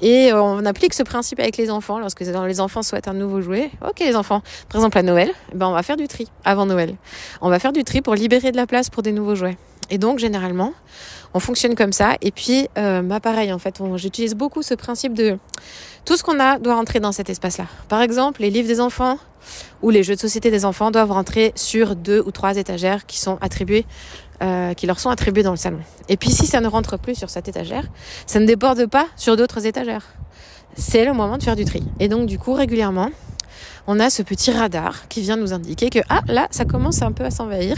Et 0.00 0.32
euh, 0.32 0.42
on 0.42 0.64
applique 0.64 0.94
ce 0.94 1.02
principe 1.02 1.40
avec 1.40 1.56
les 1.56 1.70
enfants. 1.70 1.98
Lorsque 1.98 2.20
les 2.20 2.60
enfants 2.60 2.82
souhaitent 2.82 3.08
un 3.08 3.14
nouveau 3.14 3.40
jouet, 3.40 3.70
ok 3.86 4.00
les 4.00 4.16
enfants, 4.16 4.42
par 4.68 4.80
exemple 4.80 4.98
à 4.98 5.02
Noël, 5.02 5.30
ben 5.54 5.68
on 5.68 5.72
va 5.72 5.82
faire 5.82 5.96
du 5.96 6.08
tri 6.08 6.28
avant 6.44 6.66
Noël. 6.66 6.96
On 7.40 7.48
va 7.48 7.58
faire 7.58 7.72
du 7.72 7.84
tri 7.84 8.02
pour 8.02 8.14
libérer 8.14 8.50
de 8.50 8.56
la 8.56 8.66
place 8.66 8.90
pour 8.90 9.02
des 9.02 9.12
nouveaux 9.12 9.34
jouets. 9.36 9.56
Et 9.90 9.98
donc 9.98 10.18
généralement, 10.18 10.72
on 11.34 11.40
fonctionne 11.40 11.74
comme 11.74 11.92
ça. 11.92 12.16
Et 12.20 12.30
puis, 12.30 12.68
euh, 12.78 13.02
bah 13.02 13.20
pareil, 13.20 13.52
en 13.52 13.58
fait, 13.58 13.80
j'utilise 13.96 14.34
beaucoup 14.34 14.62
ce 14.62 14.74
principe 14.74 15.14
de 15.14 15.38
tout 16.04 16.16
ce 16.16 16.22
qu'on 16.22 16.40
a 16.40 16.58
doit 16.58 16.74
rentrer 16.74 17.00
dans 17.00 17.12
cet 17.12 17.30
espace-là. 17.30 17.66
Par 17.88 18.00
exemple, 18.00 18.40
les 18.40 18.50
livres 18.50 18.68
des 18.68 18.80
enfants 18.80 19.18
ou 19.82 19.90
les 19.90 20.02
jeux 20.02 20.14
de 20.14 20.20
société 20.20 20.50
des 20.50 20.64
enfants 20.64 20.90
doivent 20.90 21.12
rentrer 21.12 21.52
sur 21.54 21.96
deux 21.96 22.22
ou 22.24 22.30
trois 22.30 22.56
étagères 22.56 23.06
qui 23.06 23.18
sont 23.18 23.38
attribuées, 23.40 23.86
euh, 24.42 24.74
qui 24.74 24.86
leur 24.86 25.00
sont 25.00 25.10
attribuées 25.10 25.42
dans 25.42 25.50
le 25.50 25.56
salon. 25.56 25.80
Et 26.08 26.16
puis, 26.16 26.30
si 26.30 26.46
ça 26.46 26.60
ne 26.60 26.68
rentre 26.68 26.98
plus 26.98 27.14
sur 27.14 27.30
cette 27.30 27.48
étagère, 27.48 27.84
ça 28.26 28.40
ne 28.40 28.46
déborde 28.46 28.86
pas 28.86 29.06
sur 29.16 29.36
d'autres 29.36 29.66
étagères. 29.66 30.06
C'est 30.76 31.04
le 31.04 31.12
moment 31.12 31.38
de 31.38 31.42
faire 31.42 31.56
du 31.56 31.64
tri. 31.64 31.82
Et 31.98 32.08
donc, 32.08 32.26
du 32.26 32.38
coup, 32.38 32.52
régulièrement, 32.52 33.10
on 33.90 33.98
a 34.00 34.10
ce 34.10 34.22
petit 34.22 34.52
radar 34.52 35.08
qui 35.08 35.22
vient 35.22 35.36
nous 35.36 35.54
indiquer 35.54 35.88
que 35.88 35.98
ah 36.10 36.20
là 36.28 36.46
ça 36.50 36.66
commence 36.66 37.00
un 37.00 37.10
peu 37.10 37.24
à 37.24 37.30
s'envahir 37.30 37.76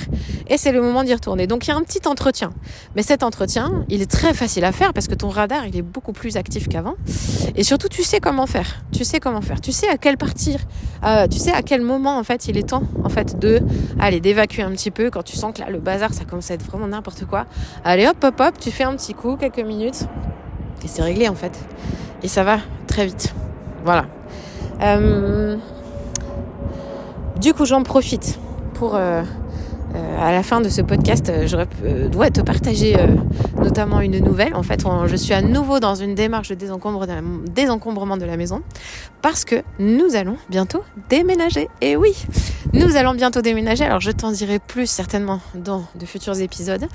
et 0.48 0.58
c'est 0.58 0.72
le 0.72 0.82
moment 0.82 1.04
d'y 1.04 1.14
retourner. 1.14 1.46
Donc 1.46 1.66
il 1.66 1.70
y 1.70 1.72
a 1.72 1.76
un 1.76 1.82
petit 1.82 2.06
entretien. 2.06 2.52
Mais 2.96 3.02
cet 3.02 3.22
entretien, 3.22 3.84
il 3.88 4.02
est 4.02 4.10
très 4.10 4.34
facile 4.34 4.64
à 4.64 4.72
faire 4.72 4.92
parce 4.92 5.06
que 5.06 5.14
ton 5.14 5.28
radar, 5.28 5.66
il 5.66 5.76
est 5.76 5.82
beaucoup 5.82 6.12
plus 6.12 6.36
actif 6.36 6.68
qu'avant 6.68 6.96
et 7.54 7.62
surtout 7.62 7.88
tu 7.88 8.02
sais 8.02 8.18
comment 8.18 8.46
faire. 8.46 8.82
Tu 8.92 9.04
sais 9.04 9.20
comment 9.20 9.40
faire. 9.40 9.60
Tu 9.60 9.70
sais 9.70 9.88
à 9.88 9.98
quel 9.98 10.18
partir 10.18 10.58
euh, 11.04 11.28
tu 11.28 11.38
sais 11.38 11.52
à 11.52 11.62
quel 11.62 11.80
moment 11.80 12.18
en 12.18 12.24
fait 12.24 12.48
il 12.48 12.58
est 12.58 12.68
temps 12.68 12.82
en 13.04 13.08
fait 13.08 13.38
de 13.38 13.62
aller 13.98 14.20
d'évacuer 14.20 14.62
un 14.62 14.72
petit 14.72 14.90
peu 14.90 15.10
quand 15.10 15.22
tu 15.22 15.36
sens 15.36 15.54
que 15.54 15.60
là 15.60 15.70
le 15.70 15.78
bazar 15.78 16.12
ça 16.12 16.24
commence 16.24 16.50
à 16.50 16.54
être 16.54 16.64
vraiment 16.64 16.88
n'importe 16.88 17.24
quoi. 17.24 17.46
Allez 17.84 18.08
hop 18.08 18.22
hop 18.24 18.40
hop, 18.40 18.54
tu 18.58 18.72
fais 18.72 18.84
un 18.84 18.96
petit 18.96 19.14
coup 19.14 19.36
quelques 19.36 19.60
minutes 19.64 20.02
et 20.84 20.88
c'est 20.88 21.02
réglé 21.02 21.28
en 21.28 21.36
fait. 21.36 21.56
Et 22.24 22.28
ça 22.28 22.42
va 22.42 22.58
très 22.88 23.06
vite. 23.06 23.32
Voilà. 23.84 24.06
Euh, 24.82 25.56
du 27.40 27.54
coup, 27.54 27.64
j'en 27.64 27.82
profite 27.82 28.38
pour 28.74 28.94
euh, 28.94 29.22
euh, 29.94 30.18
à 30.20 30.30
la 30.30 30.42
fin 30.42 30.60
de 30.60 30.68
ce 30.68 30.82
podcast, 30.82 31.32
je 31.46 32.08
dois 32.08 32.30
te 32.30 32.40
partager 32.42 32.94
notamment 33.56 34.00
une 34.00 34.18
nouvelle. 34.18 34.54
En 34.54 34.62
fait, 34.62 34.84
je 35.06 35.16
suis 35.16 35.32
à 35.32 35.40
nouveau 35.40 35.80
dans 35.80 35.94
une 35.94 36.14
démarche 36.14 36.50
de 36.50 36.54
désencombrement 36.54 38.16
de 38.16 38.24
la 38.24 38.36
maison 38.36 38.62
parce 39.22 39.44
que 39.44 39.62
nous 39.78 40.14
allons 40.16 40.36
bientôt 40.48 40.84
déménager. 41.08 41.68
Et 41.80 41.96
oui, 41.96 42.14
nous 42.72 42.96
allons 42.96 43.14
bientôt 43.14 43.40
déménager. 43.40 43.84
Alors, 43.84 44.00
je 44.00 44.10
t'en 44.10 44.30
dirai 44.30 44.58
plus 44.58 44.88
certainement 44.88 45.40
dans 45.54 45.84
de 45.94 46.06
futurs 46.06 46.38
épisodes, 46.40 46.86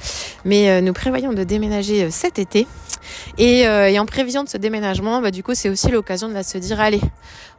mais 0.45 0.81
nous 0.81 0.93
prévoyons 0.93 1.33
de 1.33 1.43
déménager 1.43 2.09
cet 2.11 2.39
été. 2.39 2.67
Et, 3.37 3.67
en 3.67 4.05
prévision 4.05 4.43
de 4.43 4.49
ce 4.49 4.57
déménagement, 4.57 5.21
bah, 5.21 5.31
du 5.31 5.43
coup, 5.43 5.55
c'est 5.55 5.69
aussi 5.69 5.89
l'occasion 5.89 6.29
de 6.29 6.41
se 6.41 6.57
dire 6.57 6.79
allez, 6.79 7.01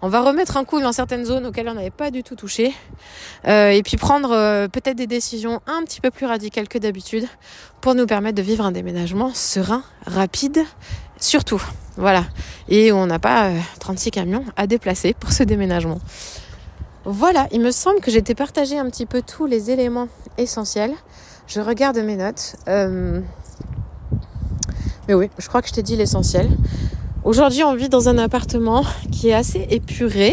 on 0.03 0.09
va 0.09 0.21
remettre 0.21 0.57
un 0.57 0.65
coup 0.65 0.81
dans 0.81 0.93
certaines 0.93 1.25
zones 1.25 1.47
auxquelles 1.47 1.69
on 1.69 1.75
n'avait 1.75 1.91
pas 1.91 2.11
du 2.11 2.23
tout 2.23 2.37
touché. 2.37 2.75
Euh, 3.47 3.71
et 3.71 3.83
puis 3.83 3.97
prendre 3.97 4.31
euh, 4.33 4.69
peut-être 4.69 4.97
des 4.97 5.07
décisions 5.07 5.61
un 5.67 5.83
petit 5.85 6.01
peu 6.01 6.11
plus 6.11 6.27
radicales 6.27 6.69
que 6.69 6.79
d'habitude 6.79 7.27
pour 7.81 7.95
nous 7.95 8.07
permettre 8.07 8.37
de 8.37 8.43
vivre 8.43 8.65
un 8.65 8.73
déménagement 8.73 9.33
serein, 9.33 9.83
rapide, 10.07 10.65
surtout. 11.19 11.63
Voilà. 11.97 12.25
Et 12.69 12.93
on 12.93 13.07
n'a 13.07 13.19
pas 13.19 13.51
36 13.81 14.09
euh, 14.09 14.11
camions 14.11 14.45
à 14.57 14.67
déplacer 14.67 15.15
pour 15.15 15.33
ce 15.33 15.43
déménagement. 15.43 15.99
Voilà, 17.05 17.47
il 17.53 17.61
me 17.61 17.71
semble 17.71 18.01
que 18.01 18.11
j'ai 18.11 18.19
été 18.19 18.35
partagé 18.35 18.79
un 18.79 18.91
petit 18.91 19.07
peu 19.07 19.23
tous 19.23 19.47
les 19.47 19.71
éléments 19.71 20.09
essentiels. 20.39 20.93
Je 21.47 21.61
regarde 21.61 21.97
mes 21.99 22.17
notes. 22.17 22.57
Mais 25.09 25.15
oui, 25.15 25.31
je 25.39 25.47
crois 25.47 25.63
que 25.63 25.69
je 25.69 25.73
t'ai 25.73 25.85
dit 25.85 25.95
l'essentiel. 25.97 26.51
Aujourd'hui, 27.27 27.65
on 27.65 27.75
vit 27.75 27.89
dans 27.89 28.09
un 28.09 28.19
appartement 28.19 28.85
qui 29.11 29.31
est 29.31 29.35
assez 29.35 29.67
épuré, 29.71 30.33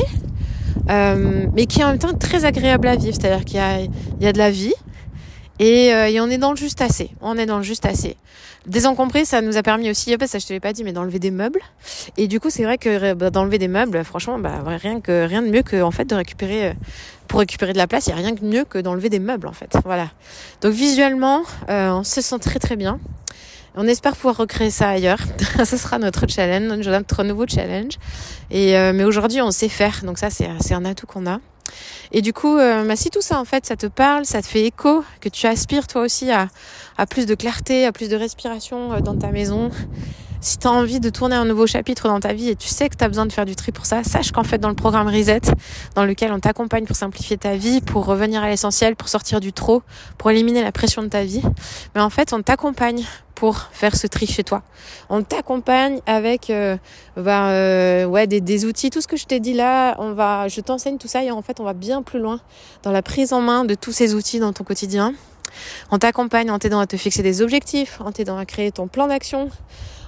euh, 0.91 1.47
mais 1.56 1.65
qui 1.65 1.79
est 1.79 1.84
en 1.84 1.88
même 1.89 1.97
temps 1.97 2.13
très 2.13 2.45
agréable 2.45 2.88
à 2.88 2.95
vivre. 2.95 3.17
C'est-à-dire 3.19 3.45
qu'il 3.45 3.56
y 3.58 4.27
a, 4.27 4.32
de 4.32 4.38
la 4.38 4.51
vie 4.51 4.75
et, 5.58 5.91
euh, 5.91 6.08
et, 6.08 6.21
on 6.21 6.27
est 6.29 6.38
dans 6.38 6.51
le 6.51 6.56
juste 6.56 6.82
assez. 6.82 7.10
On 7.19 7.36
est 7.36 7.47
dans 7.47 7.58
le 7.58 7.63
juste 7.63 7.88
assez. 7.88 8.15
Désencombrer, 8.67 9.25
ça 9.25 9.41
nous 9.41 9.58
a 9.58 9.63
permis 9.63 9.89
aussi, 9.89 10.15
ça 10.27 10.38
je 10.38 10.45
te 10.45 10.53
l'ai 10.53 10.60
pas 10.60 10.71
dit, 10.71 10.84
mais 10.84 10.93
d'enlever 10.93 11.17
des 11.17 11.32
meubles. 11.32 11.62
Et 12.15 12.27
du 12.27 12.39
coup, 12.39 12.51
c'est 12.51 12.63
vrai 12.63 12.77
que 12.77 13.15
bah, 13.15 13.32
d'enlever 13.32 13.58
des 13.58 13.67
meubles, 13.67 14.03
franchement, 14.03 14.38
bah, 14.38 14.62
rien 14.63 15.01
que 15.01 15.25
rien 15.25 15.41
de 15.41 15.47
mieux 15.47 15.63
que 15.63 15.82
en 15.82 15.89
fait 15.89 16.06
de 16.06 16.13
récupérer 16.13 16.67
euh, 16.67 16.73
pour 17.27 17.39
récupérer 17.39 17.73
de 17.73 17.79
la 17.79 17.88
place, 17.88 18.06
il 18.06 18.12
y 18.12 18.13
a 18.13 18.17
rien 18.17 18.34
de 18.34 18.45
mieux 18.45 18.65
que 18.65 18.77
d'enlever 18.77 19.10
des 19.10 19.17
meubles 19.17 19.47
en 19.47 19.53
fait. 19.53 19.75
Voilà. 19.84 20.10
Donc 20.62 20.73
visuellement, 20.73 21.41
euh, 21.69 21.89
on 21.89 22.03
se 22.03 22.21
sent 22.21 22.38
très 22.38 22.60
très 22.60 22.75
bien. 22.75 22.99
On 23.75 23.88
espère 23.88 24.15
pouvoir 24.15 24.38
recréer 24.38 24.69
ça 24.69 24.89
ailleurs. 24.89 25.19
Ce 25.65 25.77
sera 25.77 25.97
notre 25.97 26.27
challenge, 26.27 26.88
notre 26.88 27.23
nouveau 27.23 27.45
challenge. 27.47 27.93
Et 28.51 28.77
euh, 28.77 28.93
mais 28.93 29.03
aujourd'hui, 29.03 29.41
on 29.41 29.51
sait 29.51 29.69
faire, 29.69 30.01
donc 30.03 30.17
ça 30.19 30.29
c'est 30.29 30.73
un 30.73 30.86
atout 30.86 31.07
qu'on 31.07 31.25
a. 31.25 31.39
Et 32.12 32.21
du 32.21 32.33
coup, 32.33 32.57
euh, 32.57 32.86
bah, 32.86 32.95
si 32.95 33.09
tout 33.09 33.21
ça 33.21 33.39
en 33.39 33.45
fait, 33.45 33.65
ça 33.65 33.75
te 33.75 33.88
parle, 33.88 34.25
ça 34.25 34.41
te 34.41 34.47
fait 34.47 34.65
écho, 34.65 35.03
que 35.21 35.29
tu 35.29 35.47
aspires 35.47 35.88
toi 35.88 36.03
aussi 36.03 36.31
à, 36.31 36.49
à 36.97 37.07
plus 37.07 37.25
de 37.25 37.33
clarté, 37.33 37.86
à 37.86 37.91
plus 37.91 38.09
de 38.09 38.15
respiration 38.15 38.93
euh, 38.93 38.99
dans 38.99 39.17
ta 39.17 39.31
maison, 39.31 39.71
si 40.43 40.58
tu 40.58 40.67
as 40.67 40.71
envie 40.71 40.99
de 40.99 41.10
tourner 41.10 41.36
un 41.36 41.45
nouveau 41.45 41.65
chapitre 41.65 42.10
dans 42.10 42.19
ta 42.19 42.34
vie 42.34 42.49
et 42.49 42.56
tu 42.58 42.67
sais 42.67 42.89
que 42.89 42.97
tu 42.97 43.03
as 43.03 43.08
besoin 43.08 43.25
de 43.25 43.32
faire 43.32 43.45
du 43.45 43.56
tri 43.56 43.71
pour 43.71 43.86
ça, 43.86 44.03
sache 44.03 44.34
qu'en 44.34 44.43
fait 44.43 44.58
dans 44.58 44.67
le 44.67 44.75
programme 44.75 45.08
Reset, 45.08 45.39
dans 45.95 46.03
lequel 46.03 46.34
on 46.34 46.39
t'accompagne 46.39 46.84
pour 46.84 46.97
simplifier 46.97 47.38
ta 47.38 47.56
vie, 47.56 47.79
pour 47.79 48.06
revenir 48.06 48.43
à 48.43 48.49
l'essentiel, 48.49 48.97
pour 48.97 49.08
sortir 49.08 49.39
du 49.39 49.53
trop, 49.53 49.84
pour 50.17 50.29
éliminer 50.32 50.62
la 50.62 50.73
pression 50.73 51.01
de 51.01 51.08
ta 51.08 51.23
vie, 51.23 51.41
mais 51.95 52.01
en 52.01 52.10
fait 52.10 52.34
on 52.34 52.41
t'accompagne 52.41 53.06
pour 53.36 53.58
faire 53.71 53.95
ce 53.95 54.06
tri 54.06 54.27
chez 54.27 54.43
toi. 54.43 54.63
On 55.10 55.23
t'accompagne 55.23 56.01
avec 56.06 56.49
euh, 56.49 56.77
bah, 57.15 57.47
euh, 57.47 58.25
des, 58.25 58.41
des, 58.41 58.65
outils, 58.65 58.89
tout 58.89 58.99
ce 58.99 59.08
que 59.08 59.17
je 59.17 59.25
t'ai 59.25 59.39
dit 59.39 59.53
là, 59.53 59.95
on 59.97 60.12
va, 60.12 60.49
je 60.49 60.60
t'enseigne 60.60 60.97
tout 60.97 61.08
ça 61.08 61.23
et 61.23 61.32
en 61.32 61.41
fait 61.41 61.62
on 61.62 61.63
va 61.63 61.73
bien 61.73 62.03
plus 62.03 62.19
loin 62.19 62.41
dans 62.84 62.91
la 62.91 63.01
prise 63.01 63.32
en 63.32 63.39
main 63.39 63.63
de 63.63 63.75
tous 63.75 63.93
ces 63.93 64.13
outils 64.13 64.39
dans 64.39 64.51
ton 64.51 64.65
quotidien. 64.65 65.13
On 65.91 65.99
t'accompagne 65.99 66.51
en 66.51 66.60
t'aidant 66.60 66.79
à 66.79 66.88
te 66.88 66.97
fixer 66.97 67.23
des 67.23 67.41
objectifs, 67.41 68.01
en 68.01 68.12
t'aidant 68.12 68.38
à 68.38 68.45
créer 68.45 68.71
ton 68.71 68.88
plan 68.88 69.08
d'action, 69.08 69.49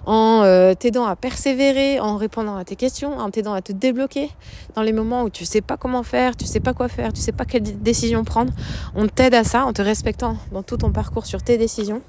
en 0.06 0.44
euh, 0.44 0.74
t'aidant 0.74 1.06
à 1.06 1.16
persévérer, 1.16 2.00
en 2.00 2.18
répondant 2.18 2.56
à 2.56 2.64
tes 2.64 2.76
questions, 2.76 3.18
en 3.18 3.30
t'aidant 3.30 3.54
à 3.54 3.62
te 3.62 3.72
débloquer 3.72 4.30
dans 4.76 4.82
les 4.82 4.94
moments 4.94 5.24
où 5.24 5.30
tu 5.30 5.46
sais 5.46 5.62
pas 5.62 5.78
comment 5.78 6.04
faire, 6.04 6.36
tu 6.36 6.46
sais 6.46 6.60
pas 6.60 6.74
quoi 6.74 6.88
faire, 6.88 7.14
tu 7.14 7.22
sais 7.22 7.32
pas 7.32 7.46
quelle 7.46 7.64
décision 7.82 8.24
prendre. 8.24 8.54
On 8.96 9.08
t'aide 9.08 9.34
à 9.34 9.44
ça 9.44 9.66
en 9.66 9.74
te 9.74 9.82
respectant 9.82 10.38
dans 10.52 10.64
tout 10.64 10.78
ton 10.78 10.92
parcours 10.92 11.26
sur 11.26 11.42
tes 11.42 11.58
décisions. 11.58 12.02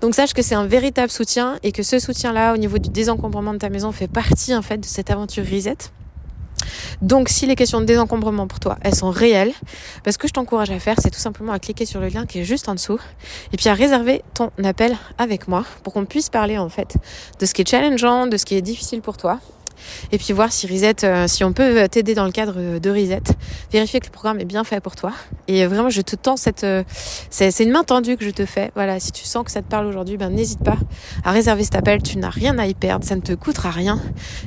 Donc 0.00 0.14
sache 0.14 0.34
que 0.34 0.42
c'est 0.42 0.54
un 0.54 0.66
véritable 0.66 1.10
soutien 1.10 1.58
et 1.62 1.72
que 1.72 1.82
ce 1.82 1.98
soutien-là 1.98 2.52
au 2.52 2.56
niveau 2.56 2.78
du 2.78 2.90
désencombrement 2.90 3.54
de 3.54 3.58
ta 3.58 3.70
maison 3.70 3.92
fait 3.92 4.08
partie 4.08 4.54
en 4.54 4.62
fait 4.62 4.78
de 4.78 4.84
cette 4.84 5.10
aventure 5.10 5.44
Reset. 5.44 5.90
Donc 7.02 7.28
si 7.28 7.46
les 7.46 7.56
questions 7.56 7.80
de 7.80 7.86
désencombrement 7.86 8.46
pour 8.46 8.60
toi, 8.60 8.78
elles 8.82 8.94
sont 8.94 9.10
réelles, 9.10 9.52
bah, 10.04 10.12
ce 10.12 10.18
que 10.18 10.28
je 10.28 10.32
t'encourage 10.32 10.70
à 10.70 10.78
faire, 10.78 10.96
c'est 11.00 11.10
tout 11.10 11.20
simplement 11.20 11.52
à 11.52 11.58
cliquer 11.58 11.86
sur 11.86 12.00
le 12.00 12.08
lien 12.08 12.26
qui 12.26 12.40
est 12.40 12.44
juste 12.44 12.68
en 12.68 12.74
dessous 12.74 13.00
et 13.52 13.56
puis 13.56 13.68
à 13.68 13.74
réserver 13.74 14.22
ton 14.34 14.50
appel 14.62 14.96
avec 15.18 15.48
moi 15.48 15.64
pour 15.82 15.92
qu'on 15.92 16.04
puisse 16.04 16.28
parler 16.28 16.58
en 16.58 16.68
fait 16.68 16.96
de 17.38 17.46
ce 17.46 17.54
qui 17.54 17.62
est 17.62 17.68
challengeant, 17.68 18.26
de 18.26 18.36
ce 18.36 18.44
qui 18.44 18.54
est 18.54 18.62
difficile 18.62 19.00
pour 19.00 19.16
toi 19.16 19.40
et 20.12 20.18
puis 20.18 20.32
voir 20.32 20.52
si 20.52 20.66
Reset, 20.66 21.04
euh, 21.04 21.26
si 21.26 21.44
on 21.44 21.52
peut 21.52 21.88
t'aider 21.88 22.14
dans 22.14 22.24
le 22.24 22.32
cadre 22.32 22.78
de 22.78 22.90
Reset, 22.90 23.22
vérifier 23.72 24.00
que 24.00 24.06
le 24.06 24.12
programme 24.12 24.40
est 24.40 24.44
bien 24.44 24.64
fait 24.64 24.80
pour 24.80 24.96
toi. 24.96 25.12
Et 25.48 25.66
vraiment, 25.66 25.90
je 25.90 26.00
te 26.00 26.16
tends 26.16 26.36
cette, 26.36 26.64
euh, 26.64 26.82
c'est 27.30 27.58
une 27.60 27.70
main 27.70 27.84
tendue 27.84 28.16
que 28.16 28.24
je 28.24 28.30
te 28.30 28.46
fais. 28.46 28.70
Voilà, 28.74 29.00
si 29.00 29.12
tu 29.12 29.24
sens 29.24 29.44
que 29.44 29.50
ça 29.50 29.62
te 29.62 29.68
parle 29.68 29.86
aujourd'hui, 29.86 30.16
ben 30.16 30.30
n'hésite 30.30 30.62
pas 30.62 30.78
à 31.24 31.32
réserver 31.32 31.64
cet 31.64 31.76
appel. 31.76 32.02
Tu 32.02 32.18
n'as 32.18 32.30
rien 32.30 32.58
à 32.58 32.66
y 32.66 32.74
perdre, 32.74 33.04
ça 33.04 33.16
ne 33.16 33.20
te 33.20 33.32
coûtera 33.32 33.70
rien, 33.70 34.00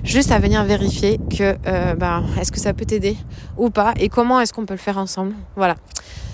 juste 0.04 0.32
à 0.32 0.40
venir 0.40 0.64
vérifier 0.64 1.20
que, 1.36 1.56
euh, 1.68 1.94
ben, 1.96 2.24
est-ce 2.40 2.52
que 2.52 2.60
ça 2.60 2.74
peut 2.74 2.86
t'aider 2.86 3.18
ou 3.58 3.70
pas, 3.70 3.94
et 4.00 4.10
comment 4.10 4.40
est-ce 4.40 4.54
qu'on 4.54 4.66
peut 4.66 4.74
le 4.74 4.80
faire 4.80 4.98
ensemble. 4.98 5.34
Voilà. 5.56 5.76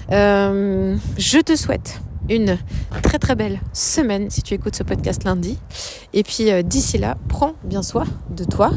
je 0.09 1.41
te 1.41 1.55
souhaite 1.55 1.99
une 2.29 2.57
très 3.01 3.19
très 3.19 3.35
belle 3.35 3.59
semaine 3.73 4.29
si 4.29 4.41
tu 4.41 4.53
écoutes 4.53 4.75
ce 4.75 4.83
podcast 4.83 5.23
lundi. 5.23 5.57
Et 6.13 6.23
puis 6.23 6.51
euh, 6.51 6.61
d'ici 6.61 6.97
là, 6.97 7.17
prends 7.27 7.53
bien 7.63 7.83
soin 7.83 8.05
de 8.29 8.43
toi 8.43 8.71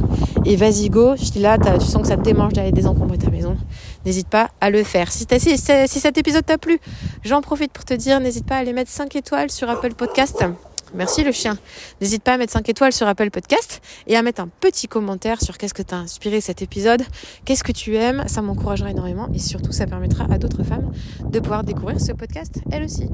et 0.45 0.57
vas-y 0.57 0.89
go. 0.89 1.17
Si 1.17 1.39
là, 1.39 1.59
tu 1.59 1.87
sens 1.87 2.03
que 2.03 2.09
ça 2.09 2.17
te 2.17 2.23
démange 2.23 2.53
d'aller 2.53 2.73
désencombrer 2.73 3.19
ta 3.19 3.31
maison, 3.31 3.57
n'hésite 4.05 4.29
pas 4.29 4.51
à 4.61 4.71
le 4.71 4.83
faire. 4.83 5.11
Si, 5.13 5.27
si, 5.39 5.59
si 5.59 6.01
cet 6.01 6.19
épisode 6.19 6.45
t'a 6.45 6.59
plu, 6.59 6.79
j'en 7.25 7.41
profite 7.41 7.73
pour 7.73 7.85
te 7.85 7.95
dire, 7.95 8.21
n'hésite 8.21 8.47
pas 8.47 8.57
à 8.57 8.59
aller 8.59 8.73
mettre 8.73 8.91
5 8.91 9.15
étoiles 9.17 9.51
sur 9.51 9.69
Apple 9.69 9.95
Podcast. 9.95 10.45
Merci 10.95 11.25
le 11.25 11.33
chien. 11.33 11.57
N'hésite 12.01 12.23
pas 12.23 12.35
à 12.35 12.39
mettre 12.39 12.53
5 12.53 12.69
étoiles 12.69 12.93
sur 12.93 13.07
Apple 13.07 13.31
Podcast 13.31 13.83
et 14.07 14.17
à 14.17 14.23
mettre 14.23 14.41
un 14.41 14.49
petit 14.49 14.89
commentaire 14.89 15.41
sur 15.43 15.59
qu'est-ce 15.59 15.75
que 15.75 15.83
t'a 15.83 15.97
inspiré 15.97 16.41
cet 16.41 16.63
épisode, 16.63 17.03
qu'est-ce 17.45 17.65
que 17.65 17.73
tu 17.73 17.97
aimes, 17.97 18.25
ça 18.27 18.43
m'encouragera 18.43 18.91
énormément 18.91 19.29
et 19.35 19.39
surtout 19.39 19.73
ça 19.73 19.87
permettra 19.87 20.27
à 20.31 20.39
d'autres 20.39 20.63
femmes 20.63 20.93
de 21.25 21.41
pouvoir 21.41 21.65
découvrir 21.65 22.01
ce 22.01 22.13
podcast 22.13 22.61
elles 22.71 22.85
aussi. 22.85 23.09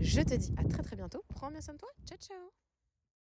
Je 0.00 0.20
te 0.20 0.34
dis 0.34 0.52
à 0.58 0.68
très 0.68 0.82
très 0.82 0.96
bientôt. 0.96 1.22
Prends 1.34 1.50
bien 1.50 1.60
soin 1.60 1.74
de 1.74 1.78
toi. 1.78 1.88
Ciao 2.06 2.18
ciao 2.18 2.55